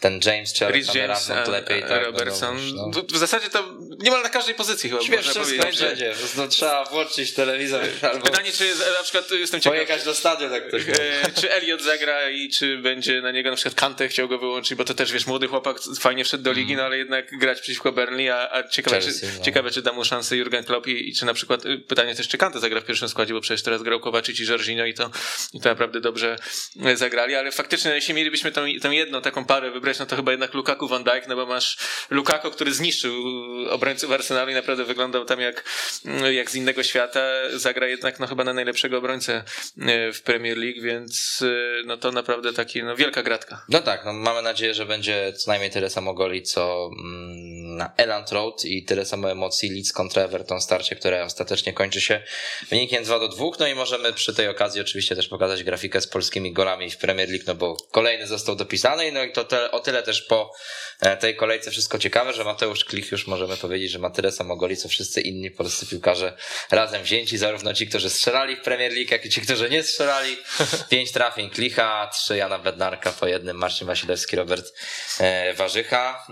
[0.00, 2.04] Ten James Alexander James, a- lepiej, tak?
[2.04, 2.58] Robertson.
[2.74, 2.90] no.
[2.90, 3.64] W- zasadzie to
[3.98, 5.76] niemal na każdej pozycji chyba Wiesz, można powiedzieć.
[5.76, 7.80] że- będzie, prostu trzeba włączyć telewizor
[8.12, 10.98] albo Pytanie, czy na przykład jestem ciekaw, pojechać do stadionu, jak ktoś mówi.
[11.00, 14.74] E, czy Elliot zagra i czy będzie na niego na przykład Kante chciał go wyłączyć,
[14.74, 17.92] bo to też wiesz, młody chłopak fajnie wszedł do ligi, no ale jednak grać przeciwko
[17.92, 19.44] Burnley, a, a ciekawe, Chelsea, czy, no.
[19.44, 22.28] ciekawe czy da mu szansę Jurgen Klopp i, i czy na przykład y, pytanie też
[22.28, 25.10] czy Kante zagra w pierwszym składzie, bo przecież teraz grał Kowaczyk i Jorginho i to,
[25.52, 26.36] i to naprawdę dobrze
[26.84, 30.32] e, zagrali, ale faktycznie jeśli mielibyśmy tą, tą jedną taką parę wybrać, no to chyba
[30.32, 31.78] jednak Lukaku Van Dijk, no bo masz
[32.10, 33.14] Lukaku, który zniszczył
[33.70, 35.64] obrońców Arsenalu i naprawdę wyglądał tam jak,
[36.32, 37.20] jak z innego świata,
[37.54, 39.42] zagra jednak no chyba na najlepszego obrońcę
[39.78, 43.64] e, w Premier League, więc e, no to naprawdę taki, no wielka gratka.
[43.68, 47.92] No tak, no mamy nadzieję, że będzie co najmniej tyle samo goli, co mm, na
[47.96, 52.22] Elland Road i tyle samo emocji Leeds kontra Everton starcie, które ostatecznie kończy się
[52.70, 53.44] wynikiem 2 do 2.
[53.60, 57.28] No i możemy przy tej okazji oczywiście też pokazać grafikę z polskimi golami w Premier
[57.28, 60.52] League, no bo kolejny został dopisany, no i to te, o tyle też po
[61.00, 64.56] e, tej kolejce wszystko ciekawe, że Mateusz Klich już możemy powiedzieć, że ma tyle samo
[64.56, 66.36] goli, co wszyscy inni polscy piłkarze
[66.70, 70.36] razem wzięci, zarówno ci, którzy strzelali w Premier League, jak i ci, którzy nie strzelali.
[70.90, 74.72] Pięć trafień Klicha, trzy Jana Bednarka po jednym, Marcin Wasilewski, Robert
[75.20, 76.26] e, Warzycha.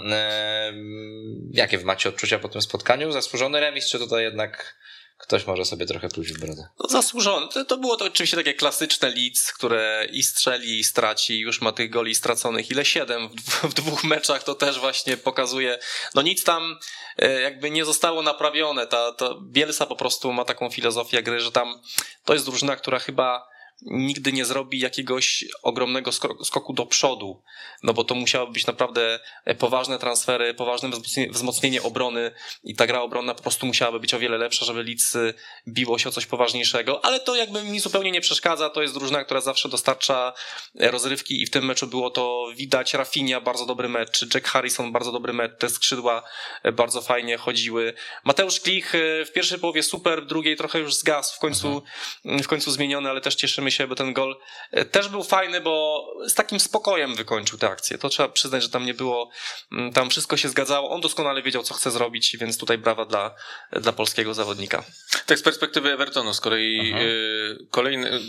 [1.51, 3.13] Jakie wy macie odczucia po tym spotkaniu?
[3.13, 4.75] Zasłużony remis, czy tutaj jednak
[5.19, 6.69] ktoś może sobie trochę pluć w brodę?
[6.79, 7.47] No zasłużony.
[7.69, 11.41] To, było to oczywiście takie klasyczne Leeds, które i strzeli, i straci.
[11.41, 12.71] Już ma tych goli straconych.
[12.71, 12.85] Ile?
[12.85, 13.29] Siedem
[13.63, 14.43] w dwóch meczach.
[14.43, 15.79] To też właśnie pokazuje.
[16.15, 16.79] No nic tam
[17.19, 18.87] e, jakby nie zostało naprawione.
[18.87, 21.81] Ta, ta Bielsa po prostu ma taką filozofię gry, że tam
[22.25, 26.11] to jest drużyna, która chyba nigdy nie zrobi jakiegoś ogromnego
[26.45, 27.43] skoku do przodu,
[27.83, 30.91] no bo to musiały być naprawdę e, poważne transfery, poważne
[31.31, 32.31] wzmocnienie, obrony
[32.65, 35.35] i ta gra obronna po prostu musiałaby być o wiele lepsza, żeby Leeds y,
[35.69, 39.25] biło się o coś poważniejszego, ale to jakby mi zupełnie nie przeszkadza, to jest drużyna,
[39.25, 40.33] która zawsze dostarcza
[40.81, 44.93] e, rozrywki i w tym meczu było to widać, Rafinha bardzo dobry mecz, Jack Harrison
[44.93, 46.23] bardzo dobry mecz, te skrzydła
[46.63, 47.95] e, bardzo fajnie chodziły,
[48.25, 51.83] Mateusz Klich e, w pierwszej połowie super, w drugiej trochę już zgasł, w końcu,
[52.25, 54.37] w końcu zmieniony, ale też cieszymy się, bo ten gol
[54.71, 58.69] e, też był fajny, bo z takim spokojem wykończył tę akcję, to trzeba przyznać, że
[58.69, 59.31] tam nie było,
[59.73, 63.35] mm, tam wszystko się zgadzało, on doskonale wiedział, co chce zrobić, więc tutaj brawa dla,
[63.73, 64.85] dla polskiego zawodnika.
[65.27, 67.07] Tak z perspektywy Evertonu, z kolei Mhm.
[67.07, 68.21] y, kolejny...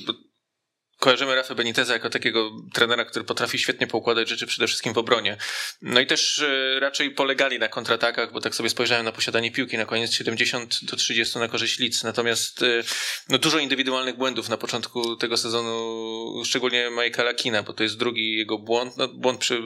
[0.99, 5.37] Kojarzymy Rafa Beniteza jako takiego trenera, który potrafi świetnie poukładać rzeczy przede wszystkim w obronie.
[5.81, 9.77] No i też y, raczej polegali na kontratakach, bo tak sobie spojrzałem na posiadanie piłki
[9.77, 12.03] na koniec 70 do 30 na korzyść Leeds.
[12.03, 12.83] Natomiast y,
[13.29, 18.37] no, dużo indywidualnych błędów na początku tego sezonu, szczególnie Michaela Kina, bo to jest drugi
[18.37, 18.97] jego błąd.
[18.97, 19.61] No, błąd przy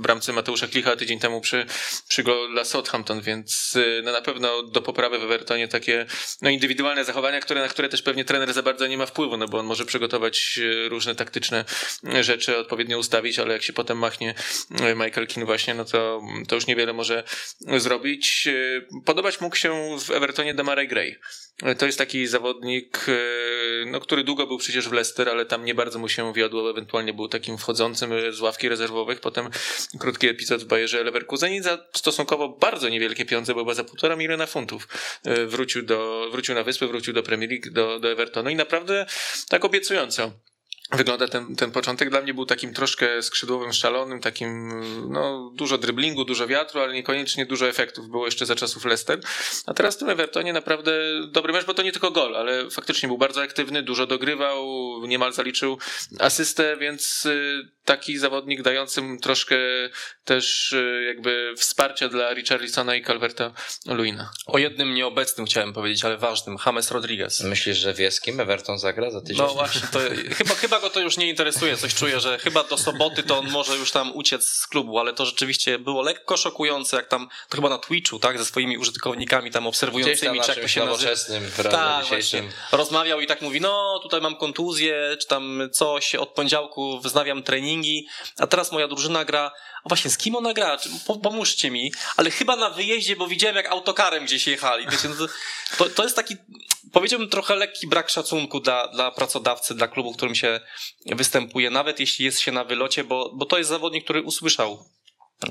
[0.00, 1.66] bramce Mateusza Klicha, tydzień temu przy,
[2.08, 6.06] przy golu dla Southampton, więc y, no, na pewno do poprawy w Evertonie takie
[6.42, 9.48] no, indywidualne zachowania, które, na które też pewnie trener za bardzo nie ma wpływu, no
[9.48, 11.64] bo on może przygotować e, różne taktyczne
[12.20, 14.34] rzeczy, odpowiednio ustawić, ale jak się potem machnie
[14.80, 17.24] e, Michael Keane właśnie, no to, to już niewiele może
[17.76, 18.48] zrobić.
[18.48, 18.52] E,
[19.04, 21.18] Podobać mógł się w Evertonie Demarai Gray.
[21.62, 23.06] E, To jest taki zawodnik,
[23.86, 27.12] no, który długo był przecież w Leicester, ale tam nie bardzo mu się wiodło, ewentualnie
[27.12, 29.48] był takim wchodzącym z ławki rezerwowych, potem
[29.98, 34.46] krótki epizod w Bayerze Leverkusen i za stosunkowo bardzo niewielkie pieniądze, bo za półtora miliona
[34.46, 34.88] funtów
[35.46, 39.06] wrócił, do, wrócił na wyspę, wrócił do Premier League, do, do Evertonu i naprawdę
[39.48, 40.32] tak obiecująco.
[40.92, 42.10] Wygląda ten, ten początek.
[42.10, 44.72] Dla mnie był takim troszkę skrzydłowym, szalonym, takim,
[45.10, 49.20] no, dużo dryblingu, dużo wiatru, ale niekoniecznie dużo efektów było jeszcze za czasów Leicester.
[49.66, 50.92] A teraz w tym Evertonie naprawdę
[51.28, 54.66] dobry mecz, bo to nie tylko gol, ale faktycznie był bardzo aktywny, dużo dogrywał,
[55.06, 55.78] niemal zaliczył
[56.18, 59.56] asystę, więc y, taki zawodnik dającym troszkę
[60.24, 63.52] też y, jakby wsparcia dla Richarlisona i Calverta
[63.86, 64.30] Luina.
[64.46, 67.40] O jednym nieobecnym chciałem powiedzieć, ale ważnym, James Rodriguez.
[67.40, 69.36] Myślisz, że wie z kim Everton zagra za tydzień?
[69.36, 69.98] No właśnie, to
[70.38, 73.50] chyba, chyba go to już nie interesuje, coś czuję, że chyba do soboty to on
[73.50, 77.56] może już tam uciec z klubu, ale to rzeczywiście było lekko szokujące, jak tam, to
[77.56, 81.12] chyba na Twitchu, tak, ze swoimi użytkownikami tam obserwującymi, czy jak to się nazywa.
[81.70, 82.40] Tak, dzisiejszym.
[82.40, 82.78] właśnie.
[82.78, 88.06] Rozmawiał i tak mówi, no tutaj mam kontuzję, czy tam coś, od poniedziałku wznawiam treningi,
[88.38, 89.52] a teraz moja drużyna gra,
[89.84, 90.76] a właśnie z kim ona gra?
[91.22, 94.86] Pomóżcie mi, ale chyba na wyjeździe, bo widziałem jak autokarem gdzieś jechali.
[94.86, 95.26] No
[95.78, 96.36] to, to jest taki,
[96.92, 100.60] powiedziałbym trochę lekki brak szacunku dla, dla pracodawcy, dla klubu, w którym się
[101.06, 104.84] występuje, nawet jeśli jest się na wylocie, bo, bo to jest zawodnik, który usłyszał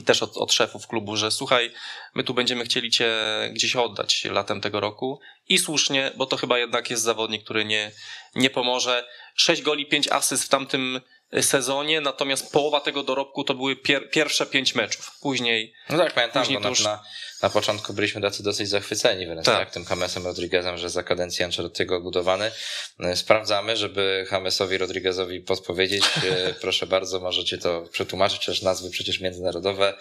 [0.05, 1.71] też od, od szefów klubu, że słuchaj,
[2.15, 3.13] my tu będziemy chcieli cię
[3.53, 7.91] gdzieś oddać latem tego roku i słusznie, bo to chyba jednak jest zawodnik, który nie,
[8.35, 9.07] nie pomoże.
[9.35, 11.01] 6 goli, 5 asyst w tamtym
[11.41, 15.11] sezonie, natomiast połowa tego dorobku to były pier, pierwsze 5 meczów.
[15.21, 17.03] Później No tak, pamiętam, Później bo już- na,
[17.43, 19.57] na początku byliśmy tacy dosyć zachwyceni wręcz, Tak.
[19.59, 19.73] tak.
[19.73, 22.51] tym Jamesem Rodriguezem, że za kadencji Ancelottiego budowany.
[22.99, 26.03] E, Sprawdzamy, żeby Jamesowi Rodriguezowi podpowiedzieć.
[26.47, 29.93] E, Proszę bardzo, możecie to przetłumaczyć, też nazwy przecież międzynarodowe.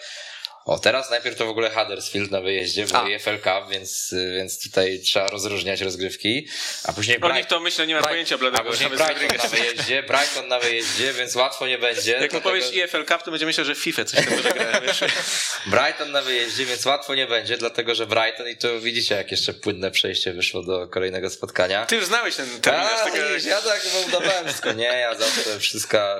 [0.65, 3.07] O, teraz najpierw to w ogóle Huddersfield na wyjeździe, bo A.
[3.07, 6.47] EFL Cup, więc, więc tutaj trzeba rozróżniać rozgrywki.
[6.83, 8.69] A później Brighton, nich to myślę nie ma pojęcia a bladego.
[8.69, 12.11] później James Brighton na wyjeździe, Brighton na wyjeździe, więc łatwo nie będzie.
[12.11, 14.99] Jak mu dlatego- powiesz EFL Cup, to będzie myślał, że FIFA coś tam grałem, wiesz?
[15.71, 19.53] Brighton na wyjeździe, więc łatwo nie będzie, dlatego że Brighton i tu widzicie, jak jeszcze
[19.53, 21.85] płynne przejście wyszło do kolejnego spotkania.
[21.85, 22.99] Ty już znałeś ten terminarz.
[23.01, 24.71] A, tego- widzisz, ja tak udawałem wszystko.
[24.71, 26.15] Nie, ja zawsze wszystko.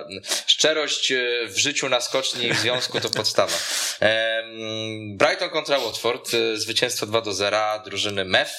[0.48, 3.58] Szczerość e, w życiu na skoczni i w związku to podstawa.
[4.00, 4.31] Em,
[5.18, 8.54] Brighton kontra Watford, e, zwycięstwo 2 do 0, drużyny MEF.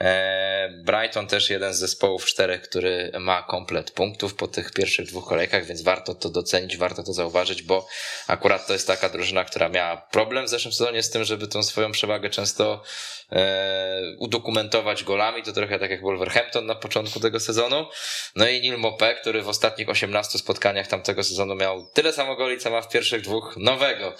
[0.00, 5.28] E, Brighton też jeden z zespołów czterech, który ma komplet punktów po tych pierwszych dwóch
[5.28, 7.88] kolejkach, więc warto to docenić, warto to zauważyć, bo
[8.26, 11.62] akurat to jest taka drużyna, która miała problem w zeszłym sezonie z tym, żeby tą
[11.62, 12.82] swoją przewagę często
[13.32, 17.86] e, udokumentować golami, to trochę tak jak Wolverhampton na początku tego sezonu.
[18.36, 22.58] No i Neil Mopé, który w ostatnich 18 spotkaniach tamtego sezonu miał tyle samo goli,
[22.58, 24.14] co ma w pierwszych dwóch nowego.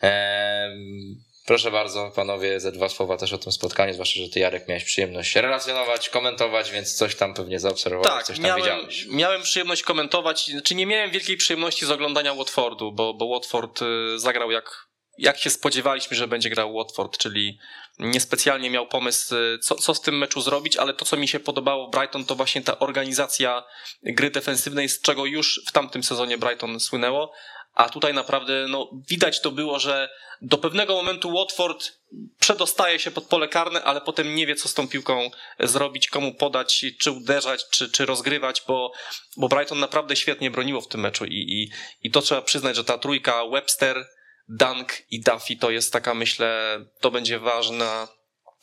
[0.00, 4.68] Em, Proszę bardzo, panowie, ze dwa słowa też o tym spotkaniu, zwłaszcza, że ty Jarek
[4.68, 9.06] miałeś przyjemność relacjonować, komentować, więc coś tam pewnie zaobserwowałeś, Tak, coś tam miałem, widziałeś.
[9.06, 14.18] miałem przyjemność komentować, czy nie miałem wielkiej przyjemności z oglądania Watfordu, bo, bo Watford y,
[14.18, 14.86] zagrał jak,
[15.18, 17.58] jak się spodziewaliśmy, że będzie grał Watford, czyli
[17.98, 21.40] niespecjalnie miał pomysł, y, co, co z tym meczu zrobić, ale to, co mi się
[21.40, 23.64] podobało Brighton, to właśnie ta organizacja
[24.02, 27.32] gry defensywnej, z czego już w tamtym sezonie Brighton słynęło,
[27.74, 30.08] a tutaj naprawdę no, widać to było, że
[30.42, 31.92] do pewnego momentu Watford
[32.40, 35.30] przedostaje się pod pole karne, ale potem nie wie, co z tą piłką
[35.60, 38.92] zrobić, komu podać, czy uderzać, czy, czy rozgrywać, bo,
[39.36, 41.70] bo Brighton naprawdę świetnie broniło w tym meczu i, i,
[42.02, 44.06] i to trzeba przyznać, że ta trójka Webster,
[44.48, 48.08] Dunk i Duffy to jest taka, myślę, to będzie ważna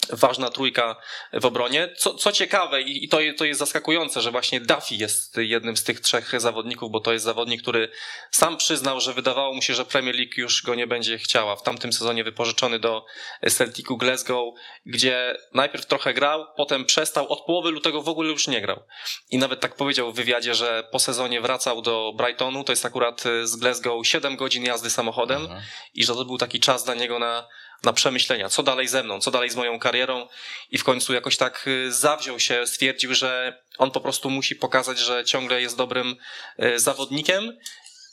[0.10, 0.96] ważna trójka
[1.34, 1.94] w obronie.
[1.98, 6.00] Co, co ciekawe i, to, to jest zaskakujące, że właśnie Duffy jest jednym z tych
[6.00, 7.92] trzech zawodników, bo to jest zawodnik, który
[8.32, 11.56] sam przyznał, że wydawało mu się, że Premier League już go nie będzie chciała.
[11.56, 13.06] W tamtym sezonie wypożyczony do
[13.50, 14.54] Celticu Glasgow,
[14.86, 18.84] gdzie najpierw trochę grał, potem przestał, od połowy lutego w ogóle już nie grał.
[19.32, 23.24] I nawet tak powiedział w wywiadzie, że po sezonie wracał do Brightonu, to jest akurat
[23.44, 25.62] z Glasgow 7 godzin jazdy samochodem Mhm.
[25.94, 27.48] i że to był taki czas dla niego na,
[27.84, 30.28] na przemyślenia, co dalej ze mną, co dalej z moją karierą
[30.72, 35.00] i w końcu jakoś tak y, zawziął się, stwierdził, że on po prostu musi pokazać,
[35.00, 36.16] że ciągle jest dobrym
[36.64, 37.58] y, zawodnikiem.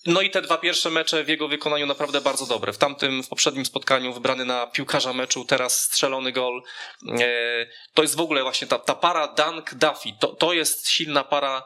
[0.06, 2.72] No i te dwa pierwsze mecze w jego wykonaniu naprawdę bardzo dobre.
[2.72, 6.62] W tamtym, w poprzednim spotkaniu wybrany na piłkarza meczu, teraz strzelony gol.
[7.20, 10.12] E, To jest w ogóle właśnie ta, ta para Dunk-Duffy.
[10.20, 11.64] To, to jest silna para,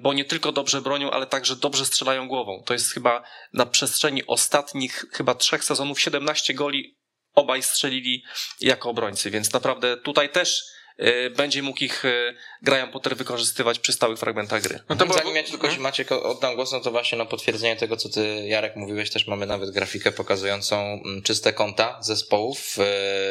[0.00, 2.62] bo nie tylko dobrze bronią, ale także dobrze strzelają głową.
[2.66, 3.22] To jest chyba
[3.52, 6.97] na przestrzeni ostatnich chyba trzech sezonów 17 goli
[7.38, 8.24] obaj strzelili
[8.60, 10.64] jako obrońcy, więc naprawdę tutaj też
[10.98, 14.80] e, będzie mógł ich e, Graham Potter wykorzystywać przy stałych fragmentach gry.
[14.88, 17.24] No to było- Zanim ja ci tylko ci Maciek oddam głos, no to właśnie na
[17.24, 22.58] potwierdzenie tego, co ty Jarek mówiłeś, też mamy nawet grafikę pokazującą mm, czyste konta zespołów
[22.60, 22.76] w,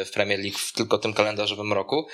[0.06, 2.08] w Premier League w tylko tym kalendarzowym roku.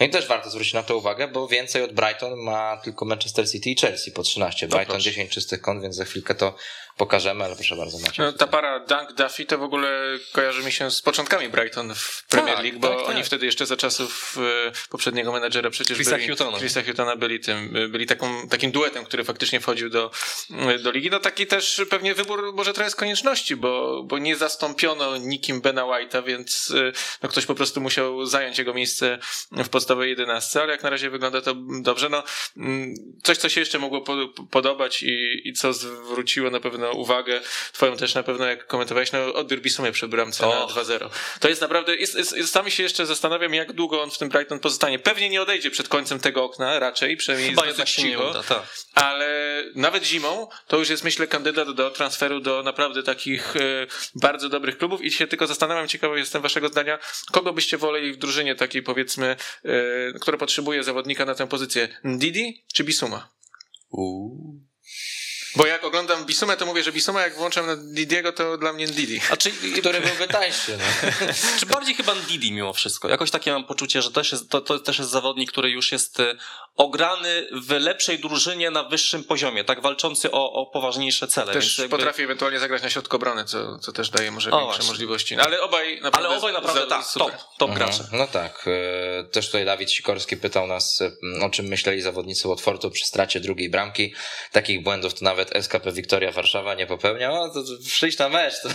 [0.00, 3.50] No i też warto zwrócić na to uwagę, bo więcej od Brighton ma tylko Manchester
[3.50, 4.66] City i Chelsea po 13.
[4.68, 5.00] Brighton proszę.
[5.04, 6.54] 10 czystych kont, więc za chwilkę to
[7.00, 8.18] pokażemy, ale proszę bardzo Maciek.
[8.18, 9.88] No, ta para Dunk Duffy to w ogóle
[10.32, 13.08] kojarzy mi się z początkami Brighton w Premier Tak, League, bo tak, tak.
[13.08, 16.58] oni wtedy jeszcze za czasów e, poprzedniego menadżera przecież Chrisa byli, Hutona.
[16.58, 20.10] Chrisa Hutona byli tym, e, byli taką, takim duetem, który faktycznie wchodził do,
[20.50, 21.10] e, do ligi.
[21.10, 25.82] No taki też pewnie wybór może trochę z konieczności, bo, bo nie zastąpiono nikim Bena
[25.82, 26.72] White'a, więc
[27.22, 29.18] no, ktoś po prostu musiał zająć jego miejsce
[29.52, 32.08] w podstawowej jedenastce, ale jak na razie wygląda to dobrze.
[32.08, 32.22] No,
[32.56, 34.16] mm, coś, co się jeszcze mogło po,
[34.50, 37.40] podobać i, i co zwróciło na pewno uwagę,
[37.72, 40.72] twoją też na pewno, jak komentowałeś, no odbiór Bisumie przy bramce na Och.
[40.72, 41.10] 2-0.
[41.40, 44.28] To jest naprawdę, jest, jest, jest, sami się jeszcze zastanawiam, jak długo on w tym
[44.28, 44.98] Brighton pozostanie.
[44.98, 48.30] Pewnie nie odejdzie przed końcem tego okna, raczej, przynajmniej Chyba jest nie cicho.
[48.30, 48.62] uda, tak.
[48.94, 53.60] ale nawet zimą to już jest myślę kandydat do transferu do naprawdę takich e,
[54.14, 56.98] bardzo dobrych klubów i się tylko zastanawiam, ciekawy jestem waszego zdania,
[57.32, 62.64] kogo byście woleli w drużynie takiej powiedzmy, e, która potrzebuje zawodnika na tę pozycję, Didi
[62.74, 63.28] czy Bisuma?
[65.56, 68.86] Bo jak oglądam Bisumę, to mówię, że Bisuma jak włączam na Didiego, to dla mnie
[68.86, 69.20] Didi.
[69.30, 69.50] A czy,
[69.80, 71.10] Który byłby tańszy, no.
[71.60, 73.08] czy bardziej chyba Didi mimo wszystko?
[73.08, 76.20] Jakoś takie mam poczucie, że też jest, to, to też jest zawodnik, który już jest
[76.20, 76.34] e,
[76.76, 81.52] ograny w lepszej drużynie na wyższym poziomie, tak walczący o, o poważniejsze cele.
[81.52, 84.66] Też jakby- potrafi ewentualnie zagrać na środku obrony, co, co też daje może O, większe
[84.76, 84.88] właśnie.
[84.92, 85.36] możliwości.
[85.36, 87.30] No, ale obaj naprawdę, Ale obaj naprawdę za- tak, super.
[87.30, 87.88] top, top Mhm.
[87.88, 88.04] gracze.
[88.12, 88.64] No tak.
[88.66, 93.40] e, Też tutaj Dawid Sikorski pytał nas, e, o czym myśleli zawodnicy Watfordu przy stracie
[93.40, 94.14] drugiej bramki.
[94.52, 97.34] Takich błędów to nawet SKP Wiktoria Warszawa nie popełniał.
[97.34, 98.54] No, to, to przyjść na mecz.
[98.62, 98.68] To,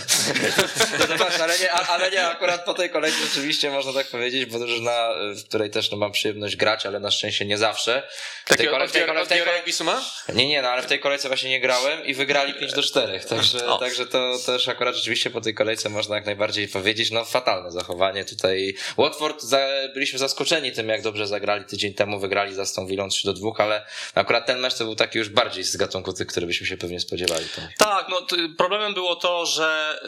[0.98, 4.58] to zobacz, ale, nie, ale nie, akurat po tej kolejce rzeczywiście można tak powiedzieć, bo
[4.58, 8.08] drużyna, w której też no, mam przyjemność grać, ale na szczęście nie zawsze.
[8.44, 10.04] W tej Taki kole- w tej kole- w tej odbiorę kole- jak Bisuma?
[10.34, 13.20] Nie, nie, no ale w tej kolejce właśnie nie grałem i wygrali 5 do 4.
[13.20, 13.78] Także, O.
[13.78, 18.24] także to też akurat rzeczywiście po tej kolejce można jak najbardziej powiedzieć, no fatalne zachowanie
[18.24, 18.74] tutaj.
[18.98, 23.26] Watford, za, byliśmy zaskoczeni tym, jak dobrze zagrali tydzień temu, wygrali za Aston Villą 3
[23.26, 26.46] do 2, ale akurat ten mecz to był taki już bardziej z gatunku tych, które
[26.46, 27.46] byśmy się pewnie spodziewali.
[27.56, 27.60] To.
[27.78, 28.26] Tak, no
[28.58, 30.00] problemem było to, że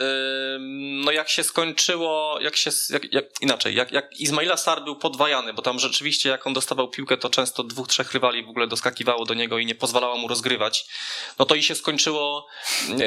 [1.03, 5.53] no jak się skończyło, jak się, jak, jak, inaczej, jak, jak Ismaila Sar był podwajany,
[5.53, 9.25] bo tam rzeczywiście jak on dostawał piłkę, to często dwóch, trzech rywali w ogóle doskakiwało
[9.25, 10.85] do niego i nie pozwalało mu rozgrywać,
[11.39, 12.47] no to i się skończyło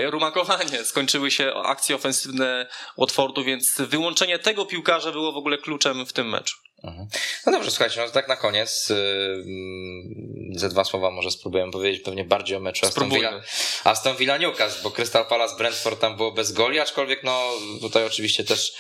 [0.05, 2.67] rumakowanie, skończyły się akcje ofensywne
[2.99, 6.57] Watfordu, więc wyłączenie tego piłkarza było w ogóle kluczem w tym meczu.
[6.85, 7.07] Mhm.
[7.47, 12.25] No dobrze, słuchajcie, no tak na koniec yy, ze dwa słowa może spróbuję powiedzieć pewnie
[12.25, 13.11] bardziej o meczu Aston.
[13.11, 13.41] Villa,
[13.85, 17.51] Aston Villa Newcastle, bo Crystal Palace Brentford tam było bez goli, aczkolwiek no
[17.81, 18.73] tutaj oczywiście też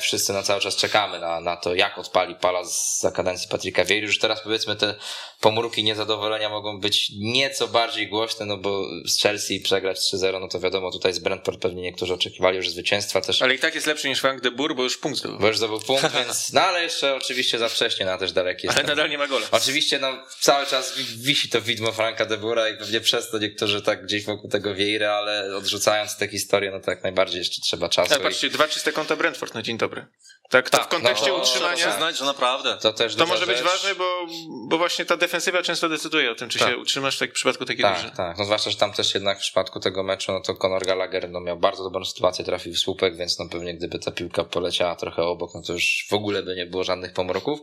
[0.00, 2.70] wszyscy na cały czas czekamy na, na to, jak odpali Palace
[3.00, 4.06] za kadencji Patryka Vieira.
[4.06, 4.94] Już teraz powiedzmy te
[5.40, 10.60] pomruki niezadowolenia mogą być nieco bardziej głośne, no bo z Chelsea przegrać 3-0, no to
[10.60, 13.42] wiadomo, tutaj z Brentford pewnie niektórzy oczekiwali już zwycięstwa też.
[13.42, 15.38] Ale i tak jest lepszy niż Frank de Boer, bo już punkt zdobył.
[15.38, 18.78] Bo już zdobył punkt, więc, no ale jeszcze oczywiście za wcześnie na też daleki jest.
[18.78, 19.46] Ale nadal nie ma gola.
[19.50, 23.38] Oczywiście no, cały czas wi- wisi to widmo Franka de Boera i pewnie przez to
[23.38, 27.60] niektórzy tak gdzieś wokół tego Vieira, ale odrzucając tę historię, no to jak najbardziej jeszcze
[27.62, 28.14] trzeba czasu.
[28.14, 30.06] Ale i patrzcie, dwa czyste konta Brentford na dzień dobry.
[30.50, 31.76] Tak, to w kontekście no, Trzeba utrzymania...
[31.90, 32.78] przyznać, że naprawdę.
[32.82, 33.66] to też To może być rzecz.
[33.66, 34.26] ważne, bo,
[34.68, 36.68] bo właśnie ta defensywa często decyduje o tym, czy Tak.
[36.68, 38.16] się utrzymasz w, tak, w przypadku takiej Tak, drużyny.
[38.16, 38.38] tak.
[38.38, 41.40] No zwłaszcza, że tam też jednak w przypadku tego meczu, no to Conor Gallagher no,
[41.40, 45.22] miał bardzo dobrą sytuację, trafił w słupek, więc no pewnie gdyby ta piłka poleciała trochę
[45.22, 47.60] obok, no to już w ogóle by nie było żadnych pomroków.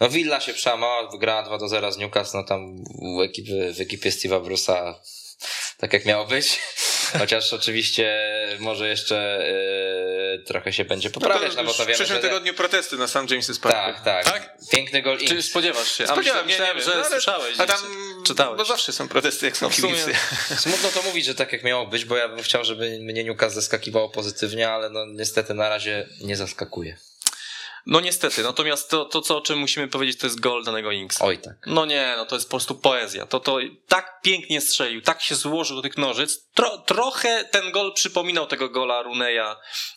[0.00, 2.60] No Villa się przełamała, wygrała 2 do 0 z Newcastle, no tam
[3.02, 4.94] u ekipy, w ekipie Steve'a Bruce'a
[5.78, 6.60] tak jak miało być.
[7.18, 8.18] Chociaż oczywiście
[8.58, 9.16] może jeszcze
[10.34, 12.28] e, trochę się będzie poprawiać, no, bo już to w wiemy, przyszłym że...
[12.28, 13.16] tygodniu protesty na St.
[13.16, 13.74] James's Park.
[13.74, 14.54] Tak, tak, Tak?
[14.70, 15.46] Piękny gol Czy Ings.
[15.46, 16.06] spodziewasz się?
[16.06, 17.60] Spodziewałem się, że no, ale- słyszałeś.
[17.60, 17.78] A tam,
[18.26, 18.58] czytałeś.
[18.58, 20.14] Bo zawsze są protesty, jak są No w sumie- kibicy.
[20.62, 23.54] Smutno to mówić, że tak jak miało być, bo ja bym chciał, żeby mnie Newcastle
[23.54, 26.96] zaskakiwało pozytywnie, ale no niestety na razie nie zaskakuje.
[27.86, 31.24] No niestety, natomiast to, to co, o czym musimy powiedzieć, to jest gol danego Inksa.
[31.24, 31.54] Oj tak.
[31.66, 33.26] No nie, no to jest po prostu poezja.
[33.26, 33.58] To, to
[33.88, 36.44] tak pięknie strzelił, tak się złożył do tych nożyc.
[36.54, 39.56] Tro, trochę ten gol przypominał tego gola Runeya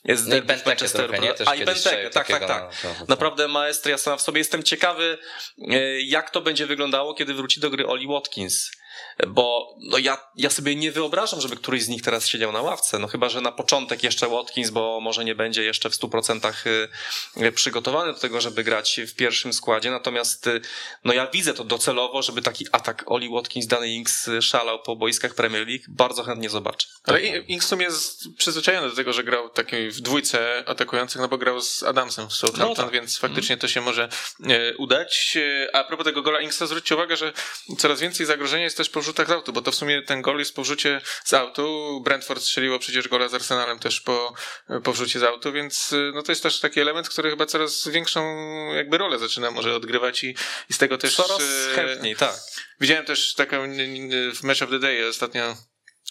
[0.09, 1.07] z No derby Manchesteru.
[1.07, 1.33] trochę, nie?
[1.33, 2.71] Też A i strzelił tak, tak, tak.
[2.83, 4.39] no, Naprawdę maestria sama w sobie.
[4.39, 5.17] Jestem ciekawy,
[5.69, 8.71] e, jak to będzie wyglądało, kiedy wróci do gry Oli Watkins.
[9.27, 12.99] Bo no ja, ja sobie nie wyobrażam, żeby któryś z nich teraz siedział na ławce.
[12.99, 16.51] No chyba, że na początek jeszcze Watkins, bo może nie będzie jeszcze w 100%
[17.41, 19.91] y, przygotowany do tego, żeby grać w pierwszym składzie.
[19.91, 20.61] Natomiast y,
[21.03, 24.95] no ja widzę to docelowo, żeby taki atak Oli Watkins, Danny Ings y, szalał po
[24.95, 25.83] boiskach Premier League.
[25.87, 26.87] Bardzo chętnie zobaczę.
[27.03, 31.37] Ale I- Ingsum jest przyzwyczajony do tego, że grał takiej w dwójce atakujących, no bo
[31.37, 32.91] grał z Adamsem w Southampton, No tak.
[32.91, 34.09] więc faktycznie to się może
[34.49, 35.37] e, udać.
[35.37, 37.33] E, A propos tego gola Inksa, zwróćcie uwagę, że
[37.77, 40.39] coraz więcej zagrożenia jest też po rzutach z autu, bo to w sumie ten gol
[40.39, 42.01] jest po rzucie z autu.
[42.03, 44.33] Brentford strzeliło przecież gola z Arsenalem też po,
[44.83, 47.87] po wrzucie z autu, więc e, no to jest też taki element, który chyba coraz
[47.87, 48.37] większą
[48.73, 50.35] jakby rolę zaczyna może odgrywać i,
[50.69, 51.15] i z tego też...
[51.15, 52.35] Coraz e, chętniej, tak.
[52.79, 55.57] Widziałem też taką n- w Match of the Day ostatnio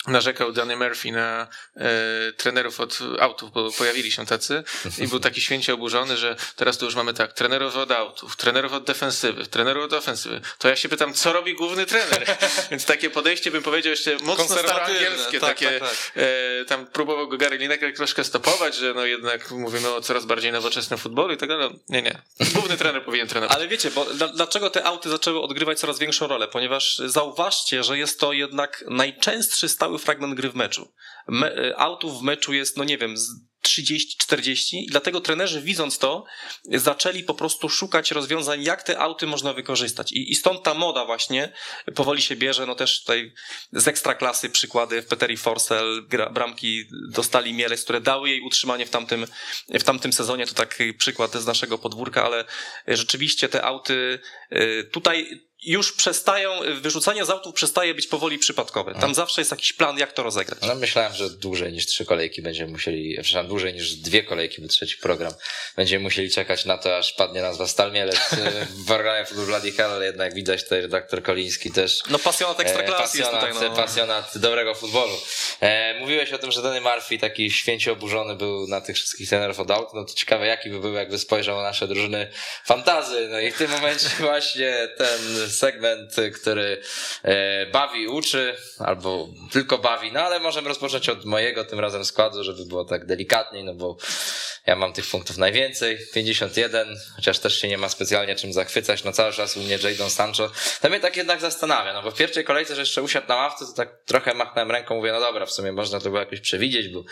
[0.06, 1.46] narzekał Danny Murphy na
[1.76, 4.64] e, trenerów od autów, bo pojawili się tacy
[4.98, 8.72] i był taki święcie oburzony, że teraz tu już mamy tak, trenerów od autów, trenerów
[8.72, 10.40] od defensywy, trenerów od ofensywy.
[10.58, 12.36] To ja się pytam, co robi główny trener?
[12.70, 16.12] Więc takie podejście bym powiedział jeszcze mocno staroangielskie, tak, takie tak, tak.
[16.16, 20.52] E, tam próbował go Gary Lineker troszkę stopować, że no jednak mówimy o coraz bardziej
[20.52, 21.70] nowoczesnym futbolu i tak dalej.
[21.88, 22.22] Nie, nie.
[22.54, 23.56] Główny trener powinien trenować.
[23.56, 26.48] Ale wiecie, bo dla, dlaczego te auty zaczęły odgrywać coraz większą rolę?
[26.48, 30.92] Ponieważ zauważcie, że jest to jednak najczęstszy stały cały fragment gry w meczu.
[31.28, 33.30] Me, e, autów w meczu jest, no nie wiem, z
[33.62, 36.24] 30-40 i dlatego trenerzy widząc to
[36.64, 40.12] zaczęli po prostu szukać rozwiązań, jak te auty można wykorzystać.
[40.12, 41.52] I, i stąd ta moda właśnie
[41.94, 43.32] powoli się bierze, no też tutaj
[43.72, 49.26] z ekstraklasy przykłady w Peteri Forsell, bramki dostali Mielec, które dały jej utrzymanie w tamtym,
[49.68, 52.44] w tamtym sezonie, to taki przykład z naszego podwórka, ale
[52.86, 54.18] rzeczywiście te auty
[54.52, 58.94] y, tutaj już przestają, wyrzucanie z autów przestaje być powoli przypadkowe.
[59.00, 60.58] Tam zawsze jest jakiś plan, jak to rozegrać.
[60.62, 64.68] No myślałem, że dłużej niż trzy kolejki będziemy musieli, przepraszam, dłużej niż dwie kolejki, bo
[64.68, 65.32] trzeci program,
[65.76, 68.18] będziemy musieli czekać na to, aż padnie nazwa Stalmielec
[68.78, 69.24] w programie
[69.76, 71.98] Hell, ale jednak widać tutaj redaktor Koliński też.
[72.10, 73.70] No pasjonat ekstraklasy pasjonat, jest tutaj.
[73.70, 73.76] No.
[73.76, 75.12] Pasjonat dobrego futbolu.
[75.60, 79.60] E, mówiłeś o tym, że Danny Murphy taki święcie oburzony był na tych wszystkich trenerów
[79.60, 82.30] od aut, no to ciekawe jaki by był, jakby spojrzał na nasze drużyny
[82.64, 83.28] fantazy.
[83.30, 86.82] No i w tym momencie właśnie ten segment, który
[87.22, 92.44] e, bawi, uczy, albo tylko bawi, no ale możemy rozpocząć od mojego tym razem składu,
[92.44, 93.96] żeby było tak delikatniej, no bo
[94.66, 99.12] ja mam tych punktów najwięcej, 51, chociaż też się nie ma specjalnie czym zachwycać, no
[99.12, 100.50] cały czas u mnie Jadon Sancho.
[100.80, 103.66] To mnie tak jednak zastanawia, no bo w pierwszej kolejce, że jeszcze usiadł na ławce,
[103.66, 106.88] to tak trochę machnąłem ręką, mówię, no dobra, w sumie można to było jakoś przewidzieć,
[106.88, 107.04] bo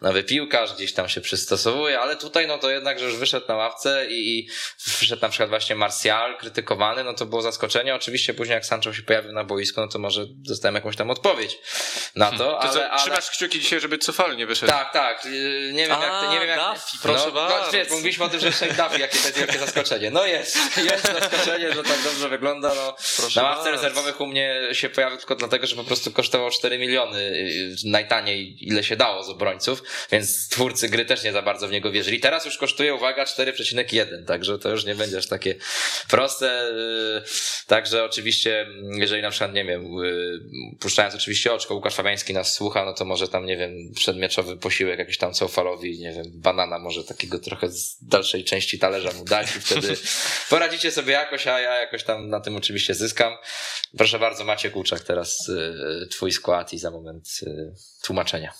[0.00, 3.56] nowy piłkarz gdzieś tam się przystosowuje, ale tutaj no to jednak, że już wyszedł na
[3.56, 4.48] ławce i, i
[5.00, 7.77] wyszedł na przykład właśnie Martial krytykowany, no to było zaskoczenie.
[7.94, 11.58] Oczywiście później jak Sancho się pojawił na boisku, no to może dostałem jakąś tam odpowiedź
[12.14, 13.00] na to, to ale, co, ale...
[13.00, 14.72] Trzymasz kciuki dzisiaj, żeby cofal nie wyszedł.
[14.72, 15.24] Tak, tak,
[15.72, 16.60] nie wiem A, jak, nie wiem jak...
[16.74, 17.66] Duffy, proszę no, bardzo.
[17.66, 20.10] No, wiesz, mówiliśmy o tym, że Shane Duffy, jakie to jest wielkie zaskoczenie.
[20.10, 22.74] No jest, jest zaskoczenie, że tak dobrze wygląda.
[22.74, 23.70] No, Proszę na ławce bardzo.
[23.70, 27.22] rezerwowych u mnie się pojawił tylko dlatego, że po prostu kosztował 4 miliony
[27.84, 29.82] yy, najtaniej, ile się dało z obrońców,
[30.12, 32.20] więc twórcy gry też nie za bardzo w niego wierzyli.
[32.20, 35.54] Teraz już kosztuje, uwaga, 4,1, także to już nie będzie aż takie
[36.08, 36.68] proste.
[37.68, 38.66] Także oczywiście,
[38.98, 40.40] jeżeli na przykład, nie wiem, yy,
[40.80, 44.98] puszczając oczywiście oczko, Łukasz Fabiański nas słucha, no to może tam, nie wiem, przedmieczowy posiłek
[44.98, 49.56] jakiś tam Coufalowi, nie wiem, banana może takiego trochę z dalszej części talerza mu dać
[49.56, 49.96] i wtedy
[50.50, 53.32] poradzicie sobie jakoś, a ja jakoś tam na tym oczywiście zyskam.
[53.98, 58.52] Proszę bardzo, Macie Kuczak, teraz yy, twój skład i za moment yy, tłumaczenia.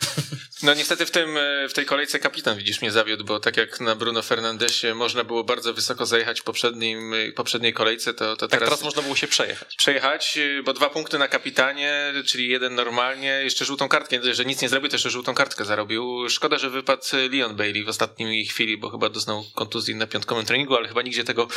[0.62, 3.80] No niestety w, tym, e, w tej kolejce kapitan widzisz mnie zawiódł, bo tak jak
[3.80, 8.48] na Bruno Fernandesie można było bardzo wysoko zajechać w poprzednim, e, poprzedniej kolejce, to, to
[8.48, 9.76] Tak teraz, teraz można było się przejechać.
[9.76, 14.62] przejechać, e, bo dwa punkty na kapitanie, czyli jeden normalnie, jeszcze żółtą kartkę, że nic
[14.62, 16.28] nie zrobił, to jeszcze żółtą kartkę zarobił.
[16.28, 17.02] Szkoda, że wypadł
[17.32, 21.24] Leon Bailey w ostatniej chwili, bo chyba doznał kontuzji na piątkowym treningu, ale chyba nigdzie
[21.24, 21.48] tego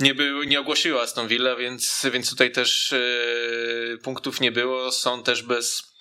[0.00, 2.94] nie, był, nie ogłosiła Aston Villa, więc, więc tutaj też
[4.02, 5.93] punktów nie było, są też bez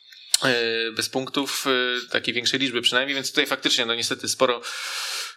[0.96, 4.62] bez punktów, e, takiej większej liczby przynajmniej, więc tutaj faktycznie no niestety sporo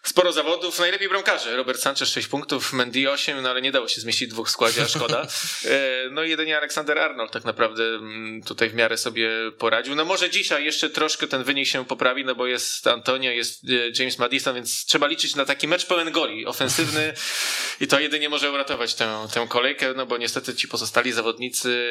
[0.06, 1.56] Sporo zawodów, najlepiej bramkarze.
[1.56, 4.82] Robert Sanchez 6 punktów, Mendy 8, no ale nie dało się zmieścić dwóch w składzie,
[4.82, 5.26] a szkoda.
[5.64, 9.94] E, No i jedynie Aleksander Arnold tak naprawdę mm, tutaj w miarę sobie poradził.
[9.94, 13.68] No może dzisiaj jeszcze troszkę ten wynik się poprawi, no bo jest Antonio, jest e,
[13.98, 17.14] James Madison, więc trzeba liczyć na taki mecz pełen goli, ofensywny
[17.80, 21.88] i to jedynie może uratować tę, tę kolejkę, no bo niestety ci pozostali zawodnicy,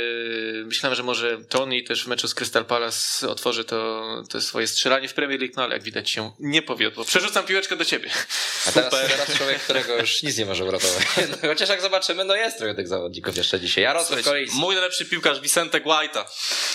[0.66, 5.08] myślałem, że może Tony też w meczu z Crystal Palace otworzy to, to swoje strzelanie
[5.08, 7.06] w Premier League, no ale jak widać się nie powiodło.
[7.06, 8.05] Przerzucam piłeczkę do ciebie.
[8.68, 11.04] A teraz, teraz człowiek, którego już nic nie może uratować.
[11.30, 13.84] No, chociaż jak zobaczymy, no jest trochę tych zawodników jeszcze dzisiaj.
[13.84, 14.58] Jarosław Kolejski.
[14.58, 16.26] Mój najlepszy piłkarz Vicente White'a.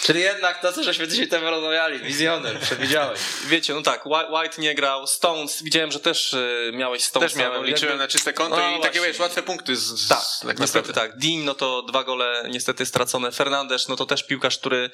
[0.02, 3.20] Czyli jednak to, co żeśmy dzisiaj tam rozmawiali, wizjoner, przewidziałeś.
[3.48, 7.32] Wiecie, no tak, Whi- White nie grał, Stones, widziałem, że też y, miałeś Stones.
[7.32, 9.00] Też miałem, liczyłem na czyste konto No i takie właśnie.
[9.00, 11.16] wiesz, łatwe punkty z, z, Tak, tak niestety tak.
[11.18, 13.32] Dean, no to dwa gole niestety stracone.
[13.32, 14.90] Fernandes, no to też piłkarz, który,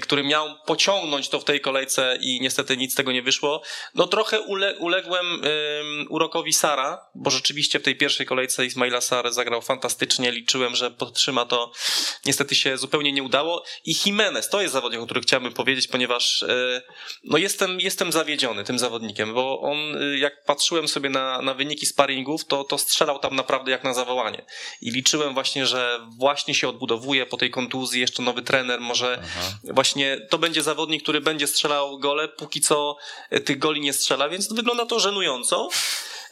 [0.00, 3.62] który miał pociągnąć to w tej kolejce i niestety nic z tego nie wyszło.
[3.94, 5.40] No trochę ule, uległem ym,
[6.08, 10.32] urokowi Sara, bo rzeczywiście w tej pierwszej kolejce Ismaila Sar zagrał fantastycznie.
[10.32, 11.72] Liczyłem, że podtrzyma to.
[12.26, 13.64] Niestety się zupełnie nie udało.
[13.84, 16.82] I Jimenez, to jest zawodnik, o którym chciałbym powiedzieć, ponieważ y,
[17.24, 21.86] no jestem, jestem zawiedziony tym zawodnikiem, bo on, y, jak patrzyłem sobie na, na wyniki
[21.86, 24.44] sparingów, to, to strzelał tam naprawdę jak na zawołanie.
[24.80, 29.22] I liczyłem właśnie, że właśnie się odbudowuje po tej kontuzji, jeszcze nowy trener, może
[29.64, 32.96] właśnie to będzie zawodnik, który będzie strzelał gole, póki co
[33.32, 35.37] y, tych goli nie strzela, więc wygląda to żenująco.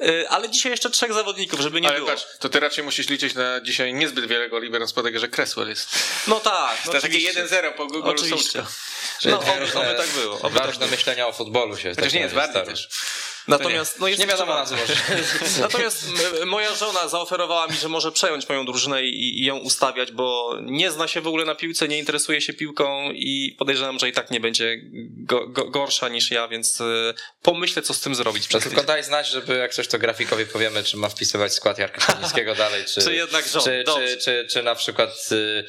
[0.00, 2.10] Y, Ale dzisiaj jeszcze trzech zawodników, żeby nie Ale było.
[2.10, 5.28] patrz, to ty raczej musisz liczyć na dzisiaj niezbyt wiele goli, biorąc pod uwagę, że
[5.28, 5.88] Cresswell jest.
[6.26, 6.78] No tak.
[6.86, 7.44] No to takie oczywiście.
[7.44, 8.62] 1-0 po golu Oczywiście.
[8.62, 9.30] Sołczka.
[9.30, 10.40] No, oby, oby tak było.
[10.40, 11.88] Oby tak Ważne myślenia o futbolu się.
[11.90, 12.88] Chociaż tak nie jest bardziej też.
[13.48, 15.02] Natomiast no jest Nie wiadomo na trzeba- co może.
[15.60, 16.04] Natomiast
[16.46, 20.90] moja żona zaoferowała mi, że może przejąć moją drużynę i, i ją ustawiać, bo nie
[20.90, 24.30] zna się w ogóle na piłce, nie interesuje się piłką i podejrzewam, że i tak
[24.30, 24.76] nie będzie
[25.16, 28.42] go, go, gorsza niż ja, więc y, pomyślę, co z tym zrobić.
[28.44, 28.86] To Przez tylko tydzień.
[28.86, 32.84] daj znać, żeby jak coś to grafikowi powiemy, czy ma wpisywać skład Jarka Kamińskiego dalej,
[32.84, 35.64] czy, Czy jednak żon, czy, czy, czy, czy na przykład y,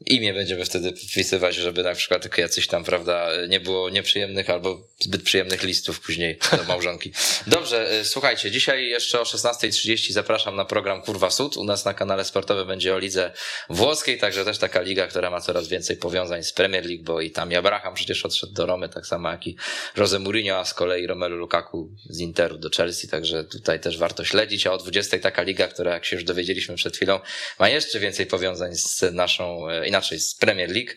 [0.00, 4.88] imię będziemy wtedy wpisywać, żeby na przykład tylko jacyś tam, prawda, nie było nieprzyjemnych albo
[4.98, 7.12] zbyt przyjemnych listów później do małżonki.
[7.46, 11.56] Dobrze, y, słuchajcie, dzisiaj jeszcze o 16.30 zapraszam na program Kurwa Sud.
[11.56, 13.32] U nas na kanale sportowym będzie o lidze
[13.70, 17.30] włoskiej, także też taka liga, która ma coraz więcej powiązań z Premier League, bo i
[17.30, 19.56] tam Abraham przecież odszedł do Romy, tak samo jak i
[19.96, 24.24] Jose Mourinho, a z kolei Romelu Lukaku z Interu do Chelsea, także tutaj też warto
[24.24, 27.20] śledzić, a o 20 taka liga, która jak się już dowiedzieliśmy przed chwilą,
[27.58, 30.90] ma jeszcze więcej powiązań z naszą, e, inaczej z Premier League.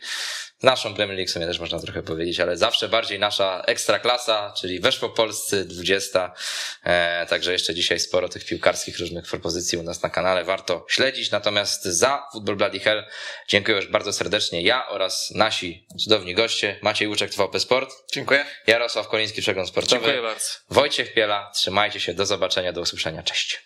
[0.64, 4.80] Naszą Premier League w sumie też można trochę powiedzieć, ale zawsze bardziej nasza ekstraklasa, czyli
[4.80, 6.34] weszło Polscy 20.
[6.84, 11.32] E, także jeszcze dzisiaj sporo tych piłkarskich różnych propozycji u nas na kanale warto śledzić.
[11.32, 13.06] Natomiast za Football Bloody Hell
[13.48, 16.80] dziękuję już bardzo serdecznie ja oraz nasi cudowni goście.
[16.82, 18.45] Maciej Łuczek, TVP Sport, Dziękuję.
[18.68, 20.45] Jarosław Koliński, Przegląd Sportowy, Dziękuję bardzo.
[20.70, 21.52] Wojciech Piela.
[21.56, 23.24] Trzymajcie się, do zobaczenia, do usłyszenia.
[23.24, 23.61] Cześć.